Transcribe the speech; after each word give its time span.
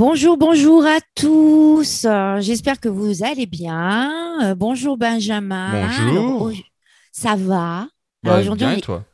Bonjour, 0.00 0.36
bonjour 0.36 0.84
à 0.84 0.98
tous. 1.14 2.04
J'espère 2.40 2.78
que 2.80 2.88
vous 2.90 3.24
allez 3.24 3.46
bien. 3.46 4.12
Euh, 4.44 4.54
bonjour 4.54 4.98
Benjamin. 4.98 5.70
Bonjour. 5.86 6.48
Alors, 6.48 6.52
ça 7.12 7.34
va? 7.34 7.88
Bah, 8.22 8.38
aujourd'hui, 8.40 8.66
est- 8.66 8.80
toi? 8.82 9.04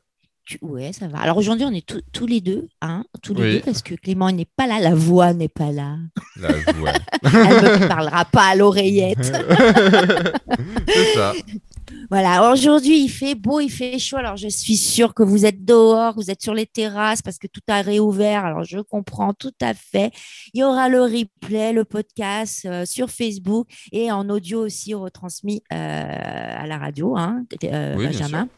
Tu- 0.44 0.58
Ouais, 0.60 0.92
ça 0.92 1.06
va. 1.06 1.20
Alors 1.20 1.36
aujourd'hui, 1.36 1.64
on 1.64 1.70
est 1.70 1.86
tous- 1.86 2.02
tous 2.12 2.26
les 2.26 2.40
deux, 2.40 2.66
hein, 2.80 3.04
tous 3.22 3.32
les 3.32 3.42
Oui. 3.42 3.52
deux, 3.54 3.60
parce 3.60 3.80
que 3.80 3.94
Clément 3.94 4.28
n'est 4.32 4.48
pas 4.56 4.66
là, 4.66 4.80
la 4.80 4.92
voix 4.92 5.32
n'est 5.32 5.48
pas 5.48 5.70
là. 5.70 5.98
La 6.34 6.48
voix. 6.72 6.90
Elle 7.22 7.82
ne 7.82 7.86
parlera 7.86 8.24
pas 8.24 8.46
à 8.48 8.56
l'oreillette. 8.56 9.32
C'est 10.88 11.14
ça. 11.14 11.32
Voilà, 12.10 12.52
aujourd'hui 12.52 13.04
il 13.04 13.08
fait 13.08 13.34
beau, 13.34 13.60
il 13.60 13.70
fait 13.70 13.98
chaud. 13.98 14.16
Alors 14.18 14.36
je 14.36 14.48
suis 14.48 14.76
sûre 14.76 15.14
que 15.14 15.22
vous 15.22 15.46
êtes 15.46 15.64
dehors, 15.64 16.14
vous 16.14 16.30
êtes 16.30 16.42
sur 16.42 16.54
les 16.54 16.66
terrasses 16.66 17.22
parce 17.22 17.38
que 17.38 17.46
tout 17.46 17.60
a 17.68 17.80
réouvert. 17.82 18.44
Alors 18.44 18.64
je 18.64 18.78
comprends 18.80 19.32
tout 19.32 19.54
à 19.62 19.72
fait. 19.74 20.10
Il 20.52 20.60
y 20.60 20.64
aura 20.64 20.88
le 20.88 21.02
replay, 21.02 21.72
le 21.72 21.84
podcast 21.84 22.66
euh, 22.66 22.84
sur 22.84 23.10
Facebook 23.10 23.66
et 23.92 24.12
en 24.12 24.28
audio 24.28 24.64
aussi 24.64 24.94
retransmis 24.94 25.62
euh, 25.72 25.76
à 25.76 26.66
la 26.66 26.78
radio, 26.78 27.16
hein, 27.16 27.44
euh, 27.64 27.94
Oui, 27.96 28.06
Benjamin. 28.06 28.48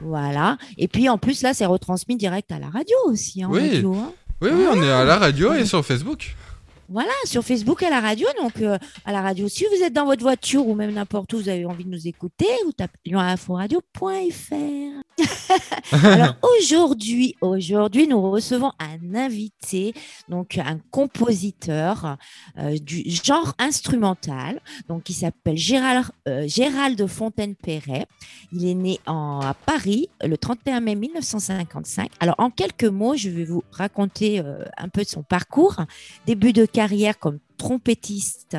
Voilà. 0.00 0.56
Et 0.78 0.88
puis 0.88 1.08
en 1.08 1.18
plus 1.18 1.42
là, 1.42 1.52
c'est 1.54 1.66
retransmis 1.66 2.16
direct 2.16 2.50
à 2.52 2.58
la 2.58 2.68
radio 2.68 2.96
aussi. 3.06 3.44
En 3.44 3.50
Oui. 3.50 3.76
audio, 3.78 3.94
hein. 3.94 4.12
Oui, 4.40 4.50
oui, 4.52 4.64
on 4.72 4.82
est 4.82 4.90
à 4.90 5.04
la 5.04 5.16
radio 5.16 5.52
et 5.54 5.64
sur 5.64 5.84
Facebook. 5.84 6.34
Voilà, 6.88 7.12
sur 7.24 7.42
Facebook 7.42 7.82
à 7.82 7.88
la 7.88 8.00
radio. 8.00 8.28
Donc, 8.40 8.60
euh, 8.60 8.76
à 9.04 9.12
la 9.12 9.22
radio, 9.22 9.48
si 9.48 9.64
vous 9.64 9.82
êtes 9.82 9.92
dans 9.92 10.04
votre 10.04 10.22
voiture 10.22 10.66
ou 10.66 10.74
même 10.74 10.92
n'importe 10.92 11.32
où, 11.32 11.38
vous 11.38 11.48
avez 11.48 11.64
envie 11.64 11.84
de 11.84 11.90
nous 11.90 12.06
écouter, 12.06 12.46
vous 12.66 12.72
tapez 12.72 12.98
lioninforadio.fr. 13.06 14.54
Alors, 15.92 16.34
aujourd'hui, 16.42 17.36
aujourd'hui, 17.40 18.06
nous 18.06 18.30
recevons 18.30 18.72
un 18.78 19.14
invité, 19.14 19.94
donc 20.28 20.58
un 20.58 20.78
compositeur 20.90 22.16
euh, 22.58 22.76
du 22.78 23.04
genre 23.08 23.54
instrumental, 23.58 24.60
donc 24.88 25.04
qui 25.04 25.12
s'appelle 25.12 25.56
Gérald, 25.56 26.06
euh, 26.28 26.46
Gérald 26.48 27.06
Fontaine-Perret. 27.06 28.06
Il 28.52 28.66
est 28.66 28.74
né 28.74 29.00
en, 29.06 29.40
à 29.40 29.54
Paris 29.54 30.08
le 30.22 30.36
31 30.36 30.80
mai 30.80 30.96
1955. 30.96 32.10
Alors, 32.20 32.34
en 32.38 32.50
quelques 32.50 32.84
mots, 32.84 33.16
je 33.16 33.30
vais 33.30 33.44
vous 33.44 33.62
raconter 33.70 34.42
un 34.76 34.88
peu 34.88 35.02
de 35.02 35.08
son 35.08 35.22
parcours 35.22 35.76
début 36.26 36.52
de 36.52 36.66
carrière 36.74 37.18
comme 37.20 37.38
trompettiste 37.56 38.56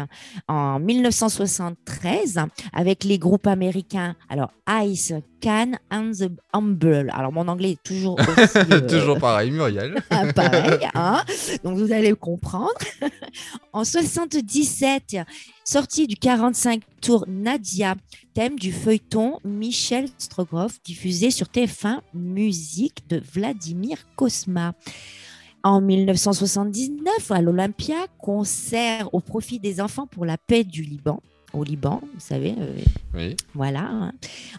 en 0.48 0.80
1973 0.80 2.40
avec 2.72 3.04
les 3.04 3.20
groupes 3.20 3.46
américains 3.46 4.16
alors 4.30 4.52
Ice, 4.84 5.14
Can 5.44 5.74
and 5.92 6.12
the 6.18 6.32
Humble. 6.54 7.12
Alors 7.14 7.34
mon 7.34 7.48
anglais 7.50 7.72
est 7.72 7.84
toujours 7.84 8.18
aussi, 8.20 8.58
euh, 8.72 8.88
Toujours 8.88 9.20
pareil, 9.20 9.52
Muriel. 9.52 10.02
ah, 10.10 10.32
pareil, 10.34 10.88
hein. 10.96 11.22
donc 11.64 11.78
vous 11.78 11.92
allez 11.92 12.14
comprendre. 12.14 12.72
en 13.74 13.84
77, 13.84 15.18
sortie 15.66 16.08
du 16.08 16.16
45 16.16 16.82
tour 17.02 17.26
Nadia, 17.28 17.96
thème 18.34 18.58
du 18.58 18.72
feuilleton 18.72 19.40
Michel 19.44 20.08
Strogoff, 20.18 20.82
diffusé 20.84 21.32
sur 21.32 21.48
TF1 21.48 22.00
Musique 22.14 23.08
de 23.10 23.22
Vladimir 23.34 23.98
Kosma. 24.16 24.74
En 25.66 25.82
1979, 25.82 27.32
à 27.32 27.42
l'Olympia, 27.42 27.96
concert 28.20 29.10
au 29.16 29.20
profit 29.20 29.60
des 29.60 29.82
enfants 29.82 30.06
pour 30.06 30.24
la 30.24 30.38
paix 30.38 30.64
du 30.64 30.84
Liban. 30.84 31.20
Au 31.54 31.64
Liban, 31.64 32.02
vous 32.14 32.20
savez, 32.20 32.54
euh, 32.60 32.78
Oui. 33.16 33.36
voilà. 33.56 33.80
hein. 33.90 34.12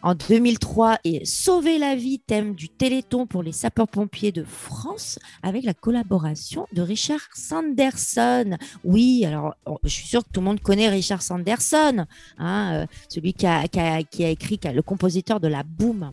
En 0.02 0.16
2003, 0.16 0.98
et 1.04 1.24
Sauver 1.24 1.78
la 1.78 1.94
vie, 1.94 2.18
thème 2.18 2.56
du 2.56 2.68
Téléthon 2.68 3.24
pour 3.26 3.44
les 3.44 3.52
sapeurs-pompiers 3.52 4.32
de 4.32 4.42
France, 4.42 5.20
avec 5.44 5.62
la 5.62 5.74
collaboration 5.74 6.66
de 6.72 6.82
Richard 6.82 7.20
Sanderson. 7.34 8.56
Oui, 8.82 9.24
alors 9.24 9.54
je 9.84 9.88
suis 9.88 10.08
sûre 10.08 10.24
que 10.24 10.30
tout 10.32 10.40
le 10.40 10.46
monde 10.46 10.60
connaît 10.60 10.88
Richard 10.88 11.22
Sanderson, 11.22 12.06
hein, 12.38 12.72
euh, 12.74 12.86
celui 13.08 13.32
qui 13.32 13.46
a, 13.46 13.68
qui 13.68 13.78
a- 13.78 14.02
qui 14.02 14.24
a 14.24 14.30
écrit, 14.30 14.58
qui 14.58 14.66
a- 14.66 14.72
le 14.72 14.82
compositeur 14.82 15.38
de 15.38 15.46
la 15.46 15.62
Boom. 15.62 16.10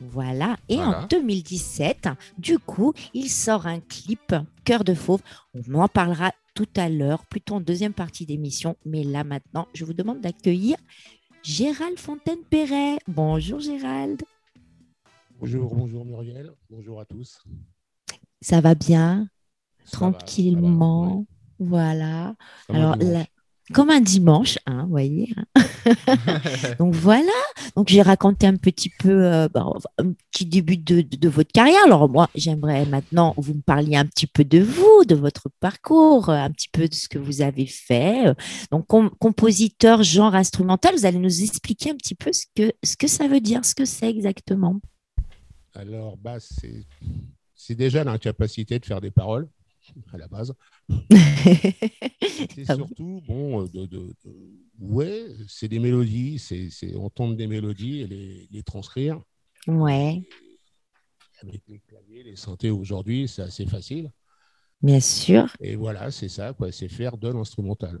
Voilà. 0.00 0.56
Et 0.68 0.76
Voilà. 0.76 1.02
en 1.02 1.06
2017, 1.06 2.08
du 2.38 2.58
coup, 2.58 2.92
il 3.14 3.28
sort 3.30 3.66
un 3.66 3.80
clip, 3.80 4.34
Cœur 4.64 4.84
de 4.84 4.94
fauve. 4.94 5.22
On 5.54 5.74
en 5.74 5.88
parlera 5.88 6.32
tout 6.54 6.68
à 6.76 6.88
l'heure, 6.88 7.24
plutôt 7.26 7.54
en 7.56 7.60
deuxième 7.60 7.92
partie 7.94 8.26
d'émission. 8.26 8.76
Mais 8.84 9.02
là, 9.04 9.24
maintenant, 9.24 9.66
je 9.74 9.84
vous 9.84 9.94
demande 9.94 10.20
d'accueillir 10.20 10.76
Gérald 11.42 11.98
Fontaine-Perret. 11.98 12.98
Bonjour 13.08 13.60
Gérald. 13.60 14.22
Bonjour, 15.40 15.74
bonjour 15.74 16.04
Muriel, 16.04 16.52
bonjour 16.68 17.00
à 17.00 17.04
tous. 17.04 17.42
Ça 18.40 18.60
va 18.60 18.74
bien? 18.74 19.28
Ça 19.84 19.84
va, 19.84 19.84
ça 19.84 19.98
va, 19.98 20.12
Tranquillement? 20.12 21.18
ouais. 21.18 21.24
Voilà. 21.60 22.34
Alors, 22.68 22.96
dimanche. 22.96 23.26
Comme 23.74 23.90
un 23.90 24.00
dimanche, 24.00 24.58
hein, 24.66 24.82
vous 24.84 24.90
voyez. 24.90 25.32
hein. 25.36 25.62
Donc 26.78 26.94
voilà. 26.94 27.30
Donc 27.76 27.88
j'ai 27.88 28.02
raconté 28.02 28.46
un 28.46 28.56
petit 28.56 28.90
peu, 28.90 29.24
euh, 29.26 29.48
bah, 29.48 29.66
un 29.98 30.12
petit 30.30 30.46
début 30.46 30.76
de, 30.76 31.00
de- 31.02 31.16
de 31.16 31.28
votre 31.28 31.52
carrière. 31.52 31.80
Alors 31.86 32.08
moi, 32.08 32.28
j'aimerais 32.34 32.86
maintenant 32.86 33.32
que 33.34 33.40
vous 33.42 33.54
me 33.54 33.60
parliez 33.62 33.96
un 33.96 34.06
petit 34.06 34.26
peu 34.26 34.44
de 34.44 34.58
vous, 34.60 35.04
de 35.06 35.14
votre 35.14 35.48
parcours, 35.60 36.28
euh, 36.30 36.34
un 36.34 36.50
petit 36.50 36.68
peu 36.72 36.88
de 36.88 36.94
ce 36.94 37.08
que 37.08 37.18
vous 37.18 37.42
avez 37.42 37.66
fait. 37.66 38.28
Euh, 38.28 38.34
Donc 38.70 38.86
com- 38.86 39.10
compositeur, 39.18 40.02
genre 40.02 40.34
instrumental, 40.34 40.94
vous 40.94 41.06
allez 41.06 41.18
nous 41.18 41.42
expliquer 41.42 41.90
un 41.90 41.96
petit 41.96 42.14
peu 42.14 42.32
ce 42.32 42.46
que 42.54 42.72
ce 42.82 42.96
que 42.96 43.06
ça 43.08 43.28
veut 43.28 43.40
dire, 43.40 43.64
ce 43.64 43.74
que 43.74 43.84
c'est 43.84 44.08
exactement. 44.08 44.80
Alors, 45.74 46.16
bah, 46.16 46.38
c'est 46.40 46.86
c'est 47.54 47.74
déjà 47.74 48.04
l'incapacité 48.04 48.78
de 48.78 48.84
faire 48.84 49.00
des 49.00 49.10
paroles, 49.10 49.48
à 50.12 50.18
la 50.18 50.28
base. 50.28 50.52
C'est 52.54 52.64
surtout, 52.64 53.22
bon, 53.26 53.62
de, 53.64 53.86
de- 53.86 54.14
de- 54.24 54.50
ouais, 54.80 55.26
c'est 55.48 55.68
des 55.68 55.78
mélodies, 55.78 56.38
c'est 56.38 56.70
c'est 56.70 56.94
entendre 56.96 57.36
des 57.36 57.46
mélodies 57.46 58.00
et 58.00 58.06
les, 58.06 58.48
les 58.50 58.62
transcrire. 58.62 59.20
ouais, 59.66 60.22
Avec 61.42 61.62
les 61.68 61.80
claviers, 61.80 62.22
les 62.24 62.36
synthés 62.36 62.70
aujourd'hui, 62.70 63.28
c'est 63.28 63.42
assez 63.42 63.66
facile. 63.66 64.10
bien 64.82 65.00
sûr. 65.00 65.46
Et 65.60 65.76
voilà, 65.76 66.10
c'est 66.10 66.28
ça, 66.28 66.52
quoi, 66.52 66.72
c'est 66.72 66.88
faire 66.88 67.16
de 67.16 67.28
l'instrumental. 67.28 68.00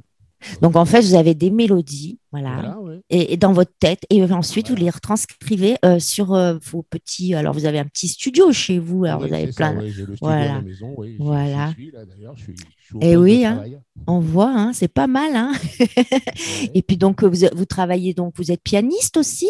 Donc 0.62 0.76
en 0.76 0.84
fait, 0.84 1.00
vous 1.00 1.14
avez 1.14 1.34
des 1.34 1.50
mélodies, 1.50 2.20
voilà. 2.30 2.54
Voilà, 2.54 2.80
ouais. 2.80 3.00
et, 3.10 3.32
et 3.32 3.36
dans 3.36 3.52
votre 3.52 3.72
tête. 3.80 4.02
Et 4.10 4.22
ensuite, 4.22 4.68
vous 4.70 4.76
les 4.76 4.88
retranscrivez 4.90 5.76
euh, 5.84 5.98
sur 5.98 6.32
euh, 6.34 6.58
vos 6.70 6.82
petits. 6.82 7.34
Alors, 7.34 7.52
vous 7.54 7.64
avez 7.66 7.78
un 7.80 7.84
petit 7.86 8.08
studio 8.08 8.52
chez 8.52 8.78
vous. 8.78 9.04
Alors, 9.04 9.20
Oui, 9.22 9.28
vous 9.28 9.34
avez 9.34 9.52
ça, 9.52 9.56
plein. 9.72 9.78
ouais, 9.80 9.90
J'ai 9.90 10.06
le 10.06 10.14
studio 10.14 10.18
Voilà. 10.20 10.52
à 10.52 10.54
la 10.56 10.62
maison, 10.62 10.94
oui. 10.96 11.12
j'y- 11.12 11.16
Voilà. 11.18 11.68
J'y 11.70 11.74
suis 11.74 11.90
là 11.90 12.04
d'ailleurs, 12.06 12.36
je 12.36 12.42
suis, 12.44 12.54
je 12.56 12.84
suis 12.86 12.94
au 12.96 12.98
Eh 13.02 13.16
oui, 13.16 13.44
hein. 13.44 13.64
On 14.06 14.20
voit, 14.20 14.52
hein, 14.54 14.72
c'est 14.72 14.86
pas 14.88 15.06
mal. 15.08 15.34
Hein 15.34 15.52
et 16.74 16.82
puis, 16.82 16.96
donc, 16.96 17.24
vous, 17.24 17.46
vous 17.54 17.64
travaillez, 17.64 18.14
donc, 18.14 18.34
vous 18.36 18.52
êtes 18.52 18.62
pianiste 18.62 19.16
aussi? 19.16 19.48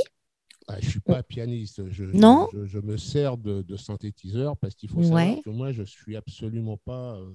Ah, 0.68 0.76
je 0.80 0.86
ne 0.86 0.90
suis 0.90 1.00
pas 1.00 1.22
pianiste. 1.22 1.82
Je, 1.90 2.04
Non 2.04 2.48
je, 2.52 2.66
je 2.66 2.78
me 2.78 2.96
sers 2.96 3.36
de, 3.38 3.62
de 3.62 3.76
synthétiseur 3.76 4.56
parce 4.58 4.74
qu'il 4.74 4.88
faut 4.90 5.02
savoir 5.02 5.36
que 5.44 5.50
moi, 5.50 5.72
je 5.72 5.82
suis 5.82 6.16
absolument 6.16 6.76
pas. 6.76 7.16
euh, 7.16 7.30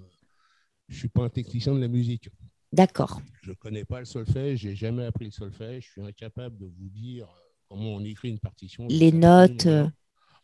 je 0.87 0.97
suis 0.97 1.07
pas 1.09 1.23
un 1.23 1.29
technicien 1.29 1.73
de 1.73 1.79
la 1.79 1.87
musique. 1.87 2.29
D'accord. 2.73 3.21
Je 3.43 3.51
ne 3.51 3.55
connais 3.55 3.85
pas 3.85 3.99
le 3.99 4.05
solfège. 4.05 4.61
J'ai 4.61 4.75
jamais 4.75 5.05
appris 5.05 5.25
le 5.25 5.31
solfège. 5.31 5.85
Je 5.85 5.91
suis 5.91 6.01
incapable 6.01 6.57
de 6.57 6.65
vous 6.65 6.89
dire 6.89 7.25
euh, 7.25 7.51
comment 7.69 7.93
on 7.93 8.03
écrit 8.03 8.29
une 8.29 8.39
partition. 8.39 8.87
Les 8.89 9.11
notes, 9.11 9.51
absolument 9.51 9.85
euh, 9.85 9.89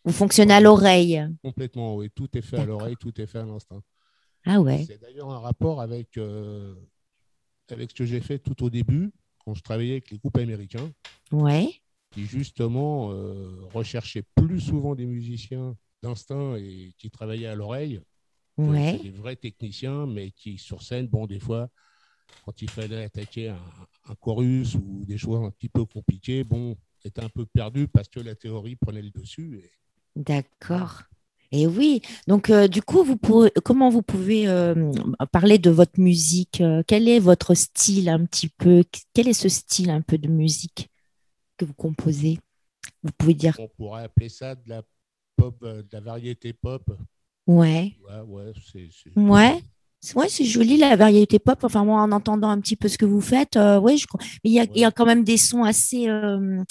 vous 0.05 0.13
fonctionnez 0.13 0.53
à 0.53 0.61
l'oreille. 0.61 1.21
Complètement, 1.43 1.95
oui. 1.95 2.09
Tout 2.13 2.29
est 2.37 2.41
fait 2.41 2.57
à 2.57 2.65
l'oreille, 2.65 2.95
tout 2.99 3.19
est 3.19 3.25
fait 3.25 3.39
à 3.39 3.45
l'instinct. 3.45 3.81
Ah 4.45 4.61
ouais. 4.61 4.85
C'est 4.85 5.01
d'ailleurs 5.01 5.29
un 5.31 5.39
rapport 5.39 5.81
avec, 5.81 6.17
euh, 6.17 6.75
avec 7.69 7.89
ce 7.89 7.95
que 7.95 8.05
j'ai 8.05 8.21
fait 8.21 8.39
tout 8.39 8.63
au 8.63 8.69
début, 8.69 9.11
quand 9.43 9.53
je 9.53 9.61
travaillais 9.61 9.93
avec 9.93 10.11
les 10.11 10.17
groupes 10.17 10.37
américains. 10.37 10.91
Ouais. 11.31 11.73
qui 12.11 12.25
justement 12.25 13.11
euh, 13.11 13.65
recherchaient 13.73 14.23
plus 14.35 14.59
souvent 14.59 14.95
des 14.95 15.05
musiciens 15.05 15.75
d'instinct 16.01 16.55
et 16.55 16.93
qui 16.97 17.11
travaillaient 17.11 17.47
à 17.47 17.55
l'oreille. 17.55 18.01
Ouais. 18.57 18.97
Des 18.99 19.11
vrais 19.11 19.35
techniciens, 19.35 20.05
mais 20.05 20.31
qui 20.31 20.57
sur 20.57 20.81
scène, 20.81 21.07
bon, 21.07 21.27
des 21.27 21.39
fois, 21.39 21.69
quand 22.41 22.61
il 22.61 22.69
fallait 22.69 23.03
attaquer 23.03 23.49
un, 23.49 23.59
un 24.09 24.15
chorus 24.15 24.75
ou 24.75 25.03
des 25.05 25.17
choses 25.17 25.43
un 25.43 25.51
petit 25.51 25.69
peu 25.69 25.85
compliquées, 25.85 26.43
bon, 26.43 26.75
étaient 27.03 27.23
un 27.23 27.29
peu 27.29 27.45
perdu 27.45 27.87
parce 27.87 28.07
que 28.07 28.19
la 28.19 28.35
théorie 28.35 28.75
prenait 28.75 29.01
le 29.01 29.11
dessus. 29.11 29.61
Et 29.63 29.71
D'accord. 30.15 31.03
Et 31.51 31.65
oui, 31.65 32.01
donc 32.27 32.51
euh, 32.51 32.67
du 32.67 32.81
coup, 32.83 33.03
vous 33.03 33.17
pourrez, 33.17 33.51
comment 33.65 33.89
vous 33.89 34.03
pouvez 34.03 34.47
euh, 34.47 34.91
parler 35.31 35.57
de 35.57 35.71
votre 35.71 35.99
musique 35.99 36.61
euh, 36.61 36.83
Quel 36.85 37.07
est 37.07 37.19
votre 37.19 37.55
style 37.55 38.07
un 38.09 38.23
petit 38.25 38.49
peu 38.49 38.83
Quel 39.13 39.27
est 39.27 39.33
ce 39.33 39.49
style 39.49 39.89
un 39.89 40.01
peu 40.01 40.17
de 40.19 40.27
musique 40.27 40.89
que 41.57 41.65
vous 41.65 41.73
composez? 41.73 42.39
Vous 43.03 43.11
pouvez 43.17 43.33
dire 43.33 43.55
on 43.59 43.67
pourrait 43.67 44.03
appeler 44.03 44.29
ça 44.29 44.53
de 44.55 44.69
la 44.69 44.83
pop, 45.35 45.59
de 45.61 45.87
la 45.91 46.01
variété 46.01 46.53
pop. 46.53 46.87
ouais, 47.47 47.95
Ouais, 48.07 48.19
ouais, 48.27 48.53
c'est. 48.71 48.89
c'est- 48.91 49.17
ouais. 49.19 49.59
Ouais, 50.15 50.29
c'est 50.29 50.45
joli 50.45 50.77
la 50.77 50.95
variété 50.95 51.39
pop. 51.39 51.59
Enfin, 51.63 51.83
moi, 51.83 52.01
en 52.01 52.11
entendant 52.11 52.49
un 52.49 52.59
petit 52.59 52.75
peu 52.75 52.87
ce 52.87 52.97
que 52.97 53.05
vous 53.05 53.21
faites, 53.21 53.57
euh, 53.57 53.79
ouais, 53.79 53.97
je... 53.97 54.05
mais 54.43 54.49
il 54.49 54.53
y 54.53 54.59
a, 54.59 54.65
il 54.73 54.81
y 54.81 54.85
a 54.85 54.91
quand 54.91 55.05
même 55.05 55.23
des 55.23 55.37
sons 55.37 55.63
assez, 55.63 56.07
euh, 56.07 56.63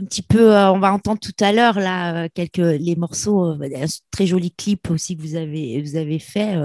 un 0.00 0.04
petit 0.04 0.22
peu, 0.22 0.56
euh, 0.56 0.72
on 0.72 0.80
va 0.80 0.92
entendre 0.92 1.20
tout 1.20 1.36
à 1.38 1.52
l'heure 1.52 1.78
là 1.78 2.28
quelques 2.30 2.56
les 2.56 2.96
morceaux, 2.96 3.44
un 3.44 3.86
très 4.10 4.26
joli 4.26 4.50
clip 4.50 4.90
aussi 4.90 5.16
que 5.16 5.22
vous 5.22 5.36
avez 5.36 5.80
vous 5.82 5.94
avez 5.94 6.18
fait. 6.18 6.56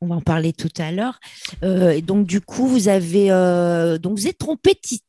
on 0.00 0.06
va 0.06 0.14
en 0.16 0.22
parler 0.22 0.54
tout 0.54 0.72
à 0.78 0.90
l'heure. 0.90 1.20
et 1.62 2.00
donc 2.00 2.26
du 2.26 2.40
coup, 2.40 2.66
vous 2.66 2.88
avez 2.88 3.28
donc 4.00 4.18
vous 4.18 4.28
êtes 4.28 4.38
trompettiste 4.38 5.04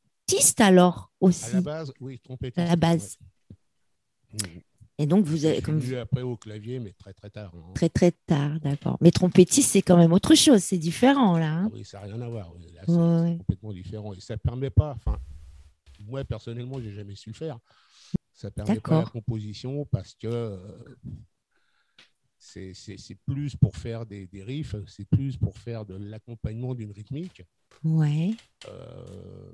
alors 0.60 1.12
aussi. 1.22 1.52
À 1.52 1.56
la 1.56 1.62
base, 1.62 1.94
oui, 2.02 2.20
trompettiste. 2.20 2.60
À 2.60 2.66
la 2.66 2.76
base. 2.76 3.18
Et 5.02 5.08
donc, 5.08 5.26
vous 5.26 5.46
avez. 5.46 5.62
Comme... 5.62 5.82
après 6.00 6.22
au 6.22 6.38
clavier, 6.38 6.80
mais 6.80 6.94
très 6.94 7.14
très 7.14 7.32
tard. 7.32 7.52
Hein. 7.56 7.74
Très 7.74 7.90
très 7.90 8.12
tard, 8.12 8.60
d'accord. 8.60 8.98
Mais 9.02 9.10
trompettiste, 9.10 9.72
c'est 9.72 9.82
quand 9.82 9.98
même 9.98 10.14
autre 10.14 10.36
chose, 10.36 10.62
c'est 10.62 10.78
différent 10.78 11.40
là. 11.40 11.52
Hein. 11.52 11.70
Ah 11.72 11.74
oui, 11.74 11.84
ça 11.84 12.00
n'a 12.00 12.06
rien 12.06 12.22
à 12.22 12.30
voir. 12.30 12.54
Là, 12.74 12.82
c'est 12.86 13.38
complètement 13.40 13.74
différent. 13.74 14.14
Et 14.14 14.20
ça 14.20 14.36
ne 14.36 14.40
permet 14.40 14.70
pas. 14.70 14.92
Enfin, 14.92 15.18
moi 16.06 16.24
personnellement, 16.24 16.80
j'ai 16.80 16.94
jamais 16.94 17.16
su 17.16 17.30
le 17.32 17.36
faire. 17.36 17.58
Ça 18.34 18.48
ne 18.48 18.52
permet 18.52 18.80
pas 18.80 19.00
la 19.00 19.06
composition 19.06 19.86
parce 19.86 20.14
que 20.14 20.28
euh, 20.28 20.58
c'est 22.38 23.18
plus 23.26 23.56
pour 23.56 23.76
faire 23.76 24.06
des, 24.06 24.28
des 24.28 24.44
riffs, 24.44 24.76
c'est 24.88 25.06
plus 25.06 25.38
pour 25.38 25.58
faire 25.58 25.86
de 25.86 25.96
l'accompagnement 25.96 26.76
d'une 26.76 26.92
rythmique. 26.92 27.44
Ouais. 27.84 28.32
Euh, 28.68 29.52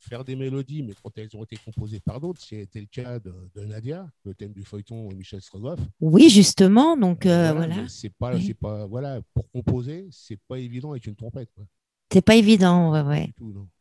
faire 0.00 0.24
des 0.24 0.34
mélodies, 0.34 0.82
mais 0.82 0.94
quand 1.02 1.16
elles 1.16 1.28
ont 1.36 1.44
été 1.44 1.56
composées 1.56 2.00
par 2.00 2.20
d'autres, 2.20 2.40
c'était 2.40 2.80
le 2.80 2.86
cas 2.86 3.18
de, 3.18 3.64
Nadia, 3.64 4.08
le 4.24 4.34
thème 4.34 4.52
du 4.52 4.64
feuilleton 4.64 5.08
Michel 5.12 5.40
Strogoff. 5.40 5.78
Oui, 6.00 6.30
justement, 6.30 6.96
donc 6.96 7.26
euh, 7.26 7.52
voilà. 7.52 7.86
C'est 7.88 8.08
pas, 8.10 8.32
pas, 8.60 8.86
voilà, 8.86 9.20
pour 9.34 9.48
composer, 9.50 10.08
c'est 10.10 10.38
pas 10.48 10.58
évident 10.58 10.92
avec 10.92 11.06
une 11.06 11.14
trompette. 11.14 11.50
C'est 12.12 12.22
pas 12.22 12.34
évident, 12.34 12.90
ouais, 12.92 13.02
ouais. 13.02 13.32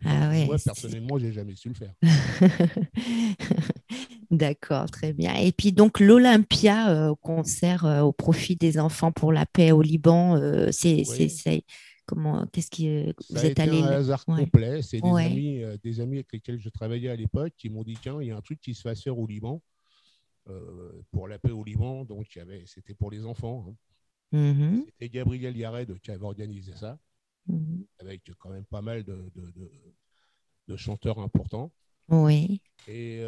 ah, 0.05 0.29
ouais 0.29 0.45
Moi, 0.45 0.57
personnellement, 0.63 1.17
j'ai 1.17 1.31
jamais 1.31 1.55
su 1.55 1.69
le 1.69 1.75
faire. 1.75 1.93
D'accord, 4.29 4.91
très 4.91 5.13
bien. 5.13 5.33
Et 5.33 5.51
puis 5.51 5.71
donc 5.71 5.99
l'Olympia 5.99 6.89
euh, 6.89 7.15
concert 7.23 7.85
euh, 7.85 8.01
au 8.01 8.11
profit 8.11 8.55
des 8.55 8.77
enfants 8.77 9.11
pour 9.11 9.33
la 9.33 9.47
paix 9.47 9.71
au 9.71 9.81
Liban, 9.81 10.39
c'est 10.71 11.03
Comment, 12.09 12.47
qu'est-ce 12.47 12.71
qui 12.71 12.89
euh, 12.89 13.13
êtes 13.35 13.59
allé 13.59 13.83
un 13.83 13.85
hasard 13.85 14.25
complet. 14.25 14.81
C'est 14.81 14.99
des, 14.99 15.07
amis, 15.07 15.61
euh, 15.61 15.77
des 15.83 15.99
amis 15.99 16.15
avec 16.15 16.33
lesquels 16.33 16.59
je 16.59 16.69
travaillais 16.69 17.09
à 17.09 17.15
l'époque 17.15 17.53
qui 17.55 17.69
m'ont 17.69 17.83
dit 17.83 17.99
tiens, 18.01 18.19
il 18.19 18.29
y 18.29 18.31
a 18.31 18.35
un 18.35 18.41
truc 18.41 18.59
qui 18.59 18.73
se 18.73 18.81
fait 18.81 18.95
faire 18.95 19.19
au 19.19 19.27
Liban 19.27 19.61
euh, 20.47 21.03
pour 21.11 21.27
la 21.27 21.37
paix 21.37 21.51
au 21.51 21.63
Liban. 21.63 22.05
Donc 22.05 22.25
c'était 22.65 22.95
pour 22.95 23.11
les 23.11 23.27
enfants. 23.27 23.75
Hein. 24.33 24.37
Mm-hmm. 24.39 24.85
C'était 24.85 25.09
Gabriel 25.09 25.55
Yared 25.55 25.99
qui 25.99 26.09
avait 26.09 26.25
organisé 26.25 26.73
ça, 26.73 26.97
mm-hmm. 27.47 27.85
avec 27.99 28.23
quand 28.39 28.49
même 28.49 28.65
pas 28.65 28.81
mal 28.81 29.03
de, 29.03 29.31
de, 30.67 30.75
chanteurs 30.77 31.19
importants. 31.19 31.71
Oui. 32.07 32.59
Et 32.87 33.21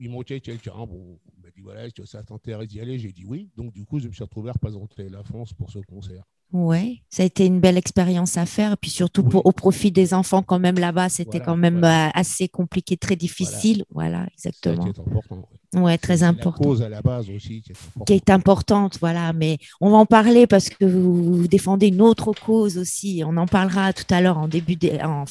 ils 0.00 0.10
m'ont 0.10 0.22
dit 0.22 0.40
quelqu'un. 0.40 0.86
Bon, 0.86 1.20
il 1.36 1.40
m'a 1.40 1.50
dit 1.52 1.60
voilà, 1.60 1.86
est-ce 1.86 1.94
que 1.94 2.04
ça 2.04 2.24
t'intéresse 2.24 2.66
d'y 2.66 2.80
aller? 2.80 2.98
J'ai 2.98 3.12
dit 3.12 3.24
oui. 3.24 3.48
Donc 3.56 3.72
du 3.72 3.84
coup, 3.84 4.00
je 4.00 4.08
me 4.08 4.12
suis 4.12 4.24
retrouvé 4.24 4.50
à 4.50 4.54
représenter 4.54 5.08
la 5.08 5.22
France 5.22 5.52
pour 5.52 5.70
ce 5.70 5.78
concert. 5.78 6.24
Oui, 6.52 7.02
ça 7.10 7.22
a 7.22 7.26
été 7.26 7.44
une 7.44 7.60
belle 7.60 7.76
expérience 7.76 8.36
à 8.36 8.46
faire. 8.46 8.72
Et 8.72 8.76
puis 8.76 8.90
surtout 8.90 9.24
pour, 9.24 9.44
au 9.44 9.52
profit 9.52 9.90
des 9.90 10.14
enfants, 10.14 10.42
quand 10.42 10.58
même 10.58 10.78
là-bas, 10.78 11.08
c'était 11.08 11.40
quand 11.40 11.56
même 11.56 11.82
euh, 11.82 12.08
assez 12.14 12.48
compliqué, 12.48 12.96
très 12.96 13.16
difficile. 13.16 13.84
Voilà, 13.90 14.26
exactement. 14.32 14.84
C'est 14.84 15.00
important. 15.00 15.48
Ouais, 15.74 15.98
très 15.98 16.22
important. 16.22 16.62
La 16.62 16.66
cause 16.66 16.82
à 16.82 16.88
la 16.88 17.02
base 17.02 17.28
aussi 17.30 17.62
qui 17.62 17.72
est 17.72 17.74
importante. 17.74 18.06
Qui 18.06 18.12
est 18.14 18.30
importante, 18.30 18.98
voilà. 19.00 19.32
Mais 19.32 19.58
on 19.80 19.90
va 19.90 19.96
en 19.96 20.06
parler 20.06 20.46
parce 20.46 20.70
que 20.70 20.84
vous, 20.84 21.48
défendez 21.48 21.88
une 21.88 22.00
autre 22.00 22.32
cause 22.32 22.78
aussi. 22.78 23.22
On 23.26 23.36
en 23.36 23.46
parlera 23.46 23.92
tout 23.92 24.06
à 24.10 24.20
l'heure 24.20 24.38
en 24.38 24.48
début, 24.48 24.78
en 25.02 25.24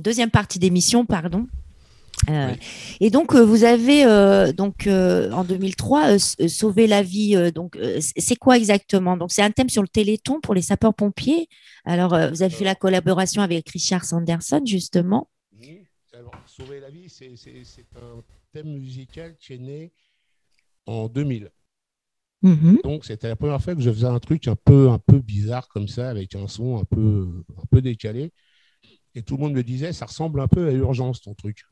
deuxième 0.00 0.30
partie 0.30 0.58
d'émission, 0.58 1.06
pardon. 1.06 1.46
Euh, 2.28 2.54
et 3.00 3.10
donc, 3.10 3.34
euh, 3.34 3.44
vous 3.44 3.64
avez 3.64 4.04
euh, 4.04 4.52
donc 4.52 4.86
en 4.88 5.44
2003 5.44 6.18
sauvé 6.18 6.86
la 6.86 7.02
vie. 7.02 7.36
donc, 7.52 7.78
c'est 8.00 8.36
quoi 8.36 8.56
exactement? 8.56 9.16
Donc, 9.16 9.32
c'est 9.32 9.42
un 9.42 9.50
thème 9.50 9.68
sur 9.68 9.82
le 9.82 9.88
Téléthon 9.88 10.40
pour 10.40 10.54
les 10.54 10.62
sapeurs-pompiers. 10.62 11.48
Alors, 11.84 12.10
vous 12.30 12.42
avez 12.42 12.54
fait 12.54 12.64
la 12.64 12.74
collaboration 12.74 13.42
avec 13.42 13.68
Richard 13.70 14.04
Sanderson, 14.04 14.62
justement. 14.64 15.30
sauver 16.46 16.80
la 16.80 16.90
vie, 16.90 17.08
c'est 17.08 17.34
un 17.96 18.22
thème 18.52 18.72
musical 18.72 19.36
qui 19.38 19.54
est 19.54 19.58
né 19.58 19.92
en 20.86 21.08
2000. 21.08 21.50
Mm-hmm. 22.42 22.82
Donc, 22.82 23.04
c'était 23.04 23.28
la 23.28 23.36
première 23.36 23.60
fois 23.62 23.74
que 23.74 23.80
je 23.80 23.90
faisais 23.90 24.06
un 24.06 24.20
truc 24.20 24.46
un 24.46 24.56
peu, 24.56 24.90
un 24.90 24.98
peu 24.98 25.18
bizarre 25.18 25.68
comme 25.68 25.88
ça, 25.88 26.10
avec 26.10 26.34
un 26.34 26.46
son 26.48 26.78
un 26.78 26.84
peu, 26.84 27.28
un 27.56 27.66
peu 27.70 27.80
décalé. 27.80 28.32
Et 29.14 29.22
tout 29.22 29.36
le 29.36 29.42
monde 29.42 29.54
me 29.54 29.62
disait, 29.62 29.92
ça 29.92 30.06
ressemble 30.06 30.40
un 30.40 30.48
peu 30.48 30.68
à 30.68 30.72
Urgence, 30.72 31.22
ton 31.22 31.34
truc. 31.34 31.64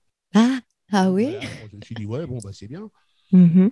Ah, 0.97 1.11
oui? 1.11 1.35
Je 1.73 1.77
me 1.77 1.83
suis 1.83 1.95
dit, 1.97 2.07
ouais, 2.07 2.25
bon, 2.25 2.39
bah, 2.39 2.51
c'est 2.53 2.69
bien. 2.69 2.89
Mm-hmm. 3.33 3.71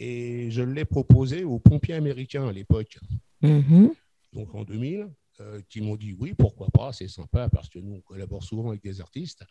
Et 0.00 0.50
je 0.50 0.60
l'ai 0.60 0.84
proposé 0.84 1.44
aux 1.44 1.60
pompiers 1.60 1.94
américains 1.94 2.48
à 2.48 2.52
l'époque, 2.52 2.98
mm-hmm. 3.44 3.92
donc 4.32 4.52
en 4.56 4.64
2000, 4.64 5.08
euh, 5.40 5.60
qui 5.68 5.80
m'ont 5.80 5.94
dit, 5.94 6.16
oui, 6.18 6.34
pourquoi 6.36 6.66
pas, 6.70 6.92
c'est 6.92 7.06
sympa, 7.06 7.48
parce 7.48 7.68
que 7.68 7.78
nous, 7.78 7.94
on 7.94 8.00
collabore 8.00 8.42
souvent 8.42 8.70
avec 8.70 8.82
des 8.82 9.00
artistes. 9.00 9.44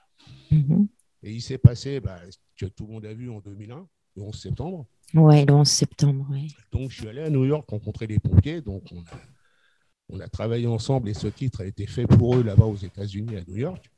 Mm-hmm. 0.52 0.88
Et 1.24 1.32
il 1.32 1.42
s'est 1.42 1.58
passé 1.58 2.02
bah, 2.02 2.20
ce 2.30 2.66
que 2.66 2.70
tout 2.70 2.88
le 2.88 2.92
monde 2.92 3.06
a 3.06 3.14
vu 3.14 3.30
en 3.30 3.40
2001, 3.40 3.88
le 4.18 4.22
11 4.22 4.36
septembre. 4.38 4.86
Oui, 5.14 5.46
le 5.46 5.54
11 5.54 5.66
septembre, 5.66 6.28
oui. 6.30 6.54
Donc, 6.74 6.92
je 6.92 7.00
suis 7.00 7.08
allé 7.08 7.22
à 7.22 7.30
New 7.30 7.46
York 7.46 7.70
rencontrer 7.70 8.06
les 8.06 8.20
pompiers, 8.20 8.60
donc 8.60 8.84
on 8.92 9.00
a, 9.00 9.22
on 10.10 10.20
a 10.20 10.28
travaillé 10.28 10.68
ensemble 10.68 11.08
et 11.08 11.14
ce 11.14 11.28
titre 11.28 11.62
a 11.62 11.66
été 11.66 11.88
fait 11.88 12.06
pour 12.06 12.36
eux 12.36 12.44
là-bas 12.44 12.66
aux 12.66 12.76
États-Unis, 12.76 13.38
à 13.38 13.46
New 13.48 13.56
York. 13.56 13.90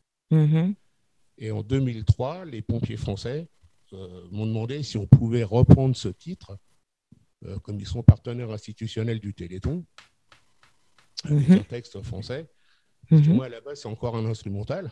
Et 1.37 1.51
en 1.51 1.61
2003, 1.63 2.45
les 2.45 2.61
pompiers 2.61 2.97
français 2.97 3.47
euh, 3.93 4.21
m'ont 4.31 4.45
demandé 4.45 4.83
si 4.83 4.97
on 4.97 5.05
pouvait 5.05 5.43
reprendre 5.43 5.95
ce 5.95 6.07
titre, 6.07 6.57
euh, 7.45 7.59
comme 7.59 7.79
ils 7.79 7.87
sont 7.87 8.03
partenaires 8.03 8.51
institutionnels 8.51 9.19
du 9.19 9.33
Téléthon, 9.33 9.85
mhm. 11.25 11.51
un 11.51 11.59
texte 11.59 12.01
français. 12.01 12.49
Mhm. 13.11 13.35
moi, 13.35 13.49
là-bas, 13.49 13.75
c'est 13.75 13.87
encore 13.87 14.15
un 14.15 14.25
instrumental. 14.25 14.89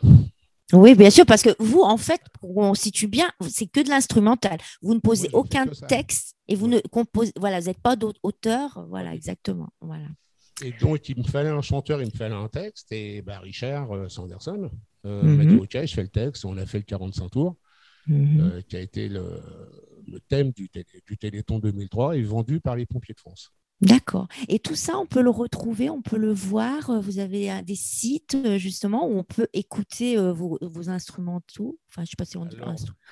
Oui, 0.72 0.94
bien 0.94 1.10
sûr, 1.10 1.26
parce 1.26 1.42
que 1.42 1.54
vous, 1.58 1.80
en 1.80 1.96
fait, 1.96 2.22
on 2.42 2.74
situe 2.74 3.06
bien, 3.06 3.30
c'est 3.48 3.66
que 3.66 3.80
de 3.80 3.88
l'instrumental. 3.88 4.58
Vous 4.82 4.94
ne 4.94 5.00
posez 5.00 5.28
aucun 5.32 5.66
texte 5.66 6.36
et 6.48 6.54
vous 6.54 6.68
ne 6.68 6.78
composez, 6.80 7.32
voilà, 7.36 7.60
vous 7.60 7.66
n'êtes 7.66 7.82
pas 7.82 7.96
d'auteur, 7.96 8.86
voilà, 8.88 9.14
exactement, 9.14 9.70
voilà. 9.80 10.06
Et 10.62 10.72
donc, 10.72 11.08
il 11.08 11.18
me 11.18 11.24
fallait 11.24 11.50
un 11.50 11.60
chanteur, 11.60 12.00
il 12.00 12.06
me 12.06 12.16
fallait 12.16 12.34
un 12.34 12.48
texte, 12.48 12.92
et 12.92 13.20
bah, 13.20 13.40
Richard 13.40 14.08
euh, 15.04 15.22
euh, 15.22 15.36
m'a 15.36 15.44
dit 15.44 15.56
Ok, 15.56 15.76
je 15.84 15.94
fais 15.94 16.02
le 16.02 16.08
texte, 16.08 16.44
on 16.44 16.56
a 16.56 16.66
fait 16.66 16.78
le 16.78 16.84
45 16.84 17.30
tours, 17.30 17.56
mhm. 18.06 18.40
euh, 18.40 18.60
qui 18.62 18.76
a 18.76 18.80
été 18.80 19.08
le, 19.08 19.40
thème 20.28 20.52
du, 20.52 20.68
du, 21.06 21.16
Téléthon 21.16 21.58
2003 21.58 22.16
et 22.16 22.22
vendu 22.22 22.60
par 22.60 22.76
les 22.76 22.86
pompiers 22.86 23.14
de 23.14 23.20
France. 23.20 23.52
D'accord. 23.80 24.28
Et 24.48 24.60
tout 24.60 24.76
ça, 24.76 24.96
on 24.96 25.06
peut 25.06 25.20
le 25.20 25.30
retrouver, 25.30 25.90
on 25.90 26.00
peut 26.00 26.16
le 26.16 26.32
voir. 26.32 27.02
Vous 27.02 27.18
avez 27.18 27.62
des 27.62 27.74
sites, 27.74 28.36
justement, 28.56 29.06
où 29.06 29.18
on 29.18 29.24
peut 29.24 29.48
écouter 29.52 30.16
vos, 30.16 30.58
vos, 30.62 30.88
instrumentaux. 30.88 31.78
Enfin, 31.88 31.98
je 31.98 32.02
ne 32.02 32.06
sais 32.06 32.16
pas 32.16 32.24
si 32.24 32.36
on 32.36 32.46
dit 32.46 32.56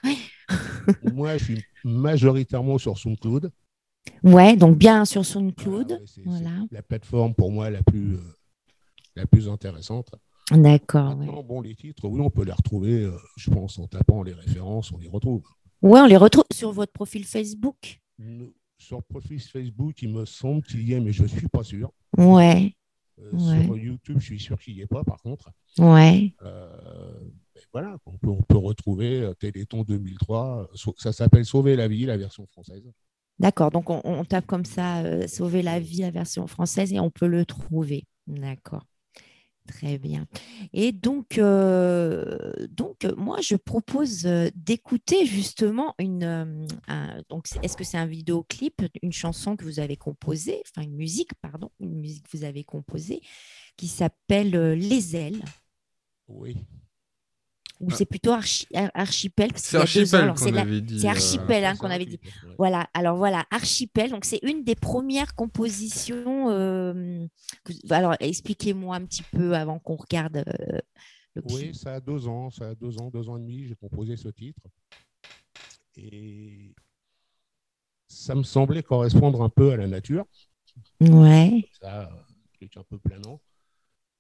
moi, 1.12 1.36
je 1.36 1.44
suis 1.44 1.64
majoritairement 1.84 2.78
sur 2.78 2.96
SoundCloud. 2.96 3.50
Ouais, 4.22 4.56
donc 4.56 4.78
bien 4.78 5.04
sur 5.04 5.24
SoundCloud. 5.24 6.00
Voilà, 6.24 6.50
la 6.70 6.82
plateforme 6.82 7.34
pour 7.34 7.50
moi 7.50 7.70
la 7.70 7.82
plus, 7.82 8.14
euh, 8.14 8.36
la 9.16 9.26
plus 9.26 9.48
intéressante. 9.48 10.14
D'accord. 10.56 11.16
Bon, 11.16 11.60
les 11.60 11.74
titres, 11.74 12.08
oui, 12.08 12.20
on 12.20 12.30
peut 12.30 12.44
les 12.44 12.52
retrouver, 12.52 13.04
euh, 13.04 13.16
je 13.36 13.50
pense, 13.50 13.78
en 13.78 13.86
tapant 13.86 14.22
les 14.22 14.32
références, 14.32 14.92
on 14.92 14.98
les 14.98 15.08
retrouve. 15.08 15.42
Oui, 15.82 16.00
on 16.00 16.06
les 16.06 16.16
retrouve 16.16 16.44
sur 16.52 16.72
votre 16.72 16.92
profil 16.92 17.24
Facebook. 17.24 18.00
Sur 18.78 18.98
le 18.98 19.02
profil 19.02 19.40
Facebook, 19.40 20.00
il 20.02 20.12
me 20.12 20.24
semble 20.24 20.62
qu'il 20.62 20.88
y 20.88 20.92
est, 20.92 21.00
mais 21.00 21.12
je 21.12 21.22
ne 21.22 21.28
suis 21.28 21.48
pas 21.48 21.62
sûr. 21.62 21.92
Ouais. 22.16 22.74
Euh, 23.20 23.62
sur 23.64 23.76
YouTube, 23.76 24.18
je 24.18 24.24
suis 24.24 24.40
sûr 24.40 24.58
qu'il 24.58 24.74
n'y 24.74 24.80
est 24.80 24.86
pas, 24.86 25.04
par 25.04 25.20
contre. 25.22 25.50
Ouais. 25.78 26.34
voilà, 27.72 27.96
on 28.06 28.16
peut, 28.18 28.28
on 28.28 28.42
peut 28.42 28.56
retrouver 28.56 29.30
Téléthon 29.38 29.82
2003. 29.82 30.70
Ça 30.96 31.12
s'appelle 31.12 31.44
Sauver 31.44 31.76
la 31.76 31.88
vie, 31.88 32.06
la 32.06 32.16
version 32.16 32.46
française. 32.46 32.84
D'accord, 33.38 33.70
donc 33.72 33.90
on, 33.90 34.24
tape 34.24 34.46
comme 34.46 34.64
ça, 34.64 34.98
euh, 35.00 35.26
Sauver 35.26 35.62
la 35.62 35.80
vie, 35.80 36.02
la 36.02 36.12
version 36.12 36.46
française, 36.46 36.92
et 36.92 37.00
on 37.00 37.10
peut 37.10 37.26
le 37.26 37.44
trouver. 37.44 38.04
D'accord. 38.28 38.86
Très 39.68 39.96
bien. 39.98 40.26
Et 40.72 40.90
donc, 40.90 41.38
euh, 41.38 42.66
donc 42.68 43.04
moi, 43.16 43.38
je 43.40 43.54
propose 43.54 44.26
euh, 44.26 44.50
d'écouter 44.56 45.24
justement 45.24 45.94
une. 45.98 46.66
donc, 47.28 47.46
est-ce 47.62 47.76
que 47.76 47.84
c'est 47.84 47.98
un 47.98 48.06
vidéoclip, 48.06 48.82
une 49.02 49.12
chanson 49.12 49.56
que 49.56 49.64
vous 49.64 49.78
avez 49.78 49.96
composée, 49.96 50.62
enfin 50.66 50.82
une 50.82 50.96
musique, 50.96 51.34
pardon, 51.40 51.70
une 51.78 51.94
musique 51.94 52.24
que 52.28 52.36
vous 52.36 52.44
avez 52.44 52.64
composée, 52.64 53.22
qui 53.76 53.86
s'appelle 53.86 54.50
Les 54.72 55.16
ailes? 55.16 55.44
Oui 56.26 56.56
ou 57.82 57.90
c'est 57.90 58.06
plutôt 58.06 58.32
archipel 58.32 59.50
C'est 59.56 59.76
archipel 59.76 60.32
qu'on 60.34 60.54
avait 60.54 60.80
dit. 60.80 61.00
C'est 61.00 61.08
archipel 61.08 61.64
hein, 61.64 61.76
qu'on 61.76 61.90
avait 61.90 62.06
dit. 62.06 62.20
Voilà. 62.58 62.88
Alors 62.94 63.16
voilà, 63.16 63.44
archipel. 63.50 64.10
Donc 64.10 64.24
c'est 64.24 64.40
une 64.42 64.64
des 64.64 64.74
premières 64.74 65.34
compositions. 65.34 66.50
Euh, 66.50 67.26
alors 67.90 68.14
expliquez-moi 68.20 68.96
un 68.96 69.04
petit 69.04 69.24
peu 69.24 69.54
avant 69.54 69.78
qu'on 69.78 69.96
regarde. 69.96 70.38
Euh, 70.38 70.78
le 71.34 71.42
oui, 71.50 71.74
ça 71.74 71.94
a 71.94 72.00
deux 72.00 72.28
ans, 72.28 72.50
ça 72.50 72.68
a 72.68 72.74
deux 72.74 73.00
ans, 73.00 73.10
deux 73.10 73.28
ans 73.28 73.36
et 73.36 73.40
demi. 73.40 73.66
J'ai 73.66 73.74
composé 73.74 74.16
ce 74.16 74.28
titre. 74.28 74.60
Et 75.96 76.74
ça 78.06 78.34
me 78.34 78.42
semblait 78.42 78.82
correspondre 78.82 79.42
un 79.42 79.48
peu 79.48 79.72
à 79.72 79.76
la 79.76 79.86
nature. 79.86 80.26
Ouais. 81.00 81.68
Ça, 81.80 82.10
truc 82.54 82.76
un 82.76 82.84
peu 82.84 82.98
planant. 82.98 83.40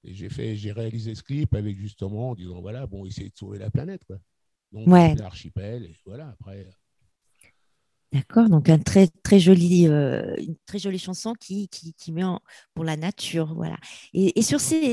Et 0.04 0.14
j'ai 0.14 0.28
fait, 0.28 0.56
j'ai 0.56 0.72
réalisé 0.72 1.14
ce 1.14 1.22
clip 1.22 1.54
avec 1.54 1.78
justement 1.78 2.30
en 2.30 2.34
disant 2.34 2.60
voilà, 2.60 2.86
bon, 2.86 3.06
essayer 3.06 3.30
de 3.30 3.36
sauver 3.36 3.58
la 3.58 3.70
planète, 3.70 4.04
quoi. 4.04 4.18
Donc, 4.72 4.86
l'archipel, 5.18 5.84
et 5.84 5.94
voilà, 6.06 6.28
après. 6.28 6.66
D'accord, 8.12 8.50
donc 8.50 8.68
un 8.68 8.78
très 8.78 9.08
très 9.22 9.40
joli, 9.40 9.88
euh, 9.88 10.34
une 10.36 10.54
très 10.66 10.78
jolie 10.78 10.98
chanson 10.98 11.32
qui, 11.32 11.68
qui, 11.68 11.94
qui 11.94 12.12
met 12.12 12.24
en, 12.24 12.40
pour 12.74 12.84
la 12.84 12.98
nature, 12.98 13.54
voilà. 13.54 13.76
Et, 14.12 14.38
et 14.38 14.42
sur 14.42 14.60
ces 14.60 14.92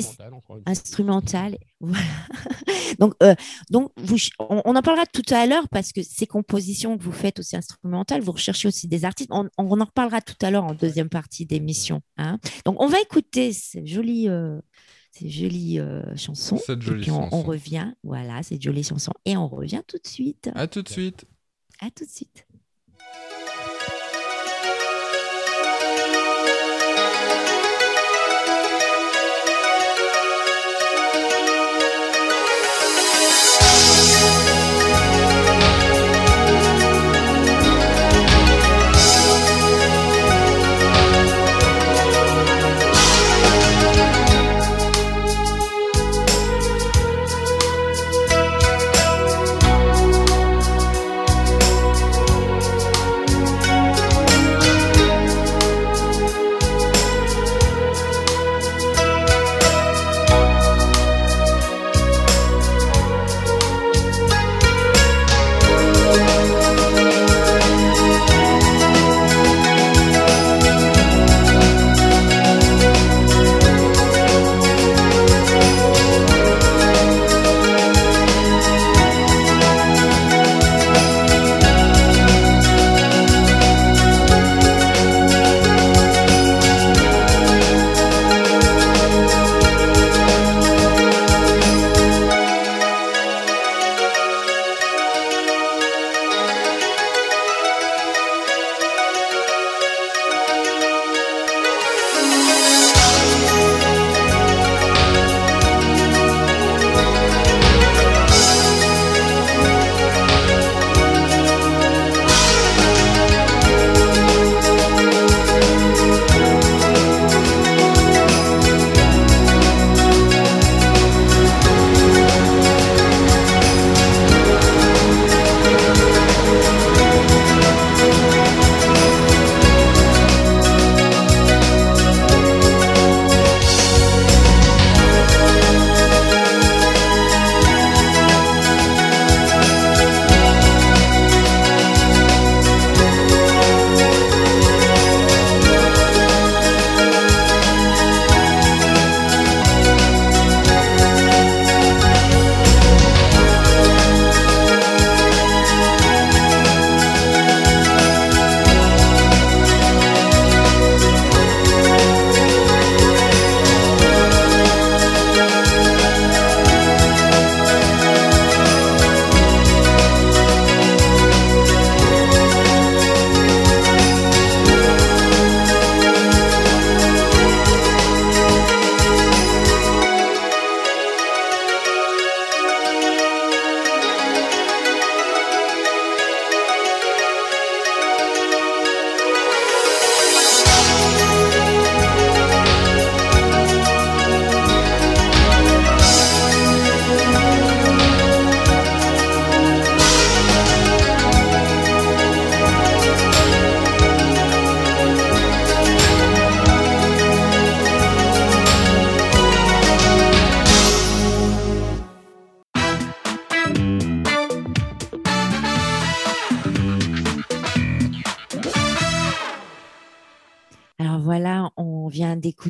instrumentales, 0.66 1.58
voilà. 1.82 2.06
donc 2.98 3.14
euh, 3.22 3.36
donc 3.70 3.92
vous, 3.98 4.16
on, 4.40 4.74
en 4.74 4.82
parlera 4.82 5.06
tout 5.06 5.34
à 5.34 5.46
l'heure 5.46 5.68
parce 5.68 5.92
que 5.92 6.02
ces 6.02 6.28
compositions 6.28 6.98
que 6.98 7.04
vous 7.04 7.12
faites 7.12 7.40
aussi 7.40 7.58
instrumentales, 7.58 8.22
vous 8.22 8.32
recherchez 8.32 8.70
aussi 8.70 8.88
des 8.88 9.04
artistes. 9.04 9.32
On, 9.34 9.50
on 9.58 9.82
en 9.82 9.86
reparlera 9.86 10.22
tout 10.22 10.38
à 10.42 10.50
l'heure 10.50 10.64
en 10.64 10.74
deuxième 10.74 11.10
partie 11.10 11.46
d'émission. 11.46 12.02
Hein. 12.16 12.40
Donc 12.64 12.82
on 12.82 12.88
va 12.88 13.02
écouter 13.02 13.52
ces 13.52 13.86
jolies 13.86 14.30
euh, 14.30 14.62
ces 15.12 15.30
jolies 15.30 15.80
chansons. 16.16 16.58
Cette 16.58 16.82
jolie 16.82 17.00
et 17.00 17.04
puis 17.04 17.12
on, 17.12 17.34
on, 17.34 17.42
revient, 17.42 17.94
voilà, 18.04 18.44
ces 18.44 18.60
jolies 18.60 18.84
chansons 18.84 19.14
et 19.26 19.38
on 19.38 19.48
revient 19.48 19.82
tout 19.88 19.98
de 19.98 20.08
suite. 20.08 20.50
À 20.56 20.68
tout 20.68 20.82
de 20.82 20.90
suite. 20.90 21.26
À 21.80 21.90
tout 21.90 22.06
de 22.06 22.10
suite. 22.10 22.46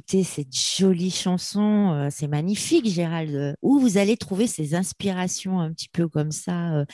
Cette 0.10 0.56
jolie 0.56 1.12
chanson. 1.12 1.94
Euh, 1.94 2.08
c'est 2.12 2.28
magnifique, 2.28 2.88
Gérald. 2.88 3.56
Où 3.62 3.80
vous 3.80 3.98
allez 3.98 4.18
trouver 4.18 4.48
ces 4.48 4.76
inspirations 4.76 5.60
un 5.60 5.72
petit 5.72 5.90
peu 5.90 6.08
comme 6.08 6.32
ça 6.32 6.76
euh, 6.76 6.86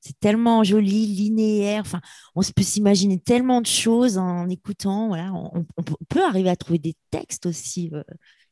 C'est 0.00 0.18
tellement 0.18 0.64
joli, 0.64 1.06
linéaire. 1.06 1.82
Enfin, 1.82 2.00
on 2.34 2.42
peut 2.42 2.62
s'imaginer 2.62 3.18
tellement 3.18 3.60
de 3.60 3.66
choses 3.66 4.18
en 4.18 4.48
écoutant. 4.48 5.08
Voilà, 5.08 5.32
on, 5.32 5.64
peut 6.08 6.24
arriver 6.24 6.50
à 6.50 6.56
trouver 6.56 6.78
des 6.78 6.94
textes 7.10 7.46
aussi. 7.46 7.90
Euh, 7.92 8.02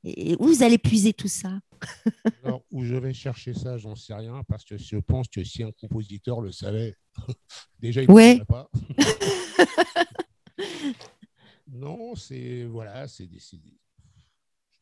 et 0.05 0.37
où 0.39 0.47
vous 0.49 0.63
allez 0.63 0.79
puiser 0.79 1.13
tout 1.15 1.29
ça? 1.29 1.59
Alors, 2.45 2.63
où 2.71 2.85
je 2.85 2.95
vais 2.95 3.15
chercher 3.15 3.55
ça, 3.55 3.79
j'en 3.79 3.95
sais 3.97 4.15
rien, 4.15 4.43
parce 4.49 4.65
que 4.65 4.77
je 4.77 4.97
pense 4.99 5.29
que 5.29 5.43
si 5.43 5.63
un 5.63 5.73
compositeur 5.73 6.41
le 6.41 6.53
savait, 6.53 6.95
déjà, 7.81 8.03
il 8.03 8.09
ne 8.09 8.15
ouais. 8.15 8.41
pas. 8.47 8.71
Non, 11.67 12.15
c'est 12.15 12.65
voilà, 12.65 13.09
c'est 13.09 13.27
décidé. 13.27 13.71
Je 13.71 13.84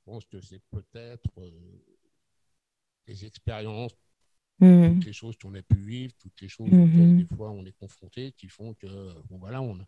pense 0.05 0.25
que 0.27 0.41
c'est 0.41 0.63
peut-être 0.71 1.31
euh, 1.39 1.51
des 3.07 3.25
expériences, 3.25 3.97
mmh. 4.61 4.95
toutes 4.95 5.05
les 5.07 5.13
choses 5.13 5.37
qu'on 5.37 5.55
a 5.55 5.63
pu 5.63 5.77
vivre, 5.77 6.13
toutes 6.19 6.41
les 6.41 6.49
choses 6.49 6.71
mmh. 6.71 6.83
auxquelles 6.83 7.17
des 7.17 7.37
fois 7.37 7.51
on 7.51 7.65
est 7.65 7.77
confronté, 7.79 8.33
qui 8.33 8.49
font 8.49 8.75
que 8.75 8.87
bon 9.29 9.39
voilà, 9.39 9.63
on 9.63 9.79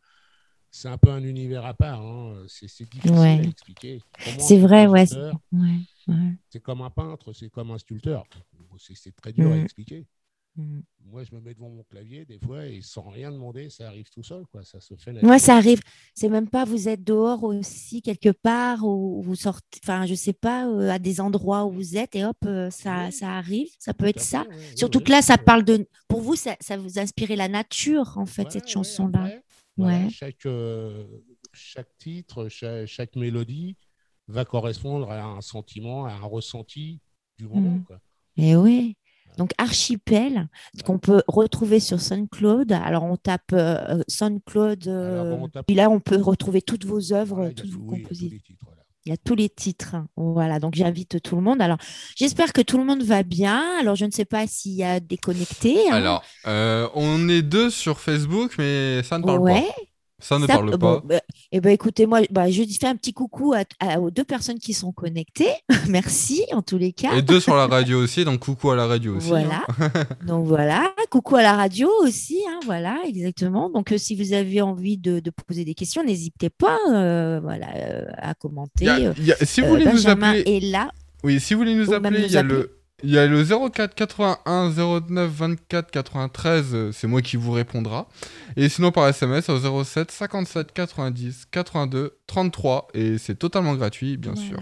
c'est 0.71 0.89
un 0.89 0.99
peu 0.99 1.11
un 1.11 1.23
univers 1.23 1.65
à 1.65 1.73
part. 1.73 2.01
Hein. 2.01 2.47
C'est 2.49 2.67
difficile 2.91 3.15
à 3.15 3.43
expliquer. 3.43 4.03
C'est 4.41 4.59
vrai, 4.59 4.89
ouais. 4.89 5.05
C'est 5.07 6.61
comme 6.61 6.83
un 6.83 6.91
peintre, 6.91 7.33
c'est 7.33 7.49
comme 7.49 7.71
un 7.71 7.79
sculpteur. 7.79 8.25
C'est 8.79 9.15
très 9.15 9.33
dur 9.33 9.53
à 9.53 9.57
mmh. 9.57 9.61
expliquer. 9.61 10.07
Mm. 10.57 10.81
Moi, 11.07 11.23
je 11.25 11.35
me 11.35 11.41
mets 11.41 11.55
devant 11.55 11.69
mon 11.69 11.83
clavier 11.85 12.25
des 12.25 12.39
fois 12.39 12.67
et 12.67 12.81
sans 12.81 13.09
rien 13.09 13.31
demander, 13.31 13.69
ça 13.69 13.89
arrive 13.89 14.09
tout 14.11 14.23
seul. 14.23 14.45
Quoi. 14.51 14.65
Ça 14.65 14.81
se 14.81 14.95
fait 14.97 15.13
Moi, 15.23 15.39
ça 15.39 15.57
arrive. 15.57 15.81
C'est 16.15 16.29
même 16.29 16.49
pas 16.49 16.65
vous 16.65 16.89
êtes 16.89 17.05
dehors 17.05 17.45
aussi 17.45 18.03
quelque 18.03 18.31
part 18.31 18.85
ou 18.85 19.21
vous 19.23 19.35
sortez, 19.35 19.81
enfin, 19.83 20.07
je 20.07 20.15
sais 20.15 20.33
pas, 20.33 20.67
euh, 20.67 20.91
à 20.91 20.99
des 20.99 21.21
endroits 21.21 21.67
où 21.67 21.71
vous 21.71 21.97
êtes 21.97 22.17
et 22.17 22.25
hop, 22.25 22.37
euh, 22.47 22.71
ça, 22.71 23.11
ça 23.11 23.33
arrive. 23.33 23.69
Ça 23.79 23.95
peut 23.95 24.07
être 24.07 24.21
ça. 24.21 24.45
Surtout 24.77 25.01
que 25.01 25.11
là, 25.11 25.23
ça 25.23 25.39
parle 25.39 25.65
de. 25.65 25.87
Pour 26.09 26.21
vous, 26.21 26.37
ça, 26.37 26.57
ça 26.61 26.77
vous 26.77 26.99
inspirait 26.99 27.37
la 27.37 27.49
nature, 27.49 28.17
en 28.17 28.27
fait, 28.27 28.51
cette 28.51 28.69
chanson-là. 28.69 29.31
Ouais. 29.77 30.09
chaque, 30.09 30.47
euh, 30.47 31.05
chaque 31.53 31.97
titre, 31.99 32.49
chaque, 32.49 33.17
mélodie 33.17 33.77
va 34.29 34.45
correspondre 34.45 35.11
à 35.11 35.23
un 35.23 35.41
sentiment, 35.41 36.07
à 36.07 36.13
un 36.13 36.25
ressenti 36.25 37.01
du 37.39 37.47
moment. 37.47 37.77
Mm. 37.77 37.85
Quoi. 37.85 38.01
Et 38.37 38.57
oui. 38.57 38.97
Donc 39.39 39.51
Archipel, 39.59 40.49
qu'on 40.85 40.99
peut 40.99 41.23
retrouver 41.27 41.81
sur 41.81 42.01
SoundCloud. 42.01 42.73
Alors 42.73 43.05
on 43.05 43.17
tape 43.17 43.53
euh, 43.53 44.03
SoundCloud, 44.09 44.87
euh, 44.87 45.37
puis 45.67 45.77
là 45.77 45.91
on 45.91 46.01
peut 46.01 46.21
retrouver 46.21 46.63
toutes 46.63 46.85
vos 46.85 47.13
œuvres, 47.13 47.51
toutes 47.51 47.71
vos 47.71 47.85
compositions. 47.85 48.39
Il 49.07 49.11
y 49.11 49.13
a 49.13 49.19
tous 49.19 49.35
les 49.35 49.51
titres. 49.51 49.97
Voilà, 50.17 50.59
donc 50.59 50.75
j'invite 50.75 51.21
tout 51.21 51.37
le 51.37 51.43
monde. 51.43 51.61
Alors, 51.61 51.77
j'espère 52.17 52.55
que 52.55 52.63
tout 52.63 52.79
le 52.79 52.85
monde 52.85 53.03
va 53.03 53.23
bien. 53.23 53.63
Alors, 53.79 53.97
je 53.97 54.07
ne 54.07 54.11
sais 54.11 54.25
pas 54.25 54.47
s'il 54.47 54.73
y 54.73 54.83
a 54.83 54.99
des 54.99 55.19
connectés. 55.19 55.91
Hein. 55.91 55.97
Alors, 55.97 56.25
euh, 56.47 56.89
on 56.95 57.29
est 57.29 57.43
deux 57.43 57.69
sur 57.69 58.01
Facebook, 58.01 58.55
mais 58.57 59.03
ça 59.03 59.19
ne 59.19 59.25
parle 59.25 59.41
ouais. 59.41 59.61
pas. 59.61 59.83
Ça 60.25 60.39
ne 60.39 60.47
parle 60.47 60.79
pas. 60.79 61.03
Bah, 61.05 61.21
eh 61.53 61.61
ben, 61.61 61.69
écoutez, 61.69 62.07
moi, 62.07 62.21
bah, 62.31 62.51
je 62.51 62.63
fais 62.81 62.87
un 62.87 62.97
petit 62.97 63.13
coucou 63.13 63.53
à, 63.53 64.01
aux 64.01 64.11
deux 64.11 64.25
personnes 64.25 64.59
qui 64.59 64.73
sont 64.73 64.91
connectées. 64.91 65.53
Merci, 65.89 66.45
en 66.53 66.63
tous 66.63 66.79
les 66.79 66.93
cas. 66.93 67.13
Et 67.13 67.21
deux 67.21 67.41
sur 67.41 67.55
la 67.55 67.67
radio 67.67 68.03
aussi, 68.03 68.25
donc 68.25 68.41
coucou 68.41 68.71
à 68.71 68.77
la 68.77 68.87
radio 68.87 69.17
aussi. 69.17 69.29
Voilà. 69.29 69.63
Hein. 69.79 69.91
donc 70.27 70.47
voilà, 70.47 70.95
coucou 71.11 71.37
à 71.37 71.43
la 71.43 71.53
radio 71.53 71.91
aussi, 72.01 72.39
hein, 72.49 72.59
voilà, 72.65 73.03
exactement. 73.07 73.69
Donc 73.69 73.93
euh, 73.93 73.99
si 73.99 74.17
vous 74.17 74.33
avez 74.33 74.63
envie 74.63 74.97
de, 74.97 75.21
poser 75.47 75.67
des 75.67 75.75
questions, 75.75 76.03
n'hésitez 76.03 76.49
pas, 76.49 76.79
euh, 76.91 77.39
voilà, 77.43 77.67
euh, 77.77 78.07
à 78.17 78.33
commenter. 78.33 78.87
si 79.43 79.61
vous 79.61 79.69
voulez 79.69 79.85
nous 79.85 80.09
appeler, 80.09 80.43
est 80.47 80.61
là. 80.61 80.91
Oui, 81.23 81.39
si 81.39 81.53
vous 81.53 81.61
voulez 81.61 81.75
nous 81.75 81.93
appeler, 81.93 82.23
il 82.25 82.33
y 82.33 82.37
a 82.39 82.43
le 82.43 82.79
il 83.03 83.11
y 83.11 83.19
a 83.19 83.27
le 83.27 83.45
04 83.45 83.95
81 83.95 84.71
09 85.09 85.31
24 85.31 85.91
93, 85.91 86.91
c'est 86.93 87.07
moi 87.07 87.23
qui 87.23 87.37
vous 87.37 87.53
répondra. 87.53 88.09
Et 88.57 88.69
sinon 88.69 88.93
par 88.93 89.09
SMS 89.09 89.49
au 89.49 89.85
07 89.85 90.11
57 90.11 90.73
90 90.73 91.47
82 91.51 92.17
33 92.27 92.89
et 92.95 93.19
c'est 93.19 93.35
totalement 93.35 93.75
gratuit 93.75 94.17
bien 94.17 94.37
sûr. 94.37 94.61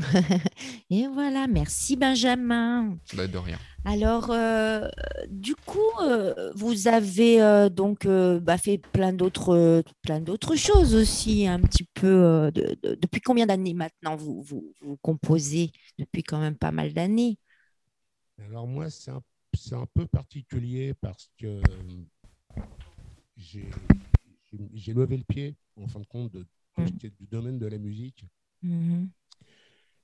et 0.90 1.06
voilà, 1.08 1.46
merci 1.46 1.96
Benjamin. 1.96 2.96
Bah, 3.14 3.26
de 3.26 3.38
rien. 3.38 3.58
Alors, 3.84 4.30
euh, 4.30 4.88
du 5.28 5.54
coup, 5.54 5.78
euh, 6.02 6.52
vous 6.54 6.88
avez 6.88 7.40
euh, 7.42 7.68
donc 7.68 8.06
bah, 8.06 8.58
fait 8.58 8.78
plein 8.78 9.12
d'autres, 9.12 9.82
plein 10.02 10.20
d'autres 10.20 10.56
choses 10.56 10.94
aussi, 10.94 11.46
un 11.46 11.60
petit 11.60 11.84
peu. 11.84 12.50
depuis 12.82 13.20
combien 13.20 13.46
d'années 13.46 13.74
maintenant 13.74 14.16
vous, 14.16 14.42
vous, 14.42 14.96
composez? 15.02 15.72
Depuis 15.98 16.22
quand 16.22 16.40
même 16.40 16.56
pas 16.56 16.72
mal 16.72 16.92
d'années. 16.92 17.38
Alors 18.38 18.66
moi, 18.66 18.90
c'est 18.90 19.10
un, 19.10 19.22
un, 19.72 19.86
peu 19.94 20.06
particulier 20.06 20.94
parce 20.94 21.30
que 21.38 21.60
j'ai, 23.36 23.70
levé 24.92 25.16
le 25.16 25.24
pied, 25.24 25.56
en 25.76 25.86
fin 25.88 26.00
de 26.00 26.06
compte, 26.06 26.32
de, 26.32 26.46
mmh. 26.76 26.84
du 27.18 27.26
domaine 27.30 27.58
de 27.58 27.66
la 27.66 27.78
musique. 27.78 28.24
Mmh 28.62 29.06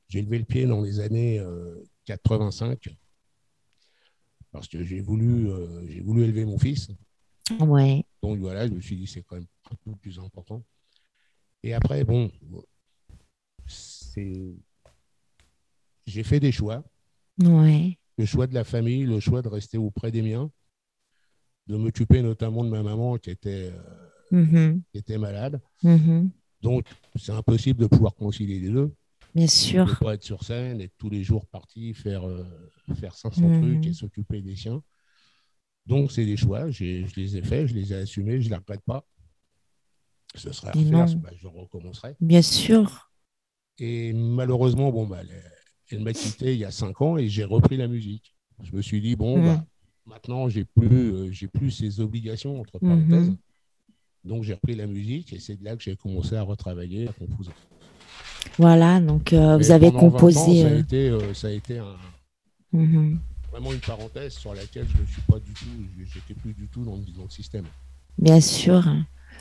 j'ai 0.09 0.23
levé 0.23 0.39
le 0.39 0.45
pied 0.45 0.67
dans 0.67 0.83
les 0.83 1.01
années 1.01 1.45
85 2.05 2.97
parce 4.57 4.69
que 4.69 4.83
j'ai 4.83 5.03
voulu, 5.03 5.51
euh, 5.51 5.87
j'ai 5.87 6.01
voulu 6.01 6.25
élever 6.25 6.47
mon 6.47 6.59
fils. 6.59 6.89
Ouais. 7.61 8.03
Donc 8.23 8.39
voilà, 8.39 8.67
je 8.67 8.73
me 8.73 8.81
suis 8.81 8.97
dit 8.97 9.07
c'est 9.07 9.23
quand 9.23 9.37
même 9.37 9.47
un 9.71 9.75
peu 9.85 9.95
plus 9.97 10.19
important. 10.19 10.65
Et 11.63 11.75
après, 11.75 12.05
bon, 12.05 12.31
c'est, 13.67 14.55
j'ai 16.07 16.23
fait 16.23 16.41
des 16.41 16.53
choix. 16.53 16.83
Ouais. 17.43 17.99
Le 18.17 18.25
choix 18.25 18.47
de 18.47 18.55
la 18.55 18.65
famille, 18.65 19.05
le 19.05 19.21
choix 19.21 19.43
de 19.43 19.49
rester 19.49 19.77
auprès 19.77 20.11
des 20.11 20.23
miens, 20.23 20.51
de 21.67 21.77
m'occuper 21.77 22.23
notamment 22.23 22.65
de 22.65 22.71
ma 22.71 22.83
maman 22.83 23.19
qui 23.19 23.31
était, 23.31 23.73
euh, 24.33 24.43
mm-hmm. 24.43 24.81
qui 24.91 24.99
était 24.99 25.19
malade. 25.19 25.61
Mm-hmm. 25.85 26.31
Donc, 26.63 26.87
c'est 27.17 27.33
impossible 27.33 27.81
de 27.81 27.89
pouvoir 27.89 28.15
concilier 28.15 28.59
les 28.59 28.71
deux. 28.71 28.95
Bien 29.37 29.47
sûr. 29.49 29.87
ne 29.87 29.95
pas 29.95 30.15
être 30.15 30.25
sur 30.25 30.43
scène, 30.43 30.81
être 30.81 30.95
tous 30.97 31.11
les 31.11 31.23
jours 31.23 31.47
parti 31.47 31.93
faire, 31.93 32.27
euh, 32.27 32.43
faire 32.95 33.15
500 33.15 33.43
mmh. 33.43 33.61
trucs 33.61 33.87
et 33.87 33.93
s'occuper 33.93 34.41
des 34.41 34.57
siens. 34.57 34.83
Donc, 35.85 36.11
c'est 36.11 36.25
des 36.25 36.39
choix. 36.39 36.71
Je 36.71 37.05
les 37.17 37.37
ai 37.37 37.43
faits, 37.43 37.67
je 37.67 37.75
les 37.75 37.93
ai 37.93 37.97
assumés, 37.97 38.41
je 38.41 38.47
ne 38.47 38.55
les 38.55 38.57
regrette 38.57 38.81
pas. 38.87 39.07
Ce 40.35 40.51
serait 40.53 40.69
à 40.69 40.73
refaire, 40.73 41.17
bah, 41.19 41.31
je 41.37 41.47
recommencerai. 41.49 42.17
Bien 42.19 42.41
sûr. 42.41 43.11
Et 43.79 44.15
malheureusement, 44.15 44.91
bon, 44.91 45.07
bah, 45.07 45.21
elle, 45.91 46.01
m'a 46.01 46.15
quitté 46.15 46.55
il 46.55 46.59
y 46.59 46.65
a 46.65 46.71
5 46.71 47.03
ans 47.03 47.19
et 47.19 47.29
j'ai 47.29 47.45
repris 47.45 47.77
la 47.77 47.89
musique. 47.89 48.35
Je 48.63 48.75
me 48.75 48.81
suis 48.81 49.03
dit, 49.03 49.17
bon, 49.17 49.39
bah, 49.39 49.57
mmh. 49.57 49.67
maintenant, 50.07 50.49
je 50.49 50.61
n'ai 50.61 50.65
plus, 50.65 51.13
euh, 51.13 51.31
j'ai 51.31 51.47
plus 51.47 51.71
ces 51.71 52.01
obligations, 52.01 52.59
entre 52.59 52.79
parenthèses. 52.79 53.29
Mmh. 53.29 53.37
Donc, 54.25 54.45
j'ai 54.45 54.55
repris 54.55 54.77
la 54.77 54.87
musique 54.87 55.35
et 55.35 55.41
c'est 55.41 55.57
de 55.57 55.65
là 55.65 55.77
que 55.77 55.83
j'ai 55.83 55.95
commencé 55.95 56.37
à 56.37 56.43
retravailler, 56.43 57.07
à 57.07 57.13
composer. 57.13 57.53
Voilà, 58.59 59.01
donc 59.01 59.33
euh, 59.33 59.57
vous 59.57 59.71
avez 59.71 59.93
composé. 59.93 60.63
ça, 60.63 60.69
a 60.69 60.71
euh, 60.71 60.79
été, 60.81 61.09
euh, 61.09 61.35
ça 61.35 61.49
a 61.49 61.51
été 61.51 61.79
un, 61.79 61.97
mhm. 62.73 63.19
vraiment 63.51 63.73
une 63.73 63.81
parenthèse 63.81 64.35
sur 64.35 64.55
laquelle 64.55 64.87
je 64.89 65.03
ne 65.03 65.07
suis 65.07 65.23
pas 65.23 65.39
du 65.39 65.53
tout, 65.53 65.67
j'étais 66.13 66.35
plus 66.35 66.55
du 66.55 66.67
tout 66.69 66.85
dans, 66.85 66.97
le 66.97 67.31
système. 67.31 67.65
Bien 68.19 68.41
sûr. 68.41 68.85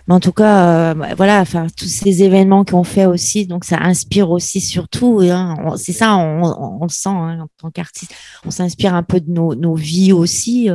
Mais 0.08 0.14
en 0.14 0.20
tout 0.20 0.34
cas, 0.34 0.94
voilà, 1.16 1.40
enfin, 1.40 1.68
tous 1.76 1.88
ces 1.88 2.22
événements 2.22 2.66
qu'on 2.66 2.84
fait 2.84 3.06
aussi, 3.06 3.48
donc 3.48 3.64
ça 3.64 3.80
inspire 3.80 4.30
aussi 4.30 4.62
surtout. 4.62 5.22
Hein, 5.24 5.76
c'est 5.78 5.94
ça, 5.94 6.16
on, 6.18 6.84
le 6.84 6.90
sent 6.90 7.10
hein, 7.10 7.40
en 7.42 7.48
tant 7.58 7.72
qu'artiste. 7.72 8.14
On 8.46 8.52
s'inspire 8.52 8.94
un 8.94 9.04
peu 9.04 9.20
de 9.20 9.32
nos, 9.32 9.56
nos 9.56 9.74
vies 9.74 10.12
aussi, 10.12 10.70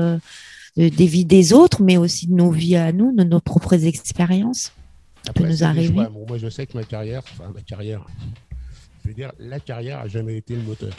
des 0.77 1.07
vies 1.07 1.27
des 1.27 1.53
autres, 1.53 1.83
mais 1.83 1.97
aussi 1.97 2.27
de 2.27 2.35
nos 2.35 2.51
vies 2.51 2.77
à 2.77 2.90
nous, 2.93 3.14
de 3.14 3.23
nos 3.23 3.40
propres 3.40 3.85
expériences. 3.85 4.73
Après, 5.29 5.49
nous 5.49 5.65
arriver. 5.65 6.07
moi, 6.29 6.39
je 6.39 6.49
sais 6.49 6.67
que 6.67 6.77
ma 6.77 6.85
carrière, 6.85 7.23
enfin, 7.25 7.51
ma 7.55 7.61
carrière, 7.61 8.07
je 9.03 9.09
veux 9.09 9.15
dire, 9.15 9.33
la 9.39 9.61
carrière 9.61 10.01
a 10.01 10.09
jamais 10.09 10.37
été 10.37 10.55
le 10.55 10.63
moteur. 10.63 10.95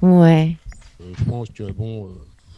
Ouais. 0.00 0.56
Euh, 1.00 1.12
je 1.18 1.24
pense 1.24 1.48
que, 1.50 1.70
bon. 1.70 2.06
Euh, 2.06 2.10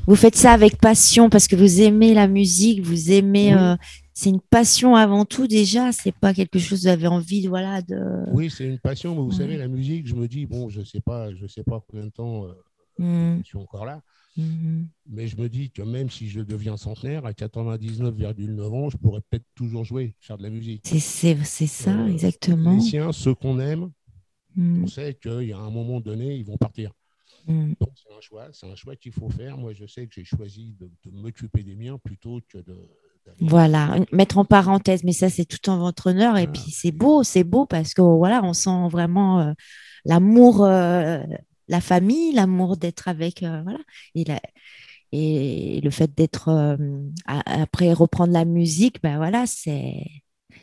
vous 0.06 0.16
faites 0.16 0.36
ça 0.36 0.52
avec 0.52 0.76
passion 0.76 1.30
parce 1.30 1.46
que 1.46 1.56
vous 1.56 1.80
aimez 1.80 2.14
la 2.14 2.26
musique, 2.26 2.82
vous 2.82 3.10
aimez. 3.10 3.54
Euh, 3.54 3.76
c'est 4.12 4.30
une 4.30 4.40
passion 4.40 4.96
avant 4.96 5.24
tout 5.24 5.46
déjà. 5.46 5.92
C'est 5.92 6.14
pas 6.14 6.34
quelque 6.34 6.58
chose 6.58 6.80
que 6.80 6.84
vous 6.84 6.92
avez 6.92 7.06
envie, 7.06 7.46
voilà, 7.46 7.82
de. 7.82 7.98
Oui, 8.32 8.50
c'est 8.50 8.64
une 8.64 8.78
passion, 8.78 9.14
mais 9.14 9.22
vous 9.22 9.32
savez, 9.32 9.56
la 9.56 9.68
musique, 9.68 10.06
je 10.06 10.14
me 10.14 10.28
dis, 10.28 10.46
bon, 10.46 10.68
je 10.68 10.82
sais 10.82 11.00
pas, 11.00 11.34
je 11.34 11.46
sais 11.46 11.64
pas 11.64 11.82
combien 11.88 12.06
de 12.06 12.10
temps 12.10 12.46
mmh. 12.98 13.38
je 13.42 13.46
suis 13.46 13.58
encore 13.58 13.86
là. 13.86 14.00
Mhm. 14.36 14.88
Mais 15.06 15.28
je 15.28 15.36
me 15.36 15.48
dis 15.48 15.70
que 15.70 15.82
même 15.82 16.10
si 16.10 16.28
je 16.28 16.40
deviens 16.40 16.76
centenaire, 16.76 17.24
à 17.24 17.32
99,9 17.32 18.74
ans, 18.74 18.90
je 18.90 18.96
pourrais 18.96 19.20
peut-être 19.20 19.46
toujours 19.54 19.84
jouer, 19.84 20.14
faire 20.20 20.38
de 20.38 20.42
la 20.42 20.50
musique. 20.50 20.82
C'est 20.84 20.98
ça, 20.98 21.90
euh, 21.90 22.06
exactement. 22.08 22.74
Les 22.74 22.80
siens, 22.80 23.12
ceux 23.12 23.34
qu'on 23.34 23.60
aime, 23.60 23.90
mhm. 24.56 24.84
on 24.84 24.86
sait 24.86 25.14
qu'il 25.14 25.42
y 25.42 25.52
a 25.52 25.58
un 25.58 25.70
moment 25.70 26.00
donné, 26.00 26.34
ils 26.36 26.44
vont 26.44 26.56
partir. 26.56 26.90
Mhm. 27.46 27.74
Donc 27.80 27.90
c'est 27.94 28.12
un 28.12 28.20
choix, 28.20 28.48
c'est 28.52 28.66
un 28.66 28.74
choix 28.74 28.96
qu'il 28.96 29.12
faut 29.12 29.28
faire. 29.28 29.56
Moi, 29.56 29.72
je 29.72 29.86
sais 29.86 30.06
que 30.06 30.14
j'ai 30.14 30.24
choisi 30.24 30.74
de, 30.80 30.90
m'occuper 31.12 31.62
des 31.62 31.76
miens 31.76 31.98
plutôt 31.98 32.40
que 32.48 32.58
de. 32.58 32.76
Voilà, 33.40 33.96
mettre 34.12 34.36
en 34.36 34.44
parenthèse, 34.44 35.02
mais 35.02 35.12
ça 35.12 35.30
c'est 35.30 35.46
tout 35.46 35.70
en 35.70 35.78
votre 35.78 36.08
honneur. 36.08 36.36
Et 36.36 36.46
puis 36.46 36.70
c'est 36.70 36.92
beau, 36.92 37.22
c'est 37.22 37.44
beau 37.44 37.64
parce 37.64 37.94
que 37.94 38.02
voilà, 38.02 38.42
on 38.44 38.52
sent 38.52 38.88
vraiment 38.90 39.40
euh, 39.40 39.52
l'amour 40.04 40.62
euh, 40.62 41.22
la 41.68 41.80
famille, 41.80 42.32
l'amour 42.32 42.76
d'être 42.76 43.08
avec, 43.08 43.42
euh, 43.42 43.62
voilà, 43.62 43.78
et, 44.14 45.76
et, 45.76 45.80
le 45.80 45.90
fait 45.90 46.14
d'être 46.14 46.48
euh, 46.48 46.76
après 47.26 47.92
reprendre 47.92 48.32
la 48.32 48.44
musique, 48.44 49.02
ben 49.02 49.16
voilà, 49.16 49.46
c'est 49.46 50.04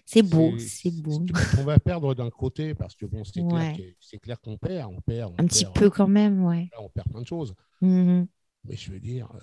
c'est 0.06 0.24
beau, 0.24 0.58
c'est 0.58 0.92
beau. 1.02 1.24
On 1.58 1.64
va 1.64 1.80
perdre 1.80 2.14
d'un 2.14 2.30
côté 2.30 2.74
parce 2.74 2.96
que 2.96 3.06
bon, 3.06 3.24
c'est 3.24 4.20
clair 4.20 4.40
qu'on 4.42 4.58
perd, 4.58 4.92
on 4.94 5.02
perd, 5.02 5.34
un 5.38 5.46
petit 5.46 5.66
peu 5.74 5.90
quand 5.90 6.08
même, 6.08 6.44
ouais. 6.44 6.70
on 6.80 6.90
perd 6.90 7.10
plein 7.10 7.22
de 7.22 7.28
choses. 7.28 7.56
Mmh 7.82 8.24
Mais 8.66 8.76
je 8.76 8.92
veux 8.92 9.00
dire, 9.00 9.30
euh, 9.36 9.40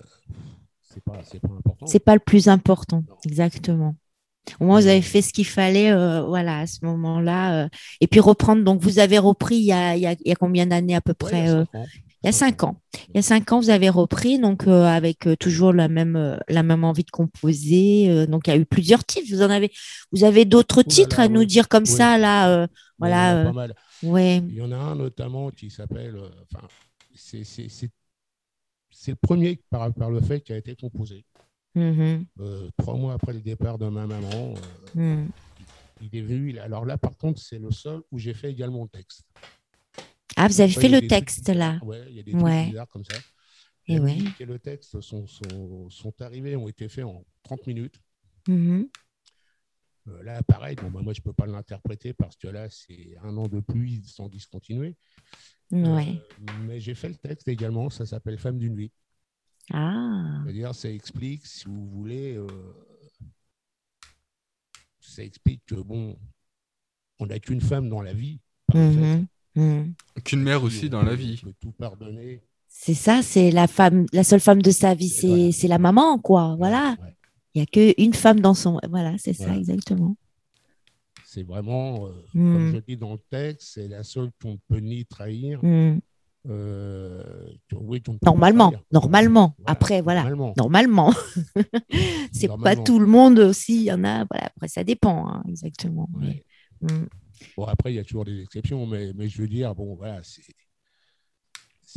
c'est 0.81 1.03
pas, 1.03 1.13
pas 1.13 1.53
important. 1.53 1.85
C'est 1.85 1.99
pas 1.99 2.13
le 2.13 2.19
plus 2.19 2.47
important, 2.47 3.03
exactement. 3.25 3.95
Au 4.59 4.65
moins, 4.65 4.79
vous 4.79 4.87
avez 4.87 5.01
fait 5.01 5.21
ce 5.21 5.31
qu'il 5.31 5.45
fallait, 5.45 5.91
euh, 5.91 6.21
voilà, 6.23 6.59
à 6.59 6.67
ce 6.67 6.79
moment-là. 6.83 7.65
Euh. 7.65 7.69
Et 8.01 8.07
puis 8.07 8.19
reprendre. 8.19 8.63
Donc, 8.63 8.81
vous 8.81 8.99
avez 8.99 9.17
repris 9.17 9.55
il 9.57 9.65
y 9.65 9.71
a, 9.71 9.95
il 9.95 10.01
y 10.01 10.31
a, 10.31 10.35
combien 10.35 10.65
d'années 10.65 10.95
à 10.95 11.01
peu 11.01 11.13
près 11.13 11.47
Il 12.23 12.25
y 12.25 12.27
a 12.27 12.31
cinq 12.31 12.63
ans. 12.63 12.81
Il 13.09 13.15
y 13.15 13.19
a 13.19 13.21
cinq 13.21 13.51
ans, 13.51 13.59
vous 13.59 13.69
avez 13.69 13.89
repris, 13.89 14.39
donc 14.39 14.67
euh, 14.67 14.85
avec 14.85 15.27
toujours 15.39 15.71
la 15.73 15.87
même, 15.87 16.39
la 16.47 16.63
même 16.63 16.83
envie 16.83 17.03
de 17.03 17.11
composer. 17.11 18.25
donc, 18.27 18.47
il 18.47 18.49
y 18.51 18.53
a 18.53 18.57
eu 18.57 18.65
plusieurs 18.65 19.03
titres. 19.05 19.27
Vous 19.29 19.41
en 19.41 19.49
avez, 19.49 19.71
vous 20.11 20.23
avez 20.23 20.45
d'autres 20.45 20.81
titres 20.81 21.19
à 21.19 21.27
nous 21.27 21.45
dire 21.45 21.67
comme 21.67 21.85
ça 21.85 22.17
là. 22.17 22.67
voilà. 22.97 23.35
Il 23.35 23.41
y, 23.41 23.45
pas 23.45 23.53
mal. 23.53 23.75
Ouais. 24.01 24.37
il 24.37 24.55
y 24.55 24.61
en 24.61 24.71
a 24.71 24.77
un 24.77 24.95
notamment 24.95 25.51
qui 25.51 25.69
s'appelle. 25.69 26.17
C'est 27.15 29.11
le 29.11 29.15
premier 29.15 29.59
par, 29.69 29.93
par, 29.93 30.09
le 30.09 30.19
fait 30.21 30.41
qui 30.41 30.51
a 30.51 30.57
été 30.57 30.75
composé. 30.75 31.25
Mm-hmm. 31.75 32.25
Euh, 32.39 32.69
trois 32.77 32.95
mois 32.95 33.13
après 33.13 33.33
le 33.33 33.41
départ 33.41 33.77
de 33.77 33.87
ma 33.87 34.07
maman, 34.07 34.55
euh, 34.97 35.23
mm. 35.23 35.29
il 36.01 36.15
est 36.15 36.21
venu. 36.21 36.57
Alors 36.59 36.85
là, 36.85 36.97
par 36.97 37.15
contre, 37.15 37.41
c'est 37.41 37.59
le 37.59 37.71
seul 37.71 38.01
où 38.11 38.17
j'ai 38.17 38.33
fait 38.33 38.51
également 38.51 38.83
le 38.83 38.89
texte. 38.89 39.23
Ah, 40.35 40.47
vous 40.47 40.61
avez 40.61 40.71
fait 40.71 40.89
le 40.89 41.07
texte 41.07 41.49
là 41.49 41.79
Oui, 41.83 41.97
il 42.09 42.15
y 42.15 42.19
a 42.19 42.23
des 42.23 42.31
trucs 42.31 42.43
bizarres 42.43 42.89
comme 42.89 43.03
ça. 43.03 43.17
Et, 43.87 43.95
et 43.95 43.99
ouais. 43.99 44.17
et 44.39 44.45
le 44.45 44.59
texte 44.59 45.01
sont, 45.01 45.25
sont, 45.25 45.89
sont, 45.89 46.21
arrivés, 46.21 46.55
ont 46.55 46.67
été 46.67 46.87
faits 46.87 47.05
en 47.05 47.25
30 47.43 47.67
minutes. 47.67 47.99
Mm-hmm. 48.47 48.87
Euh, 50.09 50.23
là, 50.23 50.41
pareil, 50.43 50.75
bon, 50.75 50.89
bah, 50.89 51.01
moi, 51.01 51.13
je 51.13 51.19
ne 51.19 51.23
peux 51.23 51.33
pas 51.33 51.45
l'interpréter 51.45 52.13
parce 52.13 52.35
que 52.35 52.47
là, 52.47 52.69
c'est 52.69 53.15
un 53.23 53.35
an 53.37 53.47
de 53.47 53.59
pluie 53.59 54.01
sans 54.05 54.27
discontinuer. 54.27 54.95
Ouais. 55.71 56.21
Euh, 56.49 56.53
mais 56.65 56.79
j'ai 56.79 56.95
fait 56.95 57.09
le 57.09 57.15
texte 57.15 57.47
également, 57.47 57.89
ça 57.89 58.05
s'appelle 58.05 58.37
Femme 58.37 58.57
d'une 58.57 58.75
vie. 58.75 58.91
Ah. 59.73 60.41
C'est-à-dire, 60.43 60.73
ça 60.75 60.89
explique, 60.89 61.45
si 61.45 61.65
vous 61.65 61.87
voulez, 61.89 62.35
euh, 62.35 62.47
ça 64.99 65.23
explique 65.23 65.61
que, 65.65 65.75
bon, 65.75 66.17
on 67.19 67.27
n'a 67.27 67.39
qu'une 67.39 67.61
femme 67.61 67.89
dans 67.89 68.01
la 68.01 68.13
vie. 68.13 68.39
Mm-hmm. 68.73 69.25
Mm. 69.55 69.93
Qu'une 70.23 70.41
mère 70.41 70.63
aussi 70.63 70.89
dans 70.89 71.01
la 71.03 71.15
vie. 71.15 71.39
On 71.43 71.47
peut 71.47 71.53
tout 71.59 71.71
pardonner. 71.71 72.41
C'est 72.67 72.93
ça, 72.93 73.21
c'est 73.21 73.51
la 73.51 73.67
femme, 73.67 74.05
la 74.13 74.23
seule 74.23 74.39
femme 74.39 74.61
de 74.61 74.71
sa 74.71 74.93
vie, 74.93 75.09
c'est 75.09 75.27
voilà. 75.27 75.67
la 75.67 75.79
maman, 75.79 76.19
quoi. 76.19 76.55
Voilà. 76.57 76.95
Ouais. 77.01 77.15
Il 77.55 77.61
n'y 77.61 77.63
a 77.63 77.93
qu'une 77.93 78.13
femme 78.13 78.39
dans 78.39 78.53
son. 78.53 78.79
Voilà, 78.89 79.17
c'est 79.17 79.33
ça, 79.33 79.55
exactement. 79.57 80.15
C'est 81.25 81.43
vraiment, 81.43 82.07
euh, 82.07 82.11
Mm. 82.33 82.53
comme 82.53 82.71
je 82.73 82.77
dis 82.79 82.97
dans 82.97 83.13
le 83.13 83.19
texte, 83.29 83.69
c'est 83.73 83.87
la 83.87 84.03
seule 84.03 84.29
qu'on 84.41 84.53
ne 84.53 84.57
peut 84.67 84.79
ni 84.79 85.05
trahir. 85.05 85.59
Euh, 86.47 87.21
oui, 87.73 88.01
Normalement, 88.23 88.71
normalement. 88.91 89.55
Voilà, 89.57 89.71
Après, 89.71 90.01
voilà. 90.01 90.21
Normalement. 90.23 90.53
Normalement. 90.57 91.13
c'est 92.31 92.47
pas 92.63 92.75
tout 92.75 92.99
le 92.99 93.05
monde 93.05 93.39
aussi. 93.39 93.75
Il 93.75 93.83
y 93.83 93.91
en 93.91 94.03
a. 94.03 94.25
Voilà. 94.25 94.45
Après, 94.55 94.67
ça 94.69 94.83
dépend, 94.83 95.27
hein, 95.27 95.43
exactement. 95.47 96.09
Ouais. 96.15 96.43
Mais, 96.81 96.93
mm. 96.93 97.07
Bon, 97.57 97.65
après, 97.65 97.91
il 97.91 97.95
y 97.95 97.99
a 97.99 98.03
toujours 98.03 98.25
des 98.25 98.41
exceptions, 98.41 98.85
mais, 98.87 99.11
mais 99.15 99.27
je 99.27 99.41
veux 99.41 99.47
dire, 99.47 99.75
bon, 99.75 99.95
voilà, 99.95 100.21
c'est. 100.23 100.41
c'est- 100.41 100.55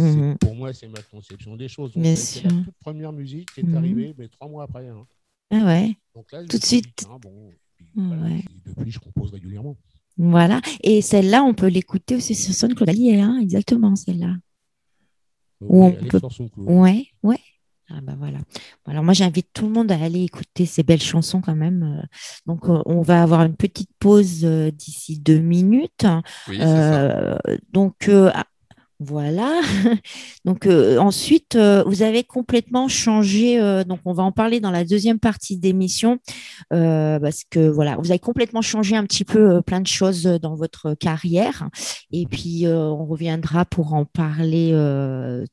Mhm. 0.02 0.38
Pour 0.38 0.54
moi, 0.54 0.72
c'est 0.72 0.88
ma 0.88 1.02
conception 1.02 1.54
des 1.54 1.68
choses. 1.68 1.92
Donc, 1.92 2.02
Bien 2.02 2.12
la 2.12 2.16
sûr. 2.16 2.48
toute 2.48 2.74
première 2.80 3.12
musique 3.12 3.52
qui 3.52 3.60
est 3.60 3.74
arrivée, 3.76 4.14
mais 4.16 4.26
trois 4.28 4.48
mois 4.48 4.64
après. 4.64 4.88
hein. 4.88 5.06
Ah 5.50 5.66
ouais. 5.66 5.94
Donc 6.14 6.32
là, 6.32 6.40
Tout 6.40 6.56
de 6.56 6.62
dit, 6.62 6.66
suite. 6.66 7.06
bon, 7.20 7.50
et 7.50 7.58
puis, 7.76 7.86
voilà, 7.94 8.22
Ouais. 8.22 8.38
et 8.38 8.70
depuis, 8.70 8.90
je 8.90 8.98
compose 8.98 9.30
régulièrement. 9.32 9.76
Voilà. 10.18 10.60
Et 10.82 11.02
celle-là, 11.02 11.42
on 11.42 11.54
peut 11.54 11.68
l'écouter 11.68 12.16
aussi 12.16 12.34
sur 12.34 12.54
SoundCloud. 12.54 12.90
Hein, 12.90 13.38
exactement, 13.40 13.96
celle-là. 13.96 14.34
Ou 15.60 15.84
on 15.84 15.92
peut-. 15.92 16.20
Ouais, 16.56 17.06
ouais. 17.22 17.38
Ah 17.94 18.00
bah 18.00 18.14
voilà. 18.16 18.38
Alors 18.86 19.04
moi 19.04 19.12
j'invite 19.12 19.48
tout 19.52 19.66
le 19.66 19.72
monde 19.72 19.92
à 19.92 20.02
aller 20.02 20.22
écouter 20.22 20.64
ces 20.64 20.82
belles 20.82 21.02
chansons 21.02 21.42
quand 21.42 21.54
même. 21.54 21.82
Euh, 21.82 22.06
Donc 22.46 22.68
euh, 22.68 22.80
on 22.86 23.02
va 23.02 23.22
avoir 23.22 23.42
une 23.42 23.54
petite 23.56 23.90
pause 23.98 24.44
euh, 24.44 24.70
d'ici 24.70 25.18
deux 25.18 25.40
minutes. 25.40 26.06
Oui, 26.48 26.56
c'est 26.58 26.64
ça. 26.64 27.02
Euh, 27.02 27.36
donc 27.70 28.08
euh, 28.08 28.30
voilà. 29.04 29.60
donc 30.44 30.66
euh, 30.66 30.98
ensuite 30.98 31.56
euh, 31.56 31.82
vous 31.86 32.02
avez 32.02 32.24
complètement 32.24 32.88
changé. 32.88 33.60
euh, 33.60 33.84
donc 33.84 34.00
on 34.04 34.12
va 34.12 34.22
en 34.22 34.32
parler 34.32 34.60
dans 34.60 34.70
la 34.70 34.84
deuxième 34.84 35.18
partie 35.18 35.56
d'émission 35.58 36.18
parce 36.70 37.42
que 37.50 37.68
voilà 37.68 37.96
vous 37.96 38.10
avez 38.10 38.18
complètement 38.18 38.62
changé 38.62 38.96
un 38.96 39.04
petit 39.04 39.24
peu 39.24 39.62
plein 39.62 39.80
de 39.80 39.86
choses 39.86 40.24
dans 40.24 40.54
votre 40.54 40.94
carrière. 40.94 41.68
Et 42.12 42.26
puis 42.26 42.66
on 42.66 43.04
reviendra 43.06 43.64
pour 43.64 43.94
en 43.94 44.04
parler 44.04 44.72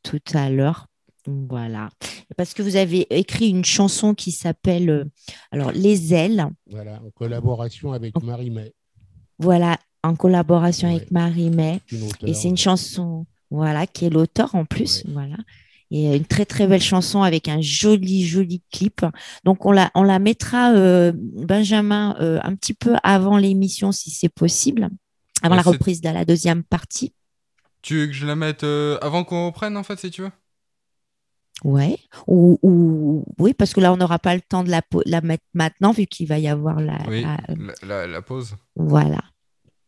tout 0.04 0.20
à 0.34 0.50
l'heure. 0.50 0.88
Voilà. 1.28 1.90
Parce 2.38 2.54
que 2.54 2.62
vous 2.64 2.76
avez 2.76 3.06
écrit 3.18 3.50
une 3.50 3.66
chanson 3.66 4.14
qui 4.14 4.32
s'appelle 4.32 5.06
alors 5.52 5.72
Les 5.74 6.14
ailes. 6.14 6.48
Voilà, 6.70 7.02
en 7.06 7.10
collaboration 7.12 7.92
avec 7.94 8.14
Oh. 8.16 8.22
Marie 8.24 8.50
May, 8.50 8.74
Voilà, 9.38 9.78
en 10.04 10.16
collaboration 10.16 10.90
avec. 10.90 11.12
Marie 11.12 11.50
May. 11.50 11.82
Et 12.26 12.34
c'est 12.34 12.48
une 12.48 12.58
chanson, 12.58 13.26
voilà, 13.52 13.88
qui 13.88 14.06
est 14.06 14.10
l'auteur 14.10 14.56
en 14.56 14.66
plus, 14.66 15.04
Ouais. 15.06 15.14
voilà. 15.14 15.36
Et 15.92 16.16
une 16.16 16.26
très 16.26 16.46
très 16.46 16.68
belle 16.68 16.82
chanson 16.84 17.24
avec 17.24 17.48
un 17.48 17.62
joli 17.62 18.24
joli 18.24 18.62
clip. 18.72 19.04
Donc 19.44 19.66
on 19.66 19.72
la 19.72 19.90
on 19.96 20.04
la 20.04 20.20
mettra 20.20 20.72
euh, 20.74 21.12
Benjamin 21.16 22.16
euh, 22.20 22.40
un 22.44 22.54
petit 22.56 22.76
peu 22.76 22.96
avant 23.02 23.38
l'émission 23.38 23.92
si 23.92 24.12
c'est 24.12 24.30
possible, 24.30 24.90
avant 25.42 25.56
Ouais, 25.56 25.64
la 25.64 25.70
reprise 25.72 26.00
de 26.02 26.10
la 26.10 26.26
deuxième 26.26 26.64
partie. 26.64 27.14
Tu 27.82 27.96
veux 27.98 28.06
que 28.08 28.14
je 28.14 28.28
la 28.28 28.36
mette 28.36 28.64
euh, 28.64 29.00
avant 29.02 29.24
qu'on 29.24 29.48
reprenne, 29.48 29.78
en 29.78 29.84
fait, 29.84 29.98
si 30.00 30.12
tu 30.12 30.22
veux? 30.22 30.32
Ouais. 31.64 31.98
Ou, 32.28 32.58
ou- 32.62 33.26
oui 33.38 33.54
parce 33.54 33.74
que 33.74 33.82
là 33.82 33.92
on 33.92 33.98
n'aura 33.98 34.18
pas 34.20 34.34
le 34.36 34.42
temps 34.42 34.64
de 34.64 34.70
la 34.70 35.22
mettre 35.22 35.44
maintenant 35.54 35.92
vu 35.92 36.06
qu'il 36.06 36.26
va 36.28 36.40
y 36.40 36.48
avoir 36.48 36.80
la, 36.80 37.00
Oui, 37.08 37.22
la- 37.22 37.38
la, 37.58 37.74
la- 37.88 38.08
la 38.08 38.22
pause. 38.22 38.56
Voilà, 38.78 39.20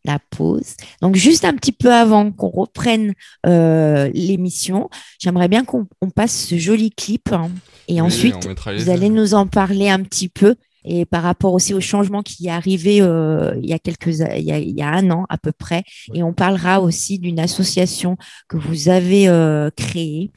la 0.04 0.20
pause. 0.32 0.76
Donc, 1.02 1.16
juste 1.16 1.46
un 1.46 1.54
petit 1.54 1.72
peu 1.72 1.94
avant 1.94 2.32
qu'on 2.32 2.50
reprenne 2.50 3.14
euh, 3.46 4.10
l'émission, 4.14 4.90
j'aimerais 5.20 5.48
bien 5.48 5.64
qu'on 5.66 5.88
on 6.02 6.10
passe 6.10 6.48
ce 6.48 6.58
joli 6.58 6.92
clip. 6.92 7.32
hein. 7.34 7.50
et 7.88 7.94
Oui, 7.96 8.02
ensuite, 8.02 8.36
vous 8.84 8.90
allez 8.90 9.10
nous 9.10 9.34
en 9.34 9.48
parler 9.48 9.90
un 9.90 10.02
petit 10.04 10.30
peu. 10.30 10.56
Et 10.84 11.06
par 11.06 11.22
rapport 11.22 11.54
aussi 11.54 11.76
au 11.76 11.80
changement 11.80 12.24
qui 12.24 12.48
est 12.48 12.50
arrivé 12.50 13.02
euh, 13.04 13.54
il, 13.62 13.70
y 13.70 13.74
a 13.74 13.78
quelques, 13.78 14.22
a- 14.22 14.36
il, 14.38 14.46
y 14.46 14.52
a, 14.52 14.58
il 14.58 14.76
y 14.76 14.82
a 14.82 14.90
un 14.90 15.12
an 15.12 15.28
à 15.30 15.38
peu 15.38 15.52
près. 15.52 15.84
Et 16.16 16.24
on 16.24 16.34
parlera 16.34 16.82
aussi 16.82 17.20
d'une 17.20 17.40
association 17.40 18.18
que 18.48 18.58
vous 18.58 18.90
avez 18.90 19.28
euh, 19.28 19.70
créée. 19.76 20.32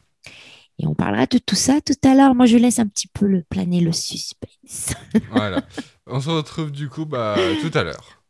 Et 0.79 0.87
on 0.87 0.95
parlera 0.95 1.25
de 1.25 1.39
tout 1.39 1.55
ça 1.55 1.81
tout 1.81 1.95
à 2.07 2.15
l'heure. 2.15 2.35
Moi, 2.35 2.45
je 2.45 2.59
laisse 2.59 2.79
un 2.79 2.87
petit 2.87 3.07
peu 3.09 3.27
le 3.27 3.43
planer 3.49 3.81
le 3.81 3.93
suspense. 3.93 4.93
Voilà. 5.31 5.63
On 6.07 6.21
se 6.21 6.29
retrouve 6.29 6.71
du 6.71 6.91
coup 6.91 7.07
bah, 7.07 7.37
tout 7.63 7.71
à 7.79 7.83
l'heure. 7.83 8.23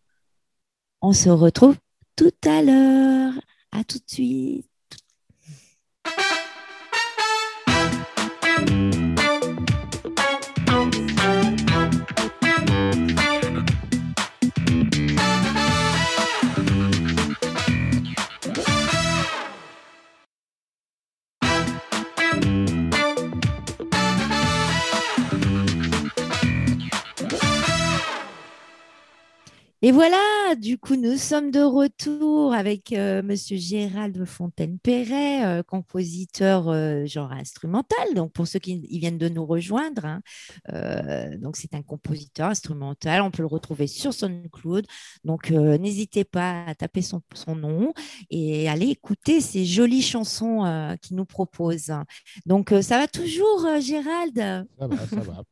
On 1.07 1.13
se 1.13 1.29
retrouve 1.29 1.77
tout 2.17 2.33
à 2.47 2.63
l'heure. 2.63 3.35
À 3.73 3.85
tout 3.85 3.99
de 3.99 4.05
suite. 4.11 4.65
Et 29.85 29.93
voilà, 29.93 30.55
du 30.57 30.79
coup, 30.79 30.97
nous 30.97 31.19
sommes 31.19 31.51
de 31.51 31.61
retour 31.61 32.55
avec 32.55 32.95
euh, 32.95 33.23
Monsieur 33.23 33.59
Gérald 33.59 34.25
Fontaine-Perret, 34.25 35.45
euh, 35.45 35.63
compositeur 35.63 36.71
euh, 36.71 37.05
genre 37.05 37.33
instrumental. 37.33 38.15
Donc, 38.15 38.33
pour 38.33 38.47
ceux 38.47 38.61
qui 38.61 38.81
ils 38.89 38.99
viennent 38.99 39.19
de 39.19 39.29
nous 39.29 39.45
rejoindre, 39.45 40.07
hein, 40.07 40.23
euh, 40.73 41.37
donc 41.37 41.59
c'est 41.59 41.75
un 41.75 41.83
compositeur 41.83 42.49
instrumental. 42.49 43.21
On 43.21 43.31
peut 43.31 43.43
le 43.43 43.47
retrouver 43.47 43.87
sur 43.87 44.15
SoundCloud. 44.15 44.87
Donc, 45.23 45.51
n'hésitez 45.51 46.25
pas 46.25 46.65
à 46.65 46.75
taper 46.75 47.03
son, 47.03 47.21
son 47.35 47.55
nom 47.55 47.93
et 48.31 48.71
aller 48.71 48.87
écouter 48.87 49.43
ces 49.43 49.67
jolies 49.67 50.01
chansons 50.01 50.97
qu'il 51.03 51.17
nous 51.17 51.27
propose. 51.27 51.93
Donc, 52.47 52.73
ça 52.81 52.97
va 52.97 53.07
toujours, 53.07 53.67
Gérald? 53.81 54.39
Ça 54.79 54.87
va, 54.87 55.07
ça 55.07 55.21
va. 55.21 55.45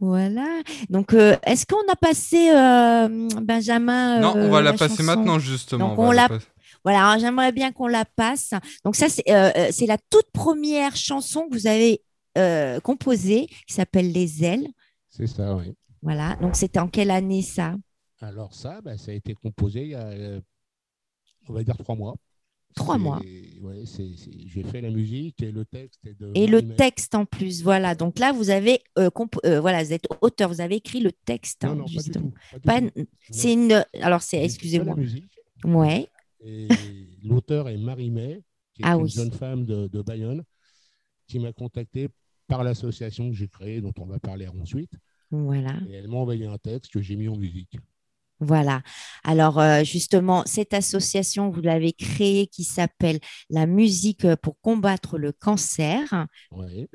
Voilà. 0.00 0.62
Donc, 0.88 1.14
euh, 1.14 1.36
est-ce 1.44 1.66
qu'on 1.66 1.90
a 1.90 1.96
passé 1.96 2.50
euh, 2.50 3.28
Benjamin 3.42 4.20
non, 4.20 4.32
on 4.34 4.38
euh, 4.38 4.48
va 4.48 4.62
la, 4.62 4.72
passer 4.72 4.96
chanson 4.96 5.02
maintenant, 5.04 5.38
justement. 5.38 5.90
Donc, 5.90 5.98
on 5.98 6.12
la. 6.12 6.28
Voilà, 6.82 7.06
alors, 7.08 7.20
j'aimerais 7.20 7.52
bien 7.52 7.72
qu'on 7.72 7.88
la 7.88 8.04
passe. 8.04 8.54
Donc, 8.84 8.96
ça, 8.96 9.08
c'est 9.08 9.30
euh, 9.30 9.50
euh, 9.56 9.86
la 9.86 9.98
toute 9.98 10.30
première 10.32 10.96
chanson 10.96 11.46
que 11.48 11.54
vous 11.54 11.66
avez 11.66 12.02
euh, 12.38 12.80
composée 12.80 13.48
qui 13.66 13.74
s'appelle 13.74 14.12
Les 14.12 14.44
ailes. 14.44 14.68
C'est 15.10 15.26
ça, 15.26 15.54
oui. 15.56 15.74
Voilà. 16.02 16.36
Donc, 16.36 16.56
c'était 16.56 16.78
en 16.78 16.88
quelle 16.88 17.10
année 17.10 17.42
ça? 17.42 17.74
Alors 18.22 18.52
ça, 18.54 18.80
bah, 18.82 18.98
ça 18.98 19.12
a 19.12 19.14
été 19.14 19.34
composé 19.34 19.82
il 19.82 19.90
y 19.90 19.94
a, 19.94 20.06
euh, 20.08 20.40
on 21.48 21.54
va 21.54 21.62
dire, 21.62 21.76
trois 21.78 21.94
mois. 21.94 22.14
Trois 22.74 22.98
mois. 22.98 23.20
ouais, 23.62 23.82
J'ai 24.46 24.62
fait 24.62 24.80
la 24.80 24.90
musique 24.90 25.42
et 25.42 25.50
le 25.50 25.64
texte 25.64 26.00
est 26.06 26.18
de 26.18 26.30
Et 26.34 26.46
le 26.46 26.74
texte 26.76 27.14
en 27.14 27.24
plus. 27.24 27.62
Voilà. 27.62 27.94
Donc 27.94 28.18
là, 28.18 28.32
vous 28.32 28.50
avez, 28.50 28.80
euh, 28.98 29.10
euh, 29.44 29.60
voilà, 29.60 29.82
vous 29.82 29.92
êtes 29.92 30.06
auteur, 30.20 30.48
vous 30.48 30.60
avez 30.60 30.76
écrit 30.76 31.00
le 31.00 31.12
texte. 31.12 31.64
Non, 31.64 31.70
hein, 31.70 31.74
non, 31.76 31.84
pas 31.84 32.02
du 32.02 32.10
tout. 32.10 32.32
C'est 33.30 33.52
une. 33.52 33.84
Alors, 34.00 34.22
c'est, 34.22 34.42
excusez-moi. 34.42 34.96
Ouais. 35.64 36.08
l'auteur 37.22 37.68
est 37.68 37.76
Marie 37.76 38.10
May, 38.10 38.42
qui 38.74 38.82
est 38.82 38.86
Ah 38.86 38.94
une 38.96 39.02
oui. 39.02 39.10
jeune 39.10 39.32
femme 39.32 39.64
de, 39.64 39.88
de 39.88 40.02
Bayonne, 40.02 40.42
qui 41.26 41.38
m'a 41.38 41.52
contacté 41.52 42.08
par 42.46 42.64
l'association 42.64 43.30
que 43.30 43.36
j'ai 43.36 43.48
créée, 43.48 43.80
dont 43.80 43.92
on 43.98 44.06
va 44.06 44.18
parler 44.18 44.48
ensuite. 44.48 44.92
Voilà. 45.30 45.78
Et 45.88 45.94
elle 45.94 46.08
m'a 46.08 46.16
envoyé 46.16 46.46
un 46.46 46.58
texte 46.58 46.92
que 46.92 47.00
j'ai 47.00 47.14
mis 47.16 47.28
en 47.28 47.36
musique. 47.36 47.76
Voilà. 48.40 48.82
Alors 49.22 49.62
justement, 49.84 50.42
cette 50.46 50.74
association, 50.74 51.50
vous 51.50 51.60
l'avez 51.60 51.92
créée 51.92 52.46
qui 52.46 52.64
s'appelle 52.64 53.20
La 53.50 53.66
musique 53.66 54.26
pour 54.36 54.58
combattre 54.60 55.18
le 55.18 55.32
cancer. 55.32 56.26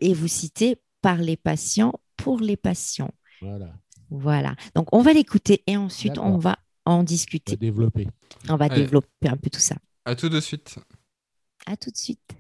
Et 0.02 0.14
vous 0.14 0.28
citez 0.28 0.82
par 1.02 1.18
les 1.18 1.38
patients, 1.38 1.94
pour 2.18 2.40
les 2.40 2.58
patients. 2.58 3.12
Voilà. 3.42 3.74
Voilà. 4.10 4.56
Donc 4.76 4.88
on 4.92 5.02
va 5.02 5.14
l'écouter 5.14 5.64
et 5.68 5.78
ensuite 5.78 6.18
on 6.18 6.38
va 6.38 6.58
en 6.86 7.04
discuter. 7.04 7.54
On 7.54 7.56
va 7.56 7.60
développer. 7.60 8.08
On 8.50 8.56
va 8.56 8.70
développer 8.70 9.28
un 9.28 9.38
peu 9.38 9.50
tout 9.50 9.60
ça. 9.60 9.76
À 10.06 10.16
tout 10.16 10.30
de 10.30 10.40
suite. 10.40 10.78
À 11.66 11.76
tout 11.78 11.92
de 11.92 11.98
suite. 11.98 12.36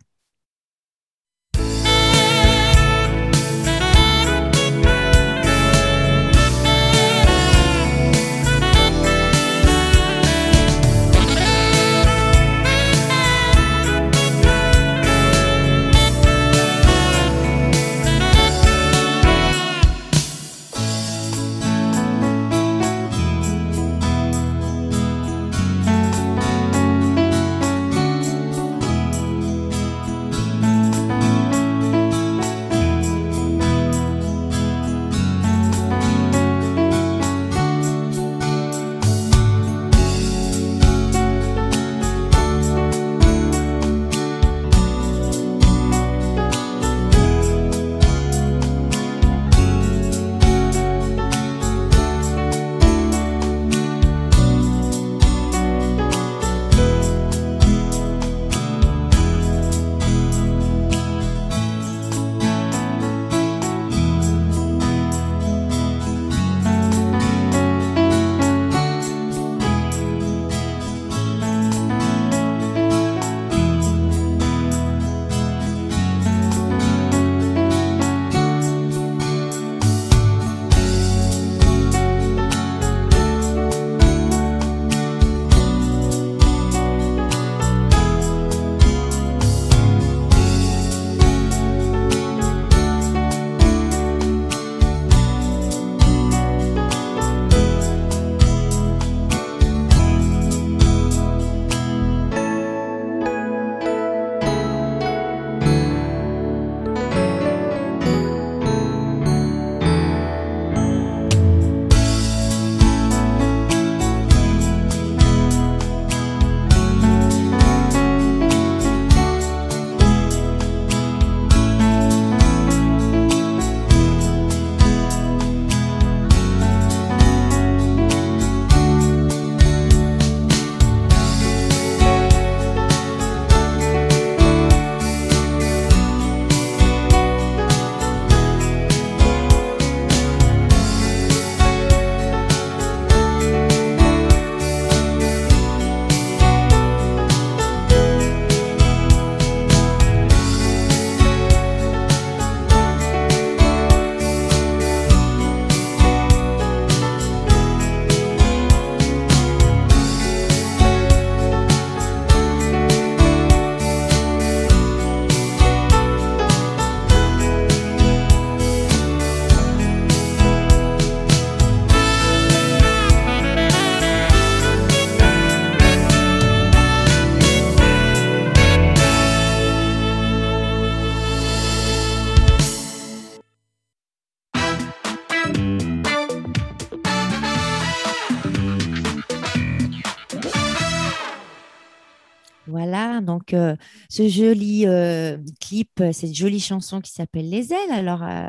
Ce 194.10 194.28
joli 194.28 194.86
euh, 194.86 195.38
clip, 195.60 196.02
cette 196.12 196.34
jolie 196.34 196.60
chanson 196.60 197.02
qui 197.02 197.12
s'appelle 197.12 197.50
Les 197.50 197.74
ailes. 197.74 197.92
Alors, 197.92 198.24
euh, 198.24 198.48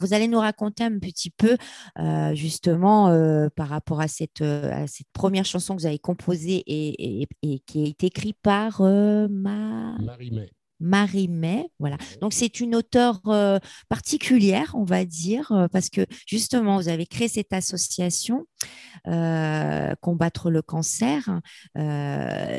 vous 0.00 0.14
allez 0.14 0.28
nous 0.28 0.38
raconter 0.38 0.84
un 0.84 0.98
petit 0.98 1.30
peu 1.30 1.56
euh, 1.98 2.34
justement 2.34 3.08
par 3.56 3.68
rapport 3.68 4.00
à 4.00 4.08
cette, 4.08 4.42
première 5.12 5.44
chanson 5.44 5.74
que 5.76 5.80
vous 5.82 5.86
avez 5.86 5.98
composée 5.98 6.62
et, 6.66 7.26
qui 7.66 7.84
est 7.84 8.04
écrite 8.04 8.38
par 8.42 8.80
Marie 8.82 10.30
May. 10.30 10.50
Marie 10.80 11.28
May. 11.28 11.66
Voilà. 11.78 11.96
Donc, 12.20 12.32
c'est 12.32 12.60
une 12.60 12.74
auteure 12.74 13.20
euh, 13.26 13.58
particulière, 13.88 14.72
on 14.74 14.84
va 14.84 15.04
dire, 15.04 15.50
euh, 15.52 15.68
parce 15.68 15.88
que 15.88 16.06
justement, 16.26 16.78
vous 16.78 16.88
avez 16.88 17.06
créé 17.06 17.28
cette 17.28 17.52
association 17.52 18.46
euh, 19.06 19.94
Combattre 20.00 20.50
le 20.50 20.62
cancer, 20.62 21.40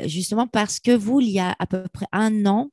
justement 0.06 0.46
parce 0.46 0.80
que 0.80 0.90
vous, 0.92 1.20
il 1.20 1.30
y 1.30 1.38
a 1.38 1.54
à 1.58 1.66
peu 1.66 1.84
près 1.92 2.06
un 2.12 2.46
an, 2.46 2.70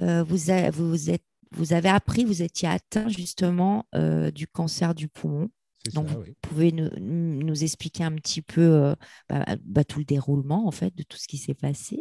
vous, 0.00 0.24
vous, 0.24 1.10
êtes, 1.10 1.24
vous 1.52 1.72
avez 1.72 1.88
appris, 1.88 2.24
vous 2.24 2.42
étiez 2.42 2.68
atteint 2.68 3.08
justement 3.08 3.86
du 4.34 4.46
cancer 4.46 4.94
du 4.94 5.08
poumon. 5.08 5.48
Donc, 5.94 6.08
vous 6.08 6.24
pouvez 6.40 6.72
nous, 6.72 6.90
nous, 6.98 7.62
expliquer 7.64 8.04
un 8.04 8.12
petit 8.12 8.42
peu 8.42 8.94
bah, 9.28 9.44
bah, 9.64 9.84
tout 9.84 9.98
le 9.98 10.04
déroulement, 10.04 10.66
en 10.66 10.70
fait, 10.70 10.94
de 10.94 11.02
tout 11.02 11.18
ce 11.18 11.28
qui 11.28 11.38
s'est 11.38 11.54
passé 11.54 12.00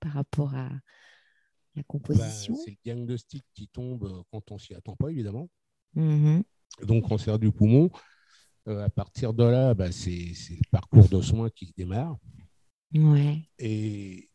par 0.00 0.12
rapport 0.12 0.54
à, 0.54 0.68
la 1.76 1.82
composition 1.84 2.54
bah, 2.54 2.60
C'est 2.64 2.70
le 2.70 2.76
diagnostic 2.84 3.44
qui 3.54 3.68
tombe 3.68 4.04
euh, 4.04 4.22
quand 4.30 4.50
on 4.50 4.58
s'y 4.58 4.74
attend 4.74 4.96
pas, 4.96 5.10
évidemment. 5.10 5.48
Mmh 5.94 6.40
Donc, 6.82 7.08
cancer 7.08 7.38
du 7.38 7.50
poumon. 7.52 7.90
Euh, 8.68 8.84
à 8.84 8.90
partir 8.90 9.32
de 9.32 9.44
là, 9.44 9.74
bah, 9.74 9.90
c'est 9.90 10.32
le 10.50 10.70
parcours 10.70 11.08
de 11.08 11.20
soins 11.20 11.48
qui 11.50 11.72
démarre. 11.76 12.18
Ouais. 12.94 13.38
Et 13.58 14.28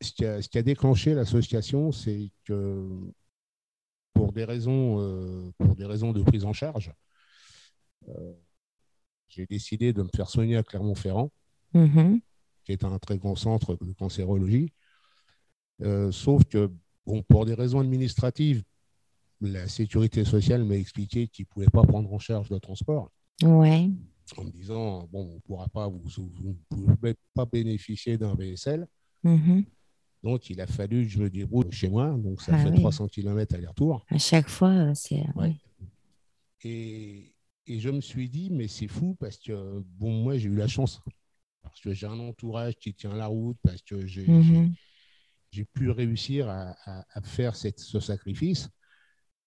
ce 0.00 0.12
qui, 0.12 0.24
a, 0.24 0.40
ce 0.40 0.48
qui 0.48 0.58
a 0.58 0.62
déclenché 0.62 1.14
l'association, 1.14 1.90
c'est 1.90 2.30
que 2.44 2.88
pour 4.12 4.32
des, 4.32 4.44
raisons, 4.44 5.00
euh, 5.00 5.50
pour 5.58 5.74
des 5.74 5.84
raisons 5.84 6.12
de 6.12 6.22
prise 6.22 6.44
en 6.44 6.52
charge, 6.52 6.92
j'ai 9.28 9.46
décidé 9.46 9.92
de 9.92 10.02
me 10.02 10.08
faire 10.14 10.30
soigner 10.30 10.56
à 10.56 10.62
Clermont-Ferrand, 10.62 11.32
mmh 11.74 12.18
qui 12.64 12.72
est 12.72 12.84
un 12.84 12.98
très 12.98 13.16
grand 13.16 13.36
centre 13.36 13.76
de 13.76 13.92
cancérologie. 13.92 14.72
Euh, 15.82 16.10
sauf 16.10 16.44
que, 16.44 16.70
bon, 17.06 17.22
pour 17.22 17.46
des 17.46 17.54
raisons 17.54 17.80
administratives, 17.80 18.62
la 19.40 19.68
sécurité 19.68 20.24
sociale 20.24 20.64
m'a 20.64 20.76
expliqué 20.76 21.28
qu'ils 21.28 21.44
ne 21.44 21.48
pouvaient 21.48 21.66
pas 21.66 21.82
prendre 21.82 22.12
en 22.12 22.18
charge 22.18 22.50
le 22.50 22.58
transport. 22.58 23.10
Ouais. 23.42 23.90
en 24.38 24.44
me 24.44 24.50
disant 24.50 25.06
bon, 25.12 25.34
on 25.36 25.40
pourra 25.40 25.68
pas, 25.68 25.88
vous, 25.88 26.02
ne 26.42 26.52
pouvez 26.70 27.14
pas 27.34 27.44
bénéficier 27.44 28.16
d'un 28.16 28.34
VSL. 28.34 28.86
Mm-hmm. 29.24 29.64
Donc, 30.22 30.50
il 30.50 30.60
a 30.60 30.66
fallu 30.66 31.04
que 31.04 31.10
je 31.10 31.18
me 31.18 31.30
débrouille 31.30 31.70
chez 31.70 31.88
moi. 31.88 32.10
Donc, 32.10 32.40
ça 32.40 32.52
ah 32.54 32.64
fait 32.64 32.74
300 32.74 33.08
km 33.08 33.54
aller-retour. 33.54 34.04
À 34.08 34.18
chaque 34.18 34.48
fois, 34.48 34.70
euh, 34.70 34.92
c'est. 34.94 35.22
Et, 36.64 37.34
et, 37.66 37.78
je 37.78 37.90
me 37.90 38.00
suis 38.00 38.28
dit, 38.28 38.50
mais 38.50 38.66
c'est 38.66 38.88
fou 38.88 39.14
parce 39.20 39.36
que, 39.36 39.84
bon, 39.98 40.22
moi, 40.22 40.38
j'ai 40.38 40.48
eu 40.48 40.56
la 40.56 40.66
chance. 40.66 41.00
Parce 41.62 41.80
que 41.80 41.92
j'ai 41.92 42.06
un 42.06 42.18
entourage 42.18 42.74
qui 42.76 42.94
tient 42.94 43.14
la 43.14 43.26
route, 43.26 43.58
parce 43.62 43.82
que 43.82 44.06
j'ai 44.06 44.26
mm-hmm. 45.62 45.72
pu 45.72 45.90
réussir 45.90 46.48
à, 46.48 46.74
faire 47.22 47.56
cette, 47.56 47.80
ce 47.80 48.00
sacrifice. 48.00 48.68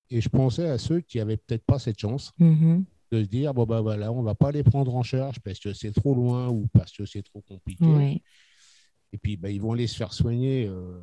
Et 0.10 0.22
je 0.22 0.30
pensais 0.30 0.68
à 0.68 0.78
ceux 0.78 1.02
qui 1.02 1.20
n'avaient 1.20 1.38
peut-être 1.38 1.66
pas 1.66 1.80
cette 1.80 2.00
chance. 2.00 2.32
Mm-hmm 2.40 2.84
de 3.12 3.24
se 3.24 3.28
dire 3.28 3.54
bon 3.54 3.66
ben 3.66 3.82
voilà, 3.82 4.12
on 4.12 4.22
va 4.22 4.36
pas 4.36 4.52
les 4.52 4.64
prendre 4.64 4.96
en 4.96 5.04
charge 5.04 5.40
parce 5.40 5.60
que 5.60 5.74
c'est 5.74 5.92
trop 5.92 6.14
loin 6.14 6.48
ou 6.50 6.68
parce 6.74 6.92
que 6.92 7.06
c'est 7.06 7.24
trop 7.24 7.42
compliqué. 7.42 8.22
Et 9.12 9.18
puis 9.18 9.38
ben, 9.38 9.50
ils 9.50 9.62
vont 9.62 9.74
aller 9.74 9.88
se 9.88 9.96
faire 9.96 10.14
soigner 10.14 10.68
euh, 10.68 11.00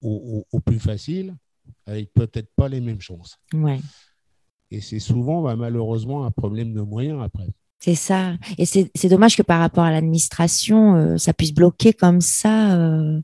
au, 0.00 0.60
plus 0.64 0.80
facile, 0.80 1.36
avec 1.86 2.12
peut-être 2.12 2.52
pas 2.56 2.68
les 2.68 2.80
mêmes 2.80 3.00
chances. 3.00 3.38
Et 4.70 4.80
c'est 4.80 4.98
souvent 4.98 5.42
ben, 5.42 5.56
malheureusement 5.56 6.24
un 6.24 6.30
problème 6.30 6.74
de 6.74 6.80
moyens 6.80 7.22
après. 7.22 7.48
C'est 7.80 7.94
ça. 7.94 8.34
Et 8.58 8.64
c'est 8.66 9.08
dommage 9.08 9.36
que 9.36 9.42
par 9.42 9.60
rapport 9.60 9.84
à 9.84 9.92
l'administration, 9.92 10.96
euh, 10.96 11.16
ça 11.16 11.32
puisse 11.32 11.54
bloquer 11.54 11.92
comme 11.92 12.20
ça. 12.20 12.76
Euh, 12.76 13.20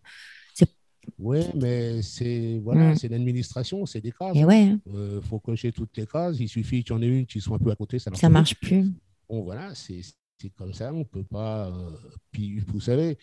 oui, 1.18 1.40
mais 1.54 2.02
c'est 2.02 2.60
voilà, 2.62 2.92
mm. 2.92 2.96
c'est 2.96 3.08
l'administration, 3.08 3.86
c'est 3.86 4.00
des 4.00 4.12
cases. 4.12 4.32
Il 4.34 4.44
ouais. 4.44 4.76
euh, 4.94 5.20
faut 5.22 5.38
cocher 5.38 5.72
toutes 5.72 5.96
les 5.96 6.06
cases. 6.06 6.36
Il 6.40 6.48
suffit 6.48 6.82
qu'il 6.82 6.94
y 6.94 6.98
en 6.98 7.02
ait 7.02 7.06
une 7.06 7.26
qui 7.26 7.40
soit 7.40 7.56
un 7.56 7.58
peu 7.58 7.70
à 7.70 7.76
côté, 7.76 7.98
ça 7.98 8.10
ne 8.10 8.28
marche 8.28 8.54
plus. 8.56 8.86
Bon, 9.28 9.42
voilà, 9.42 9.74
c'est 9.74 10.02
comme 10.56 10.74
ça. 10.74 10.92
On 10.92 11.04
peut 11.04 11.24
pas. 11.24 11.68
Euh, 11.68 11.90
puis, 12.30 12.60
vous 12.60 12.80
savez, 12.80 13.18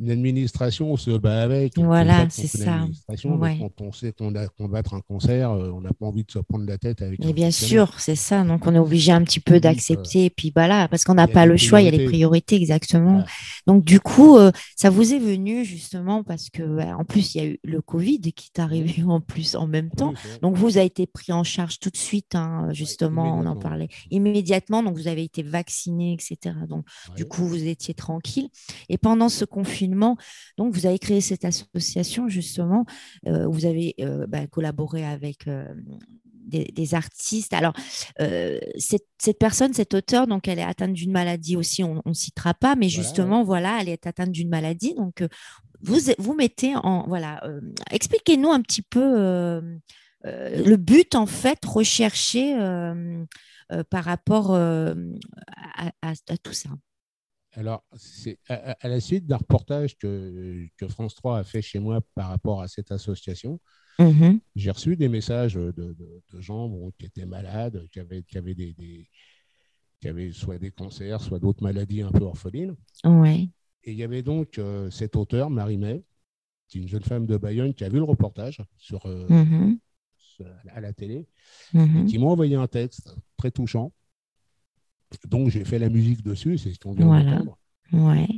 une 0.00 0.10
administration, 0.10 0.92
on 0.92 0.96
se 0.96 1.10
bat 1.10 1.42
avec. 1.42 1.78
Voilà, 1.78 2.26
c'est 2.30 2.46
ça. 2.46 2.86
Quand 3.06 3.80
on 3.80 3.92
sait 3.92 4.12
qu'on 4.12 4.30
va 4.30 4.46
combattre 4.48 4.94
un 4.94 5.00
concert, 5.00 5.50
euh, 5.50 5.70
on 5.74 5.80
n'a 5.80 5.92
pas 5.92 6.06
envie 6.06 6.24
de 6.24 6.30
se 6.30 6.38
prendre 6.38 6.66
la 6.66 6.78
tête 6.78 7.02
avec. 7.02 7.24
Et 7.24 7.32
bien 7.32 7.50
sûr, 7.50 7.98
c'est 7.98 8.16
ça. 8.16 8.44
Donc, 8.44 8.66
on 8.66 8.74
est 8.74 8.78
obligé 8.78 9.12
un 9.12 9.22
petit 9.22 9.40
peu 9.40 9.60
d'accepter. 9.60 10.26
Et 10.26 10.30
puis, 10.30 10.52
voilà, 10.54 10.88
parce 10.88 11.04
qu'on 11.04 11.14
n'a 11.14 11.28
pas 11.28 11.46
le 11.46 11.56
choix, 11.56 11.80
il 11.80 11.86
y 11.86 11.88
a 11.88 11.90
les 11.90 12.04
priorités, 12.04 12.56
exactement. 12.56 13.24
Donc, 13.66 13.84
du 13.84 14.00
coup, 14.00 14.36
euh, 14.36 14.52
ça 14.76 14.90
vous 14.90 15.14
est 15.14 15.18
venu 15.18 15.64
justement 15.64 16.22
parce 16.22 16.50
que, 16.50 16.80
en 16.94 17.04
plus, 17.04 17.34
il 17.34 17.42
y 17.42 17.44
a 17.44 17.48
eu 17.48 17.58
le 17.64 17.80
Covid 17.80 18.20
qui 18.20 18.50
est 18.54 18.60
arrivé 18.60 19.02
en 19.06 19.20
plus 19.20 19.56
en 19.56 19.66
même 19.66 19.90
temps. 19.90 20.14
Donc, 20.42 20.56
vous 20.56 20.76
avez 20.76 20.86
été 20.86 21.06
pris 21.06 21.32
en 21.32 21.44
charge 21.44 21.78
tout 21.78 21.90
de 21.90 21.96
suite, 21.96 22.34
hein, 22.34 22.68
justement, 22.72 23.38
on 23.38 23.46
en 23.46 23.56
parlait 23.56 23.88
immédiatement. 24.10 24.82
Donc, 24.82 24.96
vous 24.96 25.08
avez 25.08 25.24
été 25.24 25.42
vacciné, 25.42 26.12
etc. 26.14 26.54
Donc, 26.68 26.84
du 27.16 27.24
coup, 27.24 27.46
vous 27.46 27.66
étiez 27.66 27.94
tranquille. 27.94 28.48
Et 28.88 28.98
pendant 28.98 29.28
ce 29.28 29.44
confinement, 29.44 29.87
donc, 30.56 30.74
vous 30.74 30.86
avez 30.86 30.98
créé 30.98 31.20
cette 31.20 31.44
association, 31.44 32.28
justement, 32.28 32.84
euh, 33.26 33.46
vous 33.46 33.66
avez 33.66 33.94
euh, 34.00 34.26
bah, 34.26 34.46
collaboré 34.46 35.04
avec 35.04 35.46
euh, 35.48 35.66
des, 36.34 36.94
artistes. 36.94 37.52
Alors, 37.52 37.74
cette, 38.78 39.38
personne, 39.38 39.74
cet 39.74 39.94
auteur, 39.94 40.26
donc, 40.26 40.48
elle 40.48 40.58
est 40.58 40.64
atteinte 40.64 40.94
d'une 40.94 41.12
maladie 41.12 41.56
aussi, 41.56 41.84
on 41.84 42.02
ne 42.04 42.14
citera 42.14 42.54
pas, 42.54 42.74
mais 42.74 42.88
justement, 42.88 43.44
voilà, 43.44 43.78
elle 43.80 43.88
est 43.88 44.06
atteinte 44.06 44.32
d'une 44.32 44.48
maladie. 44.48 44.94
Donc, 44.94 45.22
vous, 45.82 45.98
vous 46.18 46.34
mettez 46.34 46.74
en. 46.74 47.06
Voilà, 47.06 47.42
expliquez-nous 47.90 48.50
un 48.50 48.62
petit 48.62 48.82
peu 48.82 49.60
le 50.24 50.76
but, 50.76 51.14
en 51.14 51.26
fait, 51.26 51.62
recherché 51.66 52.56
par 53.90 54.04
rapport 54.04 54.54
à, 54.54 56.36
tout 56.42 56.54
ça. 56.54 56.70
Alors, 57.58 57.82
c'est 57.96 58.38
à, 58.48 58.88
la 58.88 59.00
suite 59.00 59.26
d'un 59.26 59.38
reportage 59.38 59.98
que, 59.98 60.68
France 60.90 61.16
3 61.16 61.38
a 61.38 61.44
fait 61.44 61.60
chez 61.60 61.80
moi 61.80 62.00
par 62.14 62.28
rapport 62.28 62.62
à 62.62 62.68
cette 62.68 62.92
association, 62.92 63.58
mm-hmm. 63.98 64.38
j'ai 64.54 64.70
reçu 64.70 64.94
des 64.94 65.08
messages 65.08 65.54
de, 65.54 65.96
gens 66.38 66.70
qui 66.96 67.06
étaient 67.06 67.26
malades, 67.26 67.84
qui 67.90 67.98
avaient, 67.98 68.22
qui 68.22 68.38
avaient, 68.38 68.54
des, 68.54 69.08
qui 70.00 70.08
avaient 70.08 70.30
soit 70.30 70.58
des 70.58 70.70
cancers, 70.70 71.20
soit 71.20 71.40
d'autres 71.40 71.64
maladies 71.64 72.02
un 72.02 72.12
peu 72.12 72.22
orphelines. 72.22 72.76
Ouais. 73.02 73.48
Et 73.82 73.90
il 73.90 73.98
y 73.98 74.04
avait 74.04 74.22
donc 74.22 74.58
euh, 74.58 74.88
cet 74.90 75.16
auteur, 75.16 75.50
Marie 75.50 75.78
May, 75.78 76.04
qui 76.68 76.78
est 76.78 76.82
une 76.82 76.88
jeune 76.88 77.02
femme 77.02 77.26
de 77.26 77.36
Bayonne, 77.38 77.74
qui 77.74 77.82
a 77.82 77.88
vu 77.88 77.96
le 77.96 78.04
reportage 78.04 78.62
sur, 78.76 79.04
euh, 79.06 79.26
mm-hmm. 79.26 79.78
à 80.68 80.80
la 80.80 80.92
télé, 80.92 81.26
mm-hmm. 81.74 82.02
et 82.02 82.06
qui 82.06 82.18
m'a 82.18 82.26
envoyé 82.26 82.54
un 82.54 82.68
texte 82.68 83.16
très 83.36 83.50
touchant 83.50 83.92
donc, 85.28 85.50
j'ai 85.50 85.64
fait 85.64 85.78
la 85.78 85.88
musique 85.88 86.22
dessus, 86.22 86.58
c'est 86.58 86.72
ce 86.72 86.78
qu'on 86.78 86.92
vient 86.92 87.06
d'entendre. 87.06 87.58
Ouais. 87.92 88.28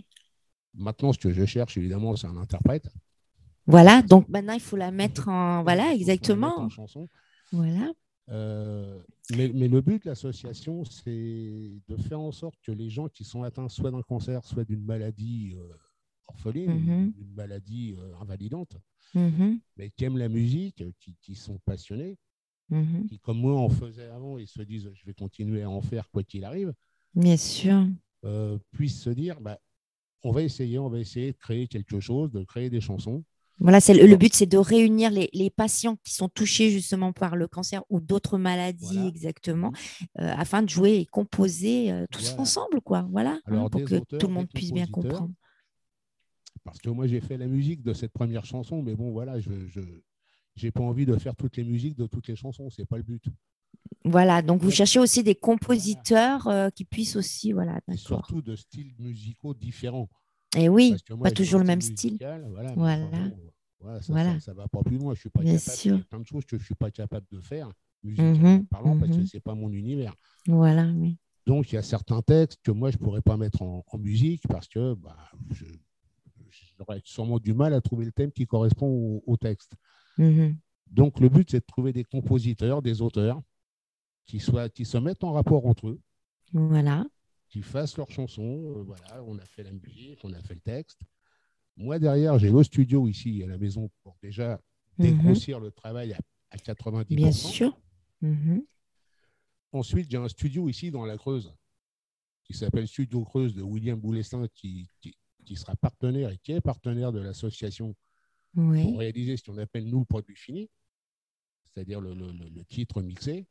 Maintenant, 0.75 1.13
ce 1.13 1.19
que 1.19 1.33
je 1.33 1.45
cherche, 1.45 1.77
évidemment, 1.77 2.17
c'est 2.17 2.29
un 2.29 2.37
interprète. 2.37 2.89
Voilà, 3.67 4.03
donc 4.03 4.29
maintenant, 4.29 4.55
il 4.55 4.61
faut 4.61 4.77
la 4.77 4.91
mettre 4.91 5.29
en. 5.29 5.63
Voilà, 5.63 5.93
exactement. 5.95 6.69
chanson. 6.69 7.09
Voilà. 7.53 7.93
Euh, 8.31 9.01
mais, 9.37 9.49
le 9.49 9.81
but 9.81 10.05
de 10.05 10.11
l'association, 10.11 10.85
c'est 10.85 11.81
de 11.89 11.97
faire 11.97 12.21
en 12.21 12.33
sorte 12.33 12.57
que 12.63 12.73
les 12.73 12.91
gens 12.91 13.09
qui 13.09 13.25
sont 13.25 13.43
atteints 13.43 13.69
soit 13.69 13.91
d'un 13.91 14.03
cancer, 14.03 14.45
soit 14.45 14.65
d'une 14.65 14.85
maladie 14.85 15.57
euh, 15.57 15.75
orpheline, 16.29 16.79
mm-hmm. 16.79 17.13
d'une 17.15 17.35
maladie 17.35 17.97
euh, 17.99 18.13
invalidante, 18.21 18.77
mm-hmm. 19.15 19.59
mais 19.77 19.91
qui 19.91 20.05
aiment 20.05 20.19
la 20.19 20.29
musique, 20.29 20.85
qui, 21.01 21.17
qui 21.21 21.35
sont 21.35 21.59
passionnés, 21.65 22.19
Mhm. 22.71 23.07
qui, 23.09 23.19
comme 23.19 23.39
moi, 23.39 23.59
en 23.59 23.69
faisaient 23.69 24.09
avant 24.09 24.39
et 24.39 24.47
se 24.47 24.63
disent 24.63 24.91
je 24.95 25.05
vais 25.05 25.15
continuer 25.15 25.63
à 25.63 25.71
en 25.71 25.81
faire 25.81 26.09
quoi 26.11 26.23
qu'il 26.23 26.45
arrive. 26.45 26.73
Bien 27.15 27.37
sûr. 27.37 27.87
Euh, 28.25 28.59
puissent 28.73 29.01
se 29.01 29.11
dire 29.11 29.41
bah, 29.41 29.59
on 30.23 30.31
va 30.31 30.43
essayer, 30.43 30.79
on 30.79 30.89
va 30.89 30.99
essayer 30.99 31.33
de 31.33 31.37
créer 31.39 31.67
quelque 31.67 32.01
chose, 32.01 32.31
de 32.31 32.45
créer 32.45 32.71
des 32.71 32.81
chansons. 32.81 33.25
Voilà, 33.63 33.79
c'est 33.81 33.93
le, 33.93 34.17
but, 34.17 34.33
c'est 34.33 34.47
de 34.47 34.57
réunir 34.57 35.11
les, 35.11 35.29
les, 35.35 35.51
patients 35.51 35.97
qui 36.03 36.15
sont 36.15 36.31
touchés 36.31 36.71
justement 36.71 37.13
par 37.13 37.37
le 37.37 37.47
cancer 37.47 37.83
ou 37.91 38.01
d'autres 38.01 38.39
maladies 38.39 39.07
exactement, 39.07 39.71
euh, 40.19 40.33
afin 40.35 40.63
de 40.63 40.69
jouer 40.71 40.97
et 40.97 41.05
composer 41.05 41.93
euh, 41.93 42.07
tous 42.11 42.37
ensemble, 42.39 42.81
quoi. 42.81 43.07
Voilà, 43.11 43.39
hein, 43.45 43.69
pour 43.69 43.85
que 43.85 43.99
tout 44.17 44.29
le 44.29 44.33
monde 44.33 44.49
puisse 44.49 44.73
bien 44.73 44.87
comprendre. 44.87 45.31
Parce 46.65 46.79
que 46.79 46.89
moi, 46.89 47.07
j'ai 47.07 47.21
fait 47.21 47.37
la 47.37 47.47
musique 47.47 47.83
de 47.83 47.93
cette 47.93 48.13
première 48.13 48.47
chanson, 48.47 48.83
mais 48.83 48.95
bon, 48.95 49.11
voilà, 49.13 49.39
je, 49.41 49.51
j'ai 50.61 50.71
pas 50.71 50.83
envie 50.83 51.07
de 51.07 51.17
faire 51.17 51.35
toutes 51.35 51.57
les 51.57 51.65
musiques 51.65 51.97
de 51.97 52.07
toutes 52.07 52.29
les 52.29 52.37
chansons, 52.37 52.69
c'est 52.71 52.85
pas 52.85 52.97
le 52.97 53.03
but. 53.03 53.25
Voilà, 54.05 54.43
donc 54.43 54.63
vous 54.63 54.71
cherchez 54.71 54.99
aussi 54.99 55.23
des 55.23 55.35
compositeurs 55.35 56.47
euh, 56.49 56.71
qui 56.71 56.85
puissent 56.85 57.17
aussi, 57.17 57.53
voilà, 57.53 57.81
Surtout 57.97 58.43
de 58.43 58.57
styles 58.57 58.95
musicaux 58.99 59.55
différents. 59.55 60.09
Et 60.57 60.69
oui, 60.69 60.97
pas 61.23 61.31
toujours 61.31 61.61
le 61.61 61.67
même 61.67 61.81
style. 61.81 62.19
Voilà. 62.77 63.01
voilà. 63.79 64.41
ça, 64.41 64.53
ne 64.53 64.57
va 64.57 64.69
pas 64.69 64.83
plus 64.83 64.99
loin. 64.99 65.15
Je 65.15 65.21
suis 65.21 65.31
pas 65.31 65.41
capable. 65.41 65.61
Il 65.85 65.91
y 65.91 65.95
a 65.95 65.99
plein 65.99 66.21
de 66.21 66.27
choses 66.27 66.45
que 66.45 66.59
je 66.59 66.65
suis 66.65 66.75
pas 66.75 66.91
capable 66.91 67.27
de 67.31 67.41
faire, 67.41 67.71
musicalement 68.03 68.55
mhm, 68.59 68.67
parlant, 68.67 68.99
parce 68.99 69.13
que 69.13 69.17
mhm. 69.19 69.27
c'est 69.27 69.41
pas 69.41 69.55
mon 69.55 69.71
univers. 69.71 70.15
Voilà. 70.47 70.93
Donc 71.47 71.73
il 71.73 71.77
y 71.77 71.79
a 71.79 71.83
certains 71.83 72.23
textes 72.23 72.61
que 72.63 72.71
moi 72.71 72.91
je 72.91 72.99
pourrais 72.99 73.23
pas 73.23 73.37
mettre 73.37 73.63
en, 73.63 73.85
musique 73.99 74.43
parce 74.49 74.69
que 74.69 74.95
bah, 74.95 75.17
j'aurais 76.79 77.01
sûrement 77.05 77.39
du 77.39 77.55
mal 77.55 77.75
à 77.75 77.81
trouver 77.81 78.05
le 78.05 78.13
thème 78.13 78.33
qui 78.33 78.47
correspond 78.47 79.23
au 79.27 79.37
texte. 79.37 79.75
Mhm. 80.21 80.57
Donc, 80.91 81.19
le 81.21 81.29
but, 81.29 81.51
c'est 81.51 81.61
de 81.61 81.67
trouver 81.67 81.93
des 81.93 82.05
compositeurs, 82.05 82.83
des 82.83 83.01
auteurs 83.01 83.41
qui, 84.27 84.39
soient, 84.39 84.69
qui 84.69 84.85
se 84.85 84.99
mettent 84.99 85.25
en 85.25 85.33
rapport 85.33 85.67
entre 85.67 85.89
eux. 85.89 86.01
Voilà. 86.53 87.07
Qui 87.49 87.63
fassent 87.63 87.97
leurs 87.97 88.11
chansons. 88.11 88.75
Euh, 88.77 88.83
voilà, 88.83 89.23
on 89.25 89.39
a 89.39 89.45
fait 89.45 89.63
la 89.63 89.73
musique, 89.73 90.21
on 90.25 90.33
a 90.33 90.41
fait 90.41 90.55
le 90.55 90.61
texte. 90.61 91.01
Moi, 91.77 91.99
derrière, 91.99 92.39
j'ai 92.39 92.51
le 92.51 92.63
studio 92.63 93.09
ici 93.09 93.43
à 93.43 93.47
la 93.47 93.57
maison 93.57 93.91
pour 94.03 94.17
déjà 94.23 94.61
mhm. 94.99 95.07
dégrossir 95.07 95.59
le 95.59 95.71
travail 95.71 96.13
à, 96.13 96.57
90%. 96.57 97.15
Bien 97.15 97.33
sûr. 97.33 97.81
Mhm. 98.21 98.63
Ensuite, 99.73 100.11
j'ai 100.11 100.19
un 100.19 100.29
studio 100.29 100.69
ici 100.69 100.91
dans 100.91 101.07
la 101.07 101.17
Creuse 101.17 101.55
qui 102.45 102.55
s'appelle 102.55 102.89
Studio 102.89 103.25
Creuse 103.25 103.55
de 103.55 103.63
William 103.63 103.99
Boulestin 103.99 104.49
qui, 104.53 104.89
qui, 105.01 105.15
sera 105.57 105.75
partenaire 105.77 106.31
et 106.31 106.39
qui 106.39 106.53
est 106.53 106.61
partenaire 106.61 107.13
de 107.13 107.21
l'association 107.21 107.95
pour 108.55 108.99
réaliser 108.99 109.37
ce 109.37 109.45
qu'on 109.45 109.59
appelle, 109.59 109.89
nous, 109.89 110.01
le 110.01 110.05
produit 110.05 110.37
fini, 110.37 110.69
c'est-à-dire 111.65 112.01
le, 112.01 112.15
titre 112.69 113.03
mixé. 113.03 113.47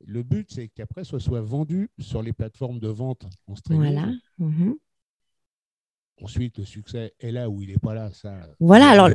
Le 0.00 0.22
but, 0.22 0.50
c'est 0.50 0.68
qu'après, 0.68 1.04
ce 1.04 1.18
soit 1.18 1.40
vendu 1.40 1.90
sur 1.98 2.22
les 2.22 2.32
plateformes 2.32 2.78
de 2.78 2.88
vente 2.88 3.26
en 3.46 3.56
streaming. 3.56 3.92
Voilà. 3.92 4.12
Mhm. 4.38 4.76
Ensuite, 6.20 6.58
le 6.58 6.64
succès 6.64 7.14
est 7.20 7.30
là 7.30 7.48
où 7.48 7.62
il 7.62 7.68
n'est 7.70 7.78
pas 7.78 7.94
là. 7.94 8.10
Ça, 8.12 8.34
voilà, 8.60 8.88
alors 8.88 9.10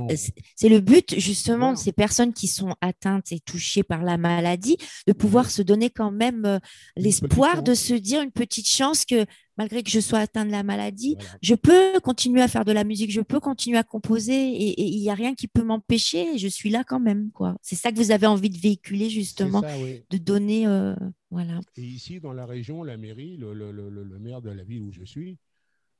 c'est 0.55 0.69
le 0.69 0.79
but 0.79 1.19
justement 1.19 1.73
de 1.73 1.77
ces 1.77 1.91
personnes 1.91 2.33
qui 2.33 2.47
sont 2.47 2.75
atteintes 2.81 3.31
et 3.31 3.39
touchées 3.39 3.83
par 3.83 4.03
la 4.03 4.17
maladie, 4.17 4.77
de 5.07 5.13
pouvoir 5.13 5.49
se 5.49 5.61
donner 5.61 5.89
quand 5.89 6.11
même 6.11 6.45
euh, 6.45 6.59
l'espoir 6.95 7.63
de 7.63 7.73
se 7.73 7.93
dire 7.93 8.21
une 8.21 8.31
petite 8.31 8.67
chance 8.67 9.05
que 9.05 9.25
malgré 9.57 9.83
que 9.83 9.89
je 9.91 9.99
sois 9.99 10.19
atteinte 10.19 10.47
de 10.47 10.51
la 10.51 10.63
maladie, 10.63 11.15
je 11.41 11.53
peux 11.55 11.99
continuer 12.01 12.41
à 12.41 12.47
faire 12.47 12.65
de 12.65 12.71
la 12.71 12.83
musique, 12.83 13.11
je 13.11 13.21
peux 13.21 13.39
continuer 13.39 13.77
à 13.77 13.83
composer 13.83 14.33
et 14.33 14.81
il 14.81 14.99
n'y 14.99 15.09
a 15.09 15.13
rien 15.13 15.35
qui 15.35 15.47
peut 15.47 15.61
m'empêcher. 15.63 16.37
Je 16.37 16.47
suis 16.47 16.69
là 16.69 16.83
quand 16.83 16.99
même. 16.99 17.29
quoi. 17.31 17.55
C'est 17.61 17.75
ça 17.75 17.91
que 17.91 17.97
vous 17.97 18.11
avez 18.11 18.25
envie 18.27 18.49
de 18.49 18.57
véhiculer 18.57 19.09
justement, 19.09 19.61
de 20.09 20.17
donner. 20.17 20.65
Euh, 20.67 20.95
voilà. 21.29 21.59
Et 21.77 21.83
ici, 21.83 22.19
dans 22.19 22.33
la 22.33 22.45
région, 22.45 22.83
la 22.83 22.97
mairie, 22.97 23.37
le, 23.37 23.53
le, 23.53 23.71
le 23.71 24.19
maire 24.19 24.41
de 24.41 24.49
la 24.49 24.63
ville 24.63 24.81
où 24.81 24.91
je 24.91 25.03
suis, 25.03 25.31
euh, 25.31 25.35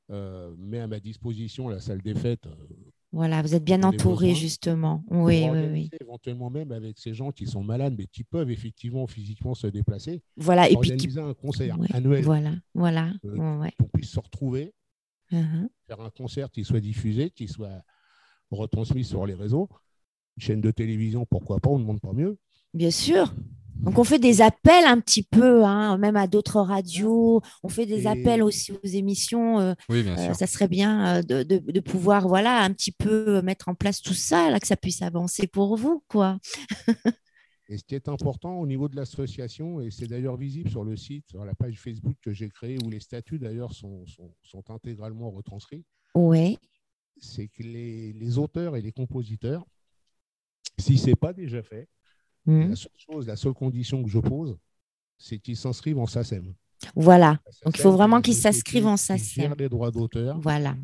met 0.08 0.80
à 0.80 0.86
ma 0.86 1.00
disposition 1.00 1.68
la 1.68 1.80
salle 1.80 2.02
des 2.02 2.14
fêtes. 2.14 2.46
Euh, 2.46 2.54
voilà, 3.12 3.42
vous 3.42 3.54
êtes 3.54 3.64
bien 3.64 3.82
entouré 3.84 4.34
justement. 4.34 5.04
Oui, 5.08 5.46
oui, 5.48 5.66
oui. 5.70 5.90
Éventuellement 6.00 6.50
même 6.50 6.72
avec 6.72 6.98
ces 6.98 7.14
gens 7.14 7.30
qui 7.30 7.46
sont 7.46 7.62
malades 7.62 7.94
mais 7.96 8.06
qui 8.06 8.24
peuvent 8.24 8.50
effectivement 8.50 9.06
physiquement 9.06 9.54
se 9.54 9.68
déplacer. 9.68 10.20
Voilà, 10.36 10.68
et 10.68 10.76
puis 10.76 10.90
organiser 10.90 11.20
un 11.20 11.34
concert 11.34 11.76
annuel. 11.92 12.24
Voilà, 12.24 12.54
voilà. 12.74 13.12
Euh, 13.24 13.70
Qu'on 13.78 13.88
puisse 13.92 14.10
se 14.10 14.18
retrouver, 14.18 14.74
uh-huh. 15.30 15.68
faire 15.86 16.00
un 16.00 16.10
concert 16.10 16.50
qui 16.50 16.64
soit 16.64 16.80
diffusé, 16.80 17.30
qui 17.30 17.46
soit 17.46 17.82
retransmis 18.50 19.04
sur 19.04 19.26
les 19.26 19.34
réseaux. 19.34 19.68
Une 20.36 20.42
chaîne 20.42 20.60
de 20.60 20.72
télévision, 20.72 21.24
pourquoi 21.24 21.60
pas, 21.60 21.70
on 21.70 21.78
ne 21.78 21.82
demande 21.82 22.00
pas 22.00 22.12
mieux. 22.12 22.36
Bien 22.72 22.90
sûr. 22.90 23.32
Donc, 23.76 23.98
on 23.98 24.04
fait 24.04 24.18
des 24.18 24.40
appels 24.40 24.84
un 24.84 25.00
petit 25.00 25.22
peu, 25.22 25.64
hein, 25.64 25.98
même 25.98 26.16
à 26.16 26.26
d'autres 26.26 26.60
radios. 26.60 27.42
On 27.62 27.68
fait 27.68 27.86
des 27.86 28.06
appels 28.06 28.42
aussi 28.42 28.72
aux 28.72 28.86
émissions. 28.86 29.60
Euh, 29.60 29.74
oui, 29.88 30.02
bien 30.02 30.16
euh, 30.16 30.26
sûr. 30.26 30.36
ça 30.36 30.46
serait 30.46 30.68
bien 30.68 31.18
euh, 31.18 31.22
de, 31.22 31.80
pouvoir, 31.80 32.28
voilà, 32.28 32.62
un 32.62 32.72
petit 32.72 32.92
peu 32.92 33.42
mettre 33.42 33.68
en 33.68 33.74
place 33.74 34.00
tout 34.00 34.14
ça, 34.14 34.50
là, 34.50 34.60
que 34.60 34.66
ça 34.66 34.76
puisse 34.76 35.02
avancer 35.02 35.46
pour 35.46 35.76
vous, 35.76 36.02
quoi. 36.08 36.38
et 37.68 37.76
ce 37.76 37.84
qui 37.84 37.94
est 37.94 38.08
important 38.08 38.58
au 38.58 38.66
niveau 38.66 38.88
de 38.88 38.96
l'association, 38.96 39.80
et 39.80 39.90
c'est 39.90 40.06
d'ailleurs 40.06 40.36
visible 40.36 40.70
sur 40.70 40.84
le 40.84 40.96
site, 40.96 41.26
sur 41.28 41.44
la 41.44 41.54
page 41.54 41.78
Facebook 41.78 42.16
que 42.22 42.32
j'ai 42.32 42.48
créée, 42.48 42.78
où 42.84 42.90
les 42.90 43.00
statuts 43.00 43.38
d'ailleurs 43.38 43.72
sont, 43.72 44.04
sont, 44.06 44.70
intégralement 44.70 45.30
retranscrits. 45.30 45.84
Oui. 46.14 46.58
C'est 47.18 47.48
que 47.48 47.62
les, 47.62 48.12
les 48.12 48.38
auteurs 48.38 48.76
et 48.76 48.82
les 48.82 48.92
compositeurs, 48.92 49.66
si 50.78 50.96
ce 50.96 51.08
n'est 51.08 51.16
pas 51.16 51.32
déjà 51.32 51.62
fait, 51.62 51.88
Hmm. 52.46 52.70
La 52.70 52.76
seule 52.76 52.92
chose, 52.96 53.26
la 53.26 53.36
seule 53.36 53.54
condition 53.54 54.02
que 54.02 54.10
je 54.10 54.18
pose, 54.18 54.56
c'est 55.18 55.38
qu'ils 55.38 55.56
s'inscrivent 55.56 55.98
en 55.98 56.06
SACEM. 56.06 56.54
Voilà. 56.94 57.38
Donc, 57.64 57.76
il 57.76 57.80
faut 57.80 57.92
vraiment 57.92 58.20
qu'ils 58.20 58.34
s'inscrivent 58.34 58.86
en 58.86 58.96
SACEM. 58.96 59.54
les 59.58 59.68
droits 59.68 59.90
d'auteur. 59.90 60.38
Voilà. 60.40 60.76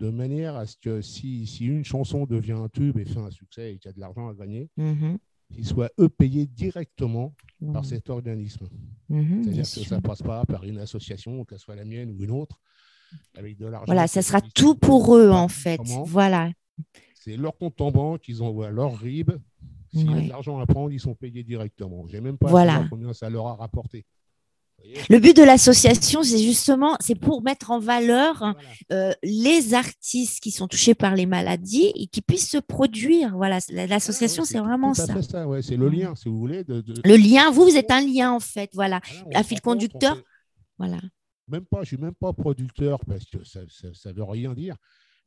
De 0.00 0.10
manière 0.10 0.56
à 0.56 0.66
ce 0.66 0.76
que 0.76 1.00
si, 1.00 1.46
si, 1.46 1.66
une 1.66 1.84
chanson 1.84 2.26
devient 2.26 2.52
un 2.52 2.68
tube 2.68 2.98
et 2.98 3.04
fait 3.04 3.20
un 3.20 3.30
succès 3.30 3.74
et 3.74 3.78
qu'il 3.78 3.88
y 3.88 3.90
a 3.90 3.92
de 3.92 4.00
l'argent 4.00 4.28
à 4.28 4.34
gagner, 4.34 4.68
mm-hmm. 4.76 5.16
qu'ils 5.54 5.66
soient 5.66 5.90
eux 6.00 6.08
payés 6.08 6.46
directement 6.46 7.34
par 7.72 7.84
cet 7.84 8.10
organisme. 8.10 8.68
Mm-hmm, 9.10 9.44
C'est-à-dire 9.44 9.62
que 9.62 9.88
ça 9.88 9.96
ne 9.96 10.00
passe 10.00 10.22
pas 10.22 10.44
par 10.44 10.64
une 10.64 10.78
association, 10.78 11.44
qu'elle 11.44 11.60
soit 11.60 11.76
la 11.76 11.84
mienne 11.84 12.10
ou 12.10 12.24
une 12.24 12.32
autre, 12.32 12.60
avec 13.36 13.56
de 13.56 13.66
l'argent. 13.66 13.86
Voilà, 13.86 14.08
ça 14.08 14.22
sera 14.22 14.40
tout 14.40 14.74
pour 14.74 15.16
eux 15.16 15.30
en 15.30 15.48
fait. 15.48 15.80
Voilà. 16.06 16.50
C'est 17.14 17.36
leur 17.36 17.56
compte 17.56 17.80
en 17.80 17.92
banque, 17.92 18.26
ils 18.26 18.42
envoient 18.42 18.70
leur 18.70 18.98
RIB, 18.98 19.30
S'il 19.92 20.10
y 20.10 20.14
a 20.14 20.20
de 20.22 20.28
l'argent 20.28 20.58
à 20.58 20.66
prendre, 20.66 20.92
ils 20.92 21.00
sont 21.00 21.14
payés 21.14 21.42
directement. 21.42 22.06
Je 22.06 22.14
n'ai 22.14 22.20
même 22.20 22.38
pas 22.38 22.48
voilà. 22.48 22.86
combien 22.88 23.12
ça 23.12 23.28
leur 23.28 23.46
a 23.46 23.56
rapporté. 23.56 24.06
Le 25.08 25.18
but 25.18 25.36
de 25.36 25.42
l'association, 25.42 26.22
c'est 26.22 26.42
justement, 26.42 26.96
c'est 27.00 27.14
pour 27.14 27.42
mettre 27.42 27.70
en 27.70 27.78
valeur 27.78 28.54
euh, 28.90 29.12
les 29.22 29.74
artistes 29.74 30.40
qui 30.40 30.50
sont 30.50 30.66
touchés 30.66 30.94
par 30.94 31.14
les 31.14 31.26
maladies 31.26 31.92
et 31.94 32.06
qui 32.08 32.20
puissent 32.20 32.50
se 32.50 32.58
produire. 32.58 33.36
Voilà, 33.36 33.58
l'association, 33.70 34.44
c'est 34.44 34.58
vraiment 34.58 34.92
ça. 34.94 35.22
ça 35.22 35.46
ouais, 35.46 35.62
c'est 35.62 35.76
le 35.76 35.88
lien, 35.88 36.14
si 36.14 36.28
vous 36.28 36.38
voulez. 36.38 36.64
Le 36.66 37.16
lien, 37.16 37.50
vous, 37.50 37.62
vous 37.62 37.76
êtes 37.76 37.90
un 37.90 38.00
lien 38.00 38.32
en 38.32 38.40
fait. 38.40 38.70
Voilà, 38.74 39.00
un 39.34 39.42
fil 39.42 39.60
conducteur. 39.60 40.20
Voilà. 40.78 40.98
Même 41.48 41.64
pas, 41.64 41.82
je 41.82 41.88
suis 41.88 41.96
même 41.98 42.14
pas 42.14 42.32
producteur 42.32 43.04
parce 43.04 43.24
que 43.26 43.44
ça, 43.44 43.60
ne 43.60 44.12
veut 44.12 44.24
rien 44.24 44.54
dire. 44.54 44.76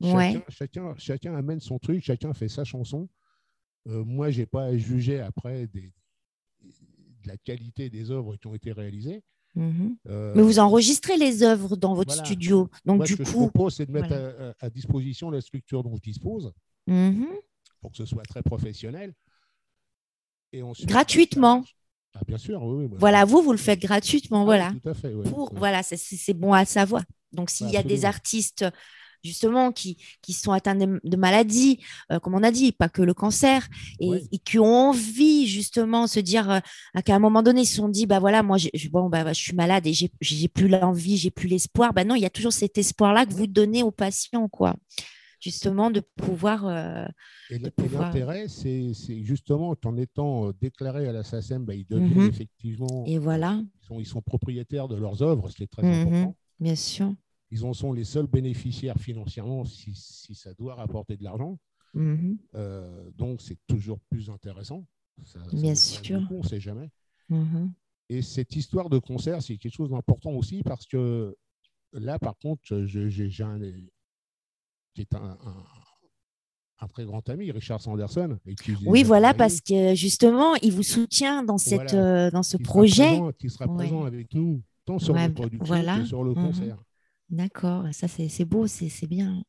Chacun, 0.01 0.41
chacun, 0.49 0.93
chacun 0.97 1.35
amène 1.35 1.61
son 1.61 1.79
truc, 1.79 2.03
chacun 2.03 2.33
fait 2.33 2.49
sa 2.49 2.65
chanson. 2.65 3.07
Euh, 3.87 4.03
moi, 4.03 4.31
je 4.31 4.39
n'ai 4.39 4.45
pas 4.45 4.65
à 4.65 4.77
juger 4.77 5.19
après 5.19 5.67
de 5.67 5.81
la 7.25 7.37
qualité 7.37 7.89
des 7.89 8.11
œuvres 8.11 8.35
qui 8.35 8.47
ont 8.47 8.55
été 8.55 8.71
réalisées. 8.71 9.23
Mhm. 9.55 9.95
Euh, 10.09 10.33
Mais 10.35 10.41
vous 10.41 10.59
enregistrez 10.59 11.17
les 11.17 11.43
œuvres 11.43 11.75
dans 11.77 11.93
votre 11.93 12.13
studio. 12.13 12.69
Donc, 12.85 13.03
du 13.03 13.13
ce 13.13 13.17
que 13.17 13.23
je 13.23 13.31
propose, 13.31 13.75
c'est 13.75 13.85
de 13.85 13.91
mettre 13.91 14.55
à, 14.59 14.69
disposition 14.69 15.29
la 15.29 15.41
structure 15.41 15.83
dont 15.83 15.95
je 15.95 16.01
dispose 16.01 16.51
mhm. 16.87 17.27
pour 17.81 17.91
que 17.91 17.97
ce 17.97 18.05
soit 18.05 18.23
très 18.23 18.41
professionnel. 18.41 19.13
Et 20.51 20.61
Gratuitement. 20.83 21.63
Ah, 22.13 22.21
bien 22.25 22.37
sûr, 22.37 22.63
oui. 22.63 22.87
voilà, 22.97 23.25
vous, 23.25 23.41
vous 23.41 23.51
le 23.51 23.57
faites 23.57 23.81
gratuitement. 23.81 24.43
Ah 24.43 24.45
voilà. 24.45 24.73
Tout 24.81 24.89
à 24.89 24.93
fait. 24.93 25.13
Voilà, 25.51 25.83
c'est 25.83 26.33
bon 26.33 26.53
à 26.53 26.63
savoir. 26.63 27.03
Donc, 27.33 27.49
s'il 27.49 27.69
y 27.69 27.77
a 27.77 27.83
des 27.83 28.05
artistes 28.05 28.65
justement, 29.25 29.71
qui, 29.71 29.97
qui 30.21 30.33
sont 30.33 30.51
atteints 30.51 30.75
de, 30.75 31.17
maladies, 31.17 31.79
euh, 32.11 32.19
comme 32.19 32.35
on 32.35 32.43
a 32.43 32.51
dit, 32.51 32.71
pas 32.71 32.89
que 32.89 33.01
le 33.01 33.13
cancer, 33.13 33.67
et, 33.99 34.21
qui 34.43 34.59
ont 34.59 34.89
envie 34.89 35.47
justement 35.47 36.03
de 36.03 36.09
se 36.09 36.19
dire 36.19 36.49
euh, 36.49 36.59
qu'à 37.03 37.15
un 37.15 37.19
moment 37.19 37.43
donné, 37.43 37.61
ils 37.61 37.65
se 37.65 37.77
sont 37.77 37.89
dit, 37.89 38.05
bah 38.05 38.19
voilà, 38.19 38.43
moi, 38.43 38.57
je, 38.57 38.69
bon, 38.89 39.09
bah, 39.09 39.33
je 39.33 39.39
suis 39.39 39.55
malade 39.55 39.85
et 39.87 39.93
j'ai 39.93 40.47
plus 40.47 40.67
l'envie, 40.67 41.17
j'ai 41.17 41.31
plus 41.31 41.47
l'espoir. 41.47 41.93
Bah 41.93 42.03
non, 42.03 42.15
il 42.15 42.21
y 42.21 42.25
a 42.25 42.29
toujours 42.29 42.53
cet 42.53 42.77
espoir-là 42.77 43.25
que 43.25 43.33
vous 43.33 43.47
donnez 43.47 43.83
aux 43.83 43.91
patients, 43.91 44.47
quoi 44.47 44.75
justement 45.41 45.91
de 45.91 45.99
pouvoir. 45.99 46.65
Euh, 46.65 47.05
et 47.51 47.59
l'intérêt, 47.59 48.47
c'est 48.47 48.93
justement 49.21 49.75
en 49.85 49.97
étant 49.97 50.51
déclaré 50.59 51.07
à 51.07 51.11
la 51.11 51.23
SACEM, 51.23 51.65
bah, 51.65 51.75
ils 51.75 51.85
deviennent 51.85 52.25
mmh 52.25 52.29
effectivement. 52.29 53.03
Et 53.05 53.19
voilà. 53.19 53.61
Ils 53.81 53.85
sont, 53.85 53.99
ils 53.99 54.05
sont, 54.07 54.21
propriétaires 54.21 54.87
de 54.87 54.95
leurs 54.95 55.21
œuvres, 55.21 55.49
ce 55.49 55.55
qui 55.55 55.63
est 55.63 55.67
très 55.67 55.83
mmh 55.83 56.07
important. 56.07 56.35
Bien 56.59 56.75
sûr 56.75 57.13
ils 57.55 57.63
en 57.63 57.73
sont 57.73 57.93
les 57.93 58.03
seuls 58.03 58.27
bénéficiaires 58.27 58.97
financièrement 58.97 59.63
si, 59.63 59.95
ça 60.35 60.53
doit 60.55 60.75
rapporter 60.75 61.15
de 61.15 61.23
l'argent. 61.23 61.57
Mhm. 61.93 62.37
Euh, 62.55 63.09
donc, 63.15 63.41
c'est 63.41 63.57
toujours 63.65 63.99
plus 64.09 64.29
intéressant. 64.29 64.85
Bien 65.53 65.75
sûr. 65.75 66.27
on 66.31 66.39
ne 66.39 66.43
sait 66.43 66.59
jamais. 66.59 66.89
Mhm. 67.29 67.71
Et 68.09 68.21
cette 68.21 68.55
histoire 68.57 68.89
de 68.89 68.99
concert, 68.99 69.41
c'est 69.41 69.57
quelque 69.57 69.73
chose 69.73 69.91
d'important 69.91 70.31
aussi 70.31 70.63
parce 70.63 70.85
que 70.85 71.33
là, 71.93 72.19
par 72.19 72.37
contre, 72.37 72.61
j'ai 72.85 73.29
un, 73.41 73.59
qui 74.93 75.01
est 75.01 75.15
un, 75.15 76.87
très 76.89 77.05
grand 77.05 77.27
ami, 77.29 77.51
Richard 77.51 77.81
Sanderson. 77.81 78.37
oui, 78.85 79.03
voilà, 79.03 79.33
parce 79.33 79.61
que 79.61 79.95
justement, 79.95 80.55
il 80.55 80.73
vous 80.73 80.83
soutient 80.83 81.41
dans, 81.41 81.57
cette, 81.57 81.93
euh, 81.93 82.29
dans 82.31 82.43
ce 82.43 82.57
projet. 82.57 83.17
qui 83.39 83.49
sera 83.49 83.73
présent 83.73 84.03
avec 84.03 84.33
nous, 84.33 84.61
tant 84.83 84.99
sur 84.99 85.15
le 85.15 85.33
production 85.33 86.01
que 86.01 86.05
sur 86.05 86.23
le 86.25 86.31
mhm. 86.31 86.47
concert. 86.47 86.77
D'accord, 87.29 87.85
ça 87.91 88.07
c'est 88.07 88.45
beau, 88.45 88.67
c'est 88.67 89.07
bien. 89.07 89.43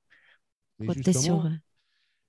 Sur 1.12 1.46
euh, 1.46 1.50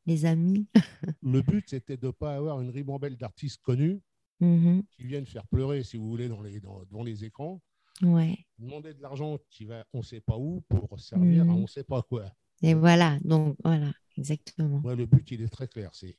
les 0.05 0.25
amis. 0.25 0.67
le 1.21 1.41
but, 1.41 1.65
c'était 1.69 1.97
de 1.97 2.07
ne 2.07 2.11
pas 2.11 2.35
avoir 2.35 2.61
une 2.61 2.69
ribambelle 2.69 3.17
d'artistes 3.17 3.61
connus 3.61 4.01
mmh 4.39 4.81
qui 4.91 5.03
viennent 5.03 5.25
faire 5.25 5.47
pleurer, 5.47 5.83
si 5.83 5.97
vous 5.97 6.07
voulez, 6.07 6.29
dans 6.29 6.41
les, 6.41 6.59
devant 6.59 7.03
les 7.03 7.25
écrans. 7.25 7.61
Ouais. 8.01 8.37
Demander 8.59 8.93
de 8.93 9.01
l'argent 9.01 9.39
qui 9.49 9.65
va 9.65 9.83
on 9.93 9.99
ne 9.99 10.03
sait 10.03 10.21
pas 10.21 10.37
où 10.37 10.61
pour 10.69 10.99
servir 10.99 11.41
à 11.41 11.45
mmh 11.45 11.49
on 11.49 11.61
ne 11.61 11.67
sait 11.67 11.83
pas 11.83 12.01
quoi. 12.03 12.31
Et 12.61 12.73
voilà, 12.73 13.17
donc 13.21 13.55
voilà, 13.63 13.91
exactement. 14.17 14.81
le 14.83 15.05
but, 15.05 15.29
il 15.31 15.41
est 15.41 15.49
très 15.49 15.67
clair. 15.67 15.89
C'est 15.93 16.17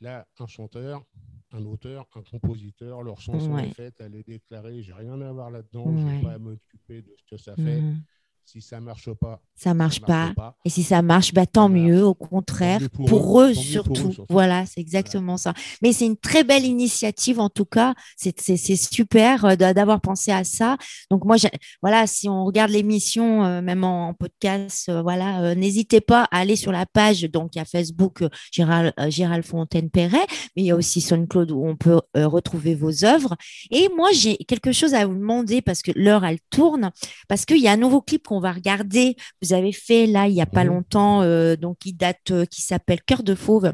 là, 0.00 0.26
un 0.38 0.46
chanteur, 0.46 1.04
un 1.52 1.64
auteur, 1.64 2.06
un 2.14 2.22
compositeur, 2.22 3.02
leur 3.02 3.20
chanson 3.20 3.58
est 3.58 3.72
faite, 3.74 3.94
elle 4.00 4.14
est 4.14 4.26
déclarée, 4.26 4.82
j'ai 4.82 4.92
rien 4.92 5.20
à 5.20 5.32
voir 5.32 5.50
là-dedans, 5.50 5.84
je 5.96 6.04
n'ai 6.04 6.22
pas 6.22 6.34
à 6.34 6.38
m'occuper 6.38 7.02
de 7.02 7.14
ce 7.16 7.24
que 7.34 7.36
ça 7.36 7.56
fait. 7.56 7.80
Mmh 7.80 8.02
si 8.44 8.60
ça 8.60 8.80
marche 8.80 9.10
pas, 9.14 9.40
ça 9.56 9.72
marche, 9.72 10.00
marche 10.02 10.34
pas. 10.34 10.56
Et 10.64 10.70
si 10.70 10.82
ça 10.82 11.00
marche, 11.00 11.32
bah, 11.32 11.46
tant 11.46 11.68
mieux, 11.68 12.04
au 12.04 12.14
contraire, 12.14 12.80
pour, 13.06 13.40
eux, 13.40 13.54
surtout. 13.54 14.12
Voilà, 14.28 14.66
c'est 14.66 14.80
exactement 14.80 15.36
ça. 15.36 15.54
Mais 15.80 15.92
c'est 15.92 16.06
une 16.06 16.16
très 16.16 16.44
belle 16.44 16.64
initiative, 16.64 17.40
en 17.40 17.48
tout 17.48 17.64
cas. 17.64 17.94
C'est 18.16 18.58
super 18.76 19.44
euh, 19.44 19.56
d'avoir 19.56 20.00
pensé 20.00 20.32
à 20.32 20.44
ça. 20.44 20.76
Donc, 21.10 21.24
moi, 21.24 21.36
voilà, 21.82 22.06
si 22.06 22.28
on 22.28 22.44
regarde 22.44 22.70
l'émission, 22.70 23.44
euh, 23.44 23.62
même 23.62 23.84
en, 23.84 24.12
podcast, 24.12 24.88
euh, 24.88 25.02
voilà, 25.02 25.54
n'hésitez 25.54 26.00
pas 26.00 26.24
à 26.30 26.38
aller 26.38 26.56
sur 26.56 26.72
la 26.72 26.84
page. 26.84 27.22
Donc, 27.22 27.54
il 27.54 27.58
y 27.58 27.62
a 27.62 27.64
Facebook 27.64 28.24
Gérald, 28.52 28.92
Gérald 29.08 29.44
Fontaine-Perret, 29.44 30.26
mais 30.56 30.62
il 30.62 30.66
y 30.66 30.70
a 30.70 30.76
aussi 30.76 31.00
SoundCloud 31.00 31.50
où 31.52 31.66
on 31.66 31.76
peut 31.76 32.00
retrouver 32.14 32.74
vos 32.74 33.04
œuvres. 33.04 33.36
Et 33.70 33.88
moi, 33.96 34.10
j'ai 34.12 34.36
quelque 34.36 34.72
chose 34.72 34.94
à 34.94 35.06
vous 35.06 35.14
demander 35.14 35.62
parce 35.62 35.82
que 35.82 35.92
l'heure, 35.94 36.24
elle 36.24 36.40
tourne, 36.50 36.90
parce 37.28 37.44
qu'il 37.44 37.58
y 37.58 37.68
a 37.68 37.72
un 37.72 37.76
nouveau 37.76 38.02
clip 38.02 38.30
on 38.36 38.40
va 38.40 38.52
regarder. 38.52 39.16
Vous 39.42 39.52
avez 39.52 39.72
fait 39.72 40.06
là 40.06 40.28
il 40.28 40.34
y 40.34 40.40
a 40.40 40.46
pas 40.46 40.64
mhm. 40.64 40.70
longtemps, 40.70 41.22
euh, 41.22 41.56
donc 41.56 41.78
qui 41.78 41.92
date, 41.92 42.30
euh, 42.30 42.44
qui 42.44 42.62
s'appelle 42.62 43.02
Cœur 43.02 43.22
de 43.22 43.34
fauve. 43.34 43.72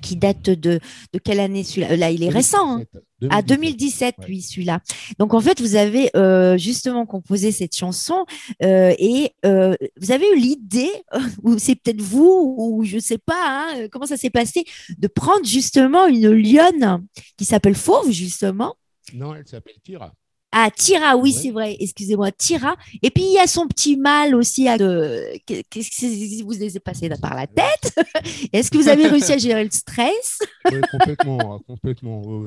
qui 0.00 0.16
date 0.16 0.50
de, 0.50 0.80
de 1.12 1.18
quelle 1.18 1.40
année 1.40 1.64
celui-là? 1.64 1.96
Là, 1.96 2.10
il 2.10 2.22
est 2.22 2.28
récent. 2.30 2.78
Hein. 2.78 2.84
À 3.28 3.42
2017, 3.42 4.14
lui, 4.26 4.40
celui-là. 4.40 4.80
Donc, 5.18 5.34
en 5.34 5.40
fait, 5.40 5.60
vous 5.60 5.76
avez 5.76 6.10
euh, 6.16 6.56
justement 6.56 7.04
composé 7.04 7.52
cette 7.52 7.76
chanson 7.76 8.24
euh, 8.62 8.94
et 8.98 9.34
euh, 9.44 9.74
vous 10.00 10.12
avez 10.12 10.24
eu 10.32 10.36
l'idée, 10.36 10.90
ou 11.42 11.58
c'est 11.58 11.74
peut-être 11.74 12.00
vous, 12.00 12.54
ou 12.56 12.84
je 12.84 12.96
ne 12.96 13.00
sais 13.00 13.18
pas 13.18 13.74
hein, 13.74 13.88
comment 13.90 14.06
ça 14.06 14.16
s'est 14.16 14.30
passé, 14.30 14.64
de 14.96 15.06
prendre 15.08 15.44
justement 15.44 16.06
une 16.06 16.30
lionne 16.30 17.06
qui 17.36 17.44
s'appelle 17.44 17.74
Fauve, 17.74 18.10
justement? 18.10 18.74
Non, 19.12 19.34
elle 19.34 19.46
s'appelle 19.46 19.76
Tira. 19.84 20.14
Ah, 20.52 20.68
Tira, 20.70 21.16
oui, 21.16 21.32
c'est 21.32 21.52
vrai. 21.52 21.76
Excusez-moi, 21.78 22.32
Tira. 22.32 22.76
Et 23.02 23.10
puis, 23.10 23.22
il 23.22 23.32
y 23.34 23.38
a 23.38 23.46
son 23.46 23.68
petit 23.68 23.96
mal 23.96 24.34
aussi. 24.34 24.64
Qu'est-ce 24.64 25.90
qui 25.90 26.42
vous 26.42 26.62
est 26.62 26.80
passé 26.80 27.08
par 27.20 27.34
la 27.36 27.46
tête 27.46 27.94
Est-ce 28.52 28.70
que 28.70 28.78
vous 28.78 28.88
avez 28.88 29.06
réussi 29.06 29.32
à 29.32 29.38
gérer 29.38 29.62
le 29.62 29.70
stress? 29.70 30.40
Oui, 30.70 30.80
complètement. 30.90 31.54
Hein, 31.54 31.60
complètement. 31.66 32.44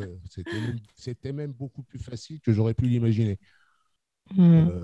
C'était 0.97 1.31
même, 1.31 1.53
beaucoup 1.53 1.83
plus 1.83 1.99
facile 1.99 2.41
que 2.41 2.51
j'aurais 2.51 2.73
pu 2.73 2.85
l'imaginer. 2.85 3.39
Hmm. 4.35 4.67
Euh, 4.67 4.83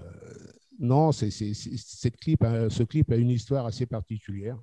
non, 0.79 1.11
c'est, 1.11 1.29
cette 1.29 2.17
clip, 2.17 2.43
hein, 2.43 2.69
ce 2.69 2.83
clip 2.83 3.11
a 3.11 3.17
une 3.17 3.29
histoire 3.29 3.65
assez 3.65 3.85
particulière. 3.85 4.57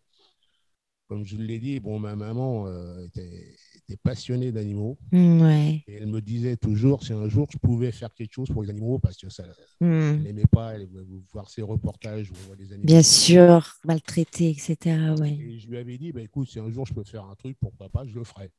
Comme 1.09 1.25
je 1.25 1.37
l'ai 1.37 1.59
dit, 1.59 1.79
bon, 1.79 2.01
ma 2.01 2.17
maman 2.17 2.67
euh, 2.67 3.05
était 3.05 3.55
était 3.89 3.97
passionnée 3.97 4.53
d'animaux. 4.53 4.99
Mm, 5.13 5.41
ouais. 5.43 5.85
Et 5.87 5.95
elle 5.95 6.07
me 6.07 6.21
disait 6.21 6.57
toujours 6.57 7.03
si 7.05 7.13
un 7.13 7.29
jour 7.29 7.47
je 7.51 7.59
pouvais 7.59 7.93
faire 7.93 8.13
quelque 8.13 8.33
chose 8.33 8.49
pour 8.49 8.63
les 8.63 8.71
animaux, 8.71 8.99
parce 8.99 9.17
que 9.17 9.29
ça, 9.29 9.45
mm. 9.81 9.85
elle 9.87 10.23
n'aimait 10.23 10.47
pas 10.47 10.75
elle, 10.75 10.89
voir 11.33 11.49
ces 11.49 11.63
reportages 11.63 12.31
où 12.31 12.35
on 12.35 12.47
voit 12.49 12.57
les 12.57 12.73
animaux. 12.73 12.87
Bien 12.87 13.03
sûr, 13.03 13.77
maltraités, 13.85 14.51
etc. 14.51 15.15
Ouais. 15.19 15.35
Et 15.35 15.59
je 15.59 15.69
lui 15.69 15.79
avais 15.79 15.99
dit 15.99 16.13
bah, 16.13 16.23
écoute, 16.23 16.49
si 16.49 16.59
un 16.59 16.71
jour 16.71 16.87
je 16.87 16.95
peux 16.95 17.05
faire 17.05 17.25
un 17.25 17.35
truc 17.35 17.59
pour 17.59 17.73
papa, 17.73 18.05
je 18.07 18.15
le 18.15 18.25
ferai. 18.25 18.51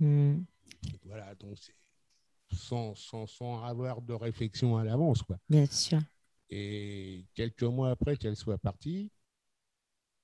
Mm. 0.00 0.42
Voilà, 1.06 1.34
donc 1.36 1.56
c'est 1.58 1.74
sans, 2.52 2.94
sans, 2.94 3.26
sans, 3.26 3.64
avoir 3.64 4.02
de 4.02 4.12
réflexion 4.12 4.76
à 4.76 4.84
l'avance. 4.84 5.22
quoi. 5.22 5.38
Bien 5.48 5.66
sûr. 5.66 6.00
Et 6.50 7.24
quelques 7.34 7.62
mois 7.62 7.90
après 7.90 8.16
qu'elle 8.16 8.36
soit 8.36 8.58
partie, 8.58 9.10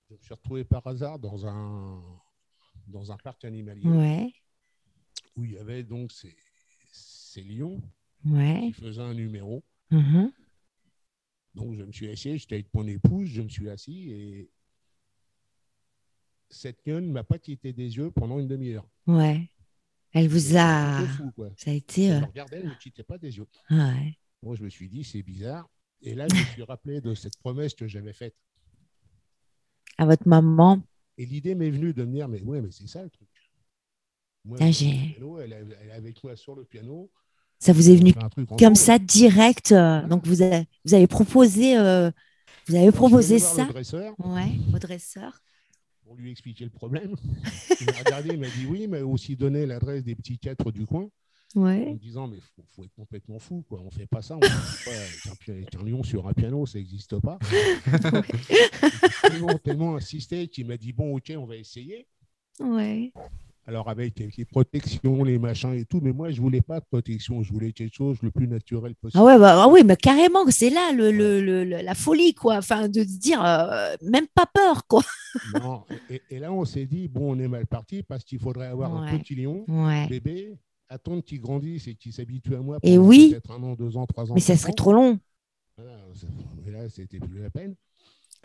je 0.08 0.14
me 0.14 0.18
suis 0.20 0.34
retrouvé 0.34 0.64
par 0.64 0.86
hasard 0.86 1.18
dans 1.18 1.46
un, 1.46 2.02
dans 2.86 3.10
un 3.10 3.16
parc 3.16 3.44
animalier. 3.44 3.88
Ouais 3.88 4.32
où 5.36 5.44
il 5.44 5.52
y 5.52 5.58
avait 5.58 5.82
donc 5.82 6.12
ces, 6.12 6.34
ces 6.92 7.42
lions 7.42 7.80
qui 8.22 8.72
faisaient 8.72 9.00
un 9.00 9.14
numéro. 9.14 9.64
Mm-hmm. 9.90 10.32
Donc 11.54 11.74
je 11.74 11.82
me 11.82 11.92
suis 11.92 12.10
assis, 12.10 12.38
j'étais 12.38 12.56
avec 12.56 12.72
mon 12.74 12.86
épouse, 12.86 13.28
je 13.28 13.42
me 13.42 13.48
suis 13.48 13.68
assis 13.68 14.10
et 14.10 14.50
cette 16.48 16.86
lionne 16.86 17.06
ne 17.06 17.12
m'a 17.12 17.24
pas 17.24 17.38
quitté 17.38 17.72
des 17.72 17.96
yeux 17.96 18.10
pendant 18.10 18.38
une 18.38 18.48
demi-heure. 18.48 18.88
Ouais. 19.06 19.48
Elle 20.12 20.28
vous 20.28 20.56
a. 20.56 21.06
Fou, 21.06 21.30
quoi. 21.32 21.50
Ça 21.56 21.70
a 21.70 21.74
été. 21.74 22.08
Je 22.08 22.14
euh, 22.14 22.20
regardais, 22.20 22.58
elle 22.58 22.64
ne 22.66 22.70
me 22.70 22.78
quittait 22.78 23.04
pas 23.04 23.18
des 23.18 23.36
yeux. 23.36 23.46
Ouais. 23.70 24.18
Moi, 24.42 24.56
je 24.56 24.62
me 24.64 24.68
suis 24.68 24.88
dit, 24.88 25.04
c'est 25.04 25.22
bizarre. 25.22 25.68
Et 26.02 26.14
là, 26.14 26.26
je 26.28 26.34
me 26.34 26.44
suis 26.46 26.62
rappelé 26.62 27.00
de 27.00 27.14
cette 27.14 27.36
promesse 27.38 27.74
que 27.74 27.86
j'avais 27.86 28.12
faite. 28.12 28.34
À 29.98 30.06
votre 30.06 30.26
maman. 30.26 30.82
Et 31.18 31.26
l'idée 31.26 31.54
m'est 31.54 31.70
venue 31.70 31.92
de 31.92 32.04
me 32.04 32.12
dire, 32.12 32.26
mais 32.26 32.42
ouais, 32.42 32.60
mais 32.60 32.70
c'est 32.72 32.88
ça 32.88 33.02
le 33.02 33.10
truc. 33.10 33.28
Moi, 33.28 33.38
ah, 33.38 33.48
elle, 33.50 33.58
est 33.58 33.58
avec 33.58 34.08
moi 34.08 34.16
sur 34.16 34.29
le 34.29 34.29
piano. 36.64 37.10
Ça 37.58 37.72
vous 37.72 37.90
est 37.90 37.96
venu 37.96 38.14
comme 38.58 38.74
ça 38.74 38.98
direct. 38.98 39.72
Euh, 39.72 40.06
donc 40.06 40.26
vous 40.26 40.40
avez, 40.40 40.64
vous 40.84 40.94
avez 40.94 41.06
proposé, 41.06 41.76
euh, 41.76 42.10
vous 42.66 42.74
avez 42.74 42.90
proposé 42.90 43.38
ça. 43.38 43.66
Dresseur, 43.66 44.14
ouais, 44.18 44.52
au 44.74 44.78
dresseur. 44.78 45.42
Pour 46.02 46.16
lui 46.16 46.30
expliquer 46.30 46.64
le 46.64 46.70
problème. 46.70 47.14
il 47.80 47.86
m'a 47.86 47.92
regardé, 47.98 48.30
il 48.32 48.40
m'a 48.40 48.48
dit 48.48 48.66
oui, 48.66 48.88
mais 48.88 49.02
aussi 49.02 49.36
donné 49.36 49.66
l'adresse 49.66 50.04
des 50.04 50.16
petits 50.16 50.38
quatre 50.38 50.72
du 50.72 50.86
coin. 50.86 51.08
Ouais. 51.54 51.88
En 51.88 51.94
me 51.94 51.98
disant, 51.98 52.28
mais 52.28 52.36
il 52.36 52.64
faut, 52.70 52.84
être 52.84 52.94
complètement 52.94 53.40
fou, 53.40 53.64
quoi. 53.68 53.80
on 53.80 53.90
fait 53.90 54.06
pas 54.06 54.22
ça, 54.22 54.36
on 54.36 54.40
fait 54.40 55.66
pas 55.72 55.78
un, 55.78 55.84
lion 55.84 56.02
sur 56.04 56.28
un 56.28 56.32
piano, 56.32 56.64
ça 56.64 56.78
n'existe 56.78 57.18
pas. 57.18 57.38
tellement, 59.22 59.58
tellement 59.58 59.96
insisté 59.96 60.46
qu'il 60.46 60.66
m'a 60.68 60.76
dit, 60.76 60.92
bon, 60.92 61.16
ok, 61.16 61.32
on 61.36 61.46
va 61.46 61.56
essayer. 61.56 62.06
Ouais. 62.60 63.12
Alors 63.66 63.88
avec 63.88 64.18
les 64.18 64.44
protections, 64.44 65.22
les 65.22 65.38
machins 65.38 65.74
et 65.74 65.84
tout, 65.84 66.00
mais 66.02 66.12
moi 66.12 66.30
je 66.30 66.40
voulais 66.40 66.62
pas 66.62 66.80
de 66.80 66.84
protection, 66.86 67.42
je 67.42 67.52
voulais 67.52 67.72
quelque 67.72 67.94
chose 67.94 68.16
le 68.22 68.30
plus 68.30 68.48
naturel 68.48 68.94
possible. 68.94 69.22
Ah 69.22 69.24
ouais, 69.24 69.38
bah, 69.38 69.62
ah 69.62 69.68
oui, 69.68 69.82
mais 69.84 69.96
carrément, 69.96 70.44
c'est 70.48 70.70
là 70.70 70.92
le, 70.92 71.10
le, 71.12 71.64
la 71.64 71.94
folie, 71.94 72.34
quoi. 72.34 72.56
Enfin, 72.56 72.88
de 72.88 73.02
se 73.02 73.18
dire, 73.18 73.44
euh, 73.44 73.94
même 74.02 74.26
pas 74.34 74.46
peur, 74.46 74.86
quoi. 74.86 75.02
non, 75.60 75.84
et, 76.08 76.38
là 76.38 76.52
on 76.52 76.64
s'est 76.64 76.86
dit, 76.86 77.08
bon, 77.08 77.36
on 77.36 77.38
est 77.38 77.48
mal 77.48 77.66
parti 77.66 78.02
parce 78.02 78.24
qu'il 78.24 78.40
faudrait 78.40 78.66
avoir 78.66 78.94
un 78.94 79.18
petit 79.18 79.34
lion, 79.34 79.64
bébé, 80.08 80.56
attendre 80.88 81.22
qu'il 81.22 81.40
grandisse 81.40 81.86
et 81.86 81.94
qu'il 81.94 82.12
s'habitue 82.12 82.56
à 82.56 82.60
moi. 82.60 82.78
Et 82.82 82.98
oui. 82.98 83.30
Peut-être 83.30 83.52
un 83.52 83.62
an, 83.62 83.74
deux 83.74 83.96
ans, 83.96 84.06
trois 84.06 84.30
ans. 84.30 84.34
Mais 84.34 84.40
ça 84.40 84.56
serait 84.56 84.72
trop 84.72 84.92
long. 84.92 85.18
Voilà, 85.76 85.98
et 86.66 86.70
là, 86.70 86.88
c'était 86.88 87.18
plus 87.18 87.40
la 87.40 87.50
peine. 87.50 87.74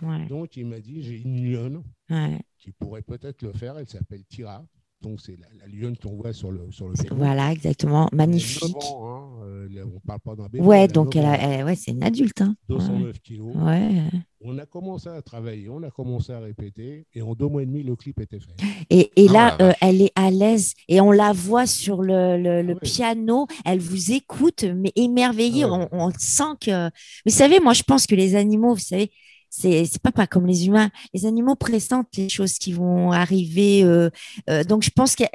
Ouais. 0.01 0.25
Donc 0.27 0.57
il 0.57 0.65
m'a 0.65 0.79
dit, 0.79 1.01
j'ai 1.01 1.21
une 1.21 1.49
lionne 1.49 1.83
ouais. 2.09 2.39
qui 2.59 2.71
pourrait 2.71 3.01
peut-être 3.01 3.41
le 3.41 3.53
faire. 3.53 3.77
Elle 3.77 3.87
s'appelle 3.87 4.23
Tira. 4.25 4.65
Donc, 5.01 5.19
c'est 5.21 5.37
la, 5.37 5.67
lionne 5.67 5.97
qu'on 5.97 6.15
voit 6.15 6.33
sur 6.33 6.51
le, 6.51 6.71
sur 6.71 6.87
le 6.87 6.95
Voilà, 7.11 7.51
exactement. 7.51 8.09
Magnifique. 8.11 8.75
Hein, 8.75 9.29
euh, 9.43 9.67
on 9.83 9.95
ne 9.95 9.99
parle 10.05 10.19
pas 10.19 10.35
d'un 10.35 10.47
bébé. 10.47 10.63
Ouais, 10.63 10.87
donc 10.87 11.15
elle 11.15 11.25
a, 11.25 11.63
ouais, 11.65 11.75
c'est 11.75 11.91
une 11.91 12.03
adulte. 12.03 12.41
Hein. 12.41 12.55
209 12.69 13.19
kilos. 13.19 13.55
Ouais. 13.55 14.03
On 14.41 14.57
a 14.57 14.65
commencé 14.65 15.09
à 15.09 15.21
travailler, 15.21 15.69
on 15.69 15.81
a 15.83 15.89
commencé 15.89 16.31
à 16.31 16.39
répéter, 16.39 17.07
et 17.13 17.21
en 17.21 17.33
deux 17.33 17.47
mois 17.47 17.63
et 17.63 17.65
demi, 17.65 17.83
le 17.83 17.95
clip 17.95 18.19
était 18.19 18.39
fait. 18.39 18.55
Et, 18.89 19.11
et 19.15 19.27
là, 19.27 19.57
ah, 19.59 19.63
euh, 19.63 19.73
elle 19.81 20.01
est 20.01 20.11
à 20.15 20.29
l'aise, 20.29 20.73
et 20.87 21.01
on 21.01 21.11
la 21.11 21.33
voit 21.33 21.65
sur 21.65 22.03
le, 22.03 22.37
le, 22.37 22.75
ah 22.75 22.79
piano, 22.81 23.47
elle 23.65 23.79
vous 23.79 24.11
écoute, 24.11 24.63
mais 24.63 24.91
émerveillée, 24.95 25.63
ah 25.63 25.71
on, 25.71 25.89
on, 25.91 26.11
sent 26.17 26.43
que... 26.61 26.89
Vous 27.25 27.31
savez, 27.31 27.59
moi, 27.59 27.73
je 27.73 27.83
pense 27.83 28.05
que 28.05 28.15
les 28.15 28.35
animaux, 28.35 28.75
vous 28.75 28.79
savez, 28.79 29.11
c'est 29.49 30.01
pas 30.01 30.11
pas 30.11 30.27
comme 30.27 30.45
les 30.45 30.67
humains. 30.67 30.89
Les 31.13 31.25
animaux 31.25 31.55
pressentent 31.55 32.15
les 32.17 32.29
choses 32.29 32.53
qui 32.53 32.73
vont 32.73 33.11
arriver. 33.11 33.83
Euh, 33.83 34.09
euh, 34.49 34.63
donc 34.63 34.83
je 34.83 34.89
pense 34.89 35.15
qu'elle 35.15 35.29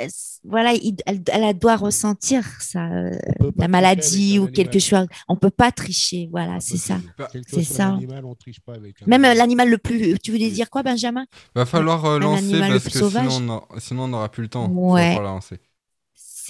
voilà, 0.45 0.73
elle, 1.07 1.59
doit 1.59 1.77
ressentir 1.77 2.45
ça, 2.61 2.87
euh, 2.87 3.11
la 3.57 3.69
maladie 3.69 4.39
ou 4.39 4.47
quelque 4.47 4.79
chose. 4.79 5.07
On 5.29 5.37
peut 5.37 5.51
pas 5.51 5.71
tricher. 5.71 6.29
Voilà, 6.31 6.61
c'est 6.61 6.77
ça. 6.77 6.99
C'est 7.49 7.65
ça. 7.65 7.99
Même 9.07 9.23
l'animal 9.23 9.69
le 9.69 9.79
plus. 9.79 10.19
Tu 10.19 10.33
voulais 10.33 10.51
dire 10.51 10.71
quoi, 10.71 10.83
Benjamin? 10.83 11.25
Va 11.55 11.67
falloir 11.67 12.19
lancer 12.19 12.59
parce 12.59 12.85
que 12.85 12.91
sinon 12.91 13.63
on, 13.71 13.79
sinon 13.79 14.05
on 14.05 14.09
n'aura 14.09 14.29
plus 14.31 14.43
le 14.43 14.49
temps. 14.49 14.69
Ouais. 14.71 15.17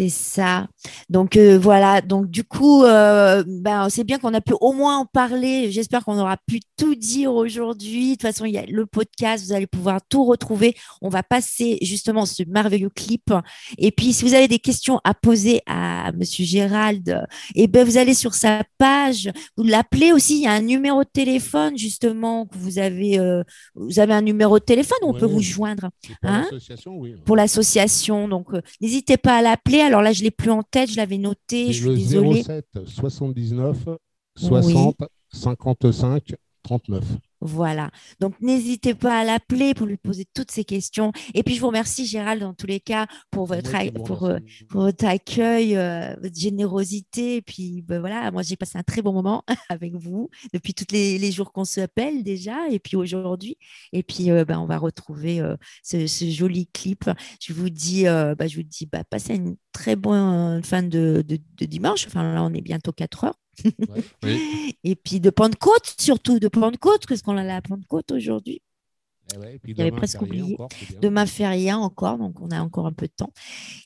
C'est 0.01 0.09
ça. 0.09 0.67
Donc 1.11 1.37
euh, 1.37 1.59
voilà, 1.59 2.01
donc 2.01 2.31
du 2.31 2.43
coup, 2.43 2.85
euh, 2.85 3.45
ben, 3.47 3.91
c'est 3.91 4.03
bien 4.03 4.19
qu'on 4.19 4.33
a 4.33 4.41
pu 4.41 4.55
au 4.59 4.73
moins 4.73 4.97
en 4.97 5.05
parler. 5.05 5.71
J'espère 5.71 6.07
qu'on 6.07 6.19
aura 6.19 6.39
pu 6.39 6.61
tout 6.79 6.95
dire 6.95 7.35
aujourd'hui. 7.35 8.07
De 8.07 8.13
toute 8.13 8.23
façon, 8.23 8.47
il 8.47 8.55
y 8.55 8.57
a 8.57 8.65
le 8.65 8.87
podcast, 8.87 9.45
vous 9.45 9.53
allez 9.53 9.67
pouvoir 9.67 10.01
tout 10.09 10.25
retrouver. 10.25 10.75
On 11.03 11.11
va 11.11 11.23
passer 11.23 11.77
justement 11.83 12.25
ce 12.25 12.45
merveilleux 12.49 12.89
clip. 12.89 13.31
Et 13.77 13.91
puis, 13.91 14.15
si 14.15 14.25
vous 14.25 14.33
avez 14.33 14.49
des 14.49 14.59
questions 14.59 15.03
à 15.05 15.13
poser 15.13 15.61
à 15.67 16.13
Monsieur 16.13 16.47
Gérald, 16.47 17.07
et 17.55 17.65
eh 17.65 17.67
ben, 17.67 17.85
vous 17.85 17.99
allez 17.99 18.15
sur 18.15 18.33
sa 18.33 18.63
page, 18.79 19.31
vous 19.59 19.65
l'appelez 19.65 20.13
aussi. 20.13 20.39
Il 20.39 20.45
y 20.45 20.47
a 20.47 20.53
un 20.53 20.63
numéro 20.63 21.05
de 21.05 21.11
téléphone 21.13 21.77
justement 21.77 22.47
que 22.47 22.57
vous 22.57 22.79
avez. 22.79 23.19
Euh, 23.19 23.43
vous 23.75 23.99
avez 23.99 24.15
un 24.15 24.23
numéro 24.23 24.59
de 24.59 24.65
téléphone 24.65 24.99
où 25.03 25.11
on 25.11 25.13
peut 25.13 25.27
vous 25.27 25.43
joindre. 25.43 25.91
Pour 26.23 26.31
hein? 26.31 26.45
l'association, 26.51 26.97
oui. 26.97 27.17
Pour 27.27 27.37
l'association, 27.37 28.29
donc 28.29 28.47
n'hésitez 28.81 29.19
pas 29.19 29.37
à 29.37 29.43
l'appeler 29.43 29.89
alors 29.91 30.03
là, 30.03 30.12
je 30.12 30.20
ne 30.20 30.24
l'ai 30.24 30.30
plus 30.30 30.51
en 30.51 30.62
tête, 30.62 30.91
je 30.91 30.97
l'avais 30.97 31.18
noté, 31.18 31.72
je 31.72 31.91
suis 31.91 31.95
désolée. 31.95 32.43
07 32.43 32.66
79 32.86 33.76
60 34.36 34.97
55 35.32 36.34
39. 36.62 37.05
Voilà. 37.41 37.91
Donc, 38.20 38.34
n'hésitez 38.41 38.95
pas 38.95 39.20
à 39.20 39.24
l'appeler 39.24 39.72
pour 39.72 39.86
lui 39.86 39.97
poser 39.97 40.26
toutes 40.34 40.51
ces 40.51 40.64
questions. 40.64 41.12
Et 41.32 41.43
puis, 41.43 41.55
je 41.55 41.61
vous 41.61 41.68
remercie, 41.68 42.05
Gérald, 42.05 42.43
dans 42.43 42.53
tous 42.53 42.66
les 42.66 42.80
cas, 42.80 43.07
pour 43.30 43.47
votre, 43.47 43.93
pour, 44.05 44.24
euh, 44.24 44.38
votre 44.68 45.07
accueil, 45.07 45.76
euh, 45.76 46.14
votre 46.22 46.38
générosité. 46.38 47.36
Et 47.36 47.43
puis, 47.43 47.82
ben, 47.82 48.01
voilà, 48.01 48.30
moi, 48.30 48.43
j'ai 48.43 48.57
passé 48.57 48.78
un 48.78 48.82
très 48.82 49.01
bon 49.01 49.12
moment 49.12 49.43
avec 49.70 49.95
vous 49.95 50.28
depuis 50.53 50.74
tous 50.74 50.93
les, 50.93 51.30
jours 51.32 51.53
qu'on 51.53 51.64
s'appelle 51.64 52.22
déjà. 52.22 52.68
Et 52.70 52.78
puis, 52.78 52.97
aujourd'hui. 52.97 53.57
Et 53.93 54.03
puis, 54.03 54.30
euh, 54.30 54.45
ben, 54.45 54.59
on 54.59 54.66
va 54.66 54.76
retrouver 54.76 55.43
ce, 55.82 56.07
joli 56.07 56.66
clip. 56.66 57.09
Je 57.41 57.55
vous 57.55 57.70
dis, 57.70 58.05
ben, 58.05 58.47
je 58.47 58.57
vous 58.57 58.62
dis 58.62 58.86
bah, 58.86 59.05
passez 59.05 59.36
une 59.36 59.57
très 59.72 59.97
bonne 59.97 60.62
fin 60.62 60.82
de, 60.82 61.24
de 61.26 61.64
dimanche. 61.64 62.07
Enfin, 62.07 62.34
là, 62.34 62.43
on 62.43 62.53
est 62.53 62.61
bientôt 62.61 62.93
4 62.93 63.24
heures. 63.24 63.34
Et 64.85 64.97
puis 64.97 65.21
de 65.21 65.31
Pentecôte, 65.31 65.95
surtout 65.99 66.39
de 66.39 66.49
Pentecôte, 66.49 67.07
qu'est-ce 67.07 67.23
qu'on 67.23 67.37
a 67.37 67.43
à 67.43 67.45
la 67.45 67.63
Pentecôte 67.63 68.11
aujourd'hui 68.13 68.63
Eh 69.35 69.75
J'avais 69.77 69.91
presque 69.93 70.23
oublié. 70.23 70.57
demain 71.01 71.27
férié 71.27 71.73
encore, 71.73 72.19
donc 72.19 72.41
on 72.41 72.51
a 72.51 72.61
encore 72.61 72.87
un 72.87 72.93
peu 72.93 73.07
de 73.07 73.13
temps. 73.17 73.33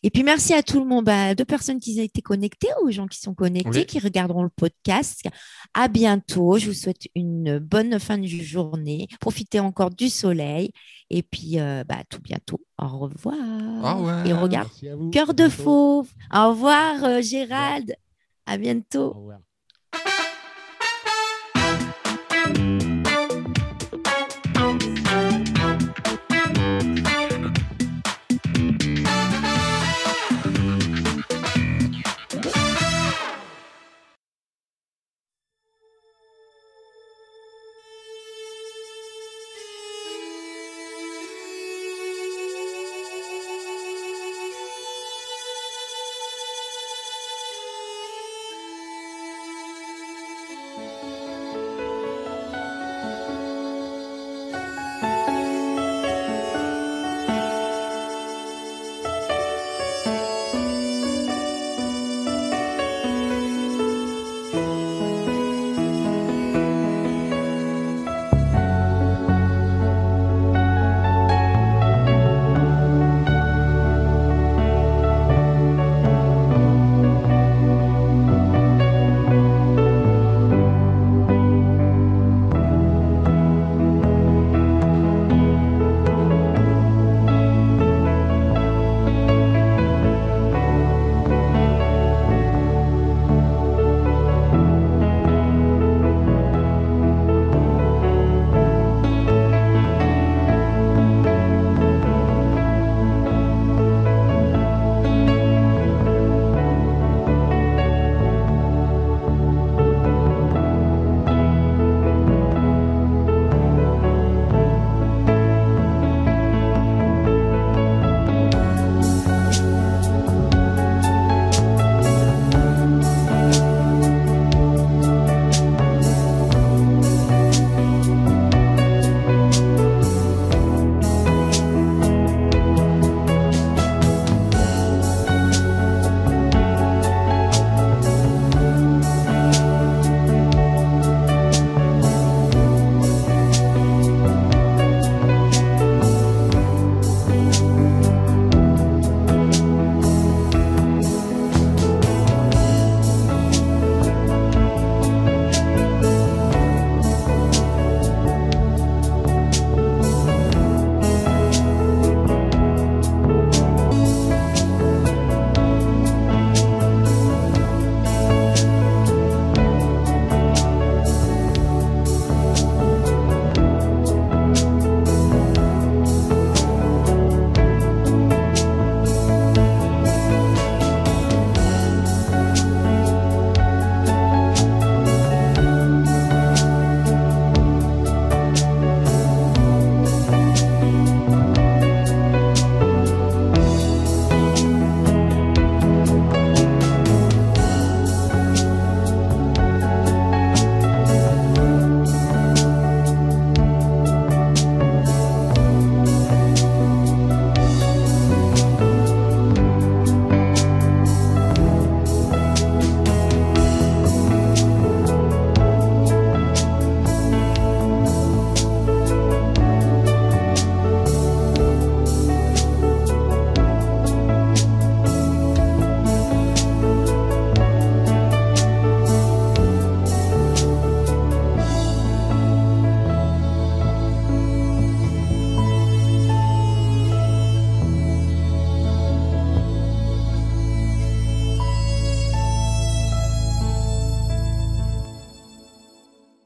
Et 0.03 0.11
puis 0.11 0.23
merci 0.23 0.55
à 0.55 0.63
tout 0.63 0.79
le 0.81 0.87
monde, 0.87 1.05
bah, 1.05 1.35
deux 1.35 1.45
personnes 1.45 1.81
qui 1.81 1.99
ont 2.01 2.03
été 2.05 2.23
connectées, 2.23 2.69
aux 2.83 2.91
gens 2.91 3.07
qui 3.07 3.19
sont 3.21 3.35
connectés, 3.35 3.85
qui 3.87 3.99
regarderont 3.99 4.43
le 4.45 4.49
podcast. 4.49 5.23
À 5.75 5.89
bientôt. 5.89 6.57
Je 6.59 6.69
vous 6.69 6.73
souhaite 6.75 7.09
une 7.15 7.59
bonne 7.59 7.99
fin 7.99 8.17
de 8.19 8.27
journée. 8.27 9.09
Profitez 9.21 9.61
encore 9.61 9.91
du 9.91 10.09
soleil. 10.09 10.71
Et 11.11 11.23
puis, 11.23 11.59
euh, 11.61 11.85
bah, 11.87 11.99
tout 12.09 12.21
bientôt. 12.23 12.61
Au 12.79 12.87
revoir. 12.99 13.35
Au 14.01 14.27
Et 14.27 14.33
regarde, 14.33 14.69
cœur 15.13 15.35
de 15.35 15.49
fauve. 15.49 16.09
Au 16.33 16.51
revoir, 16.51 17.05
euh, 17.05 17.21
Gérald. 17.21 17.95
À 18.47 18.57
bientôt. 18.57 19.11
Au 19.11 19.19
revoir. 19.19 19.41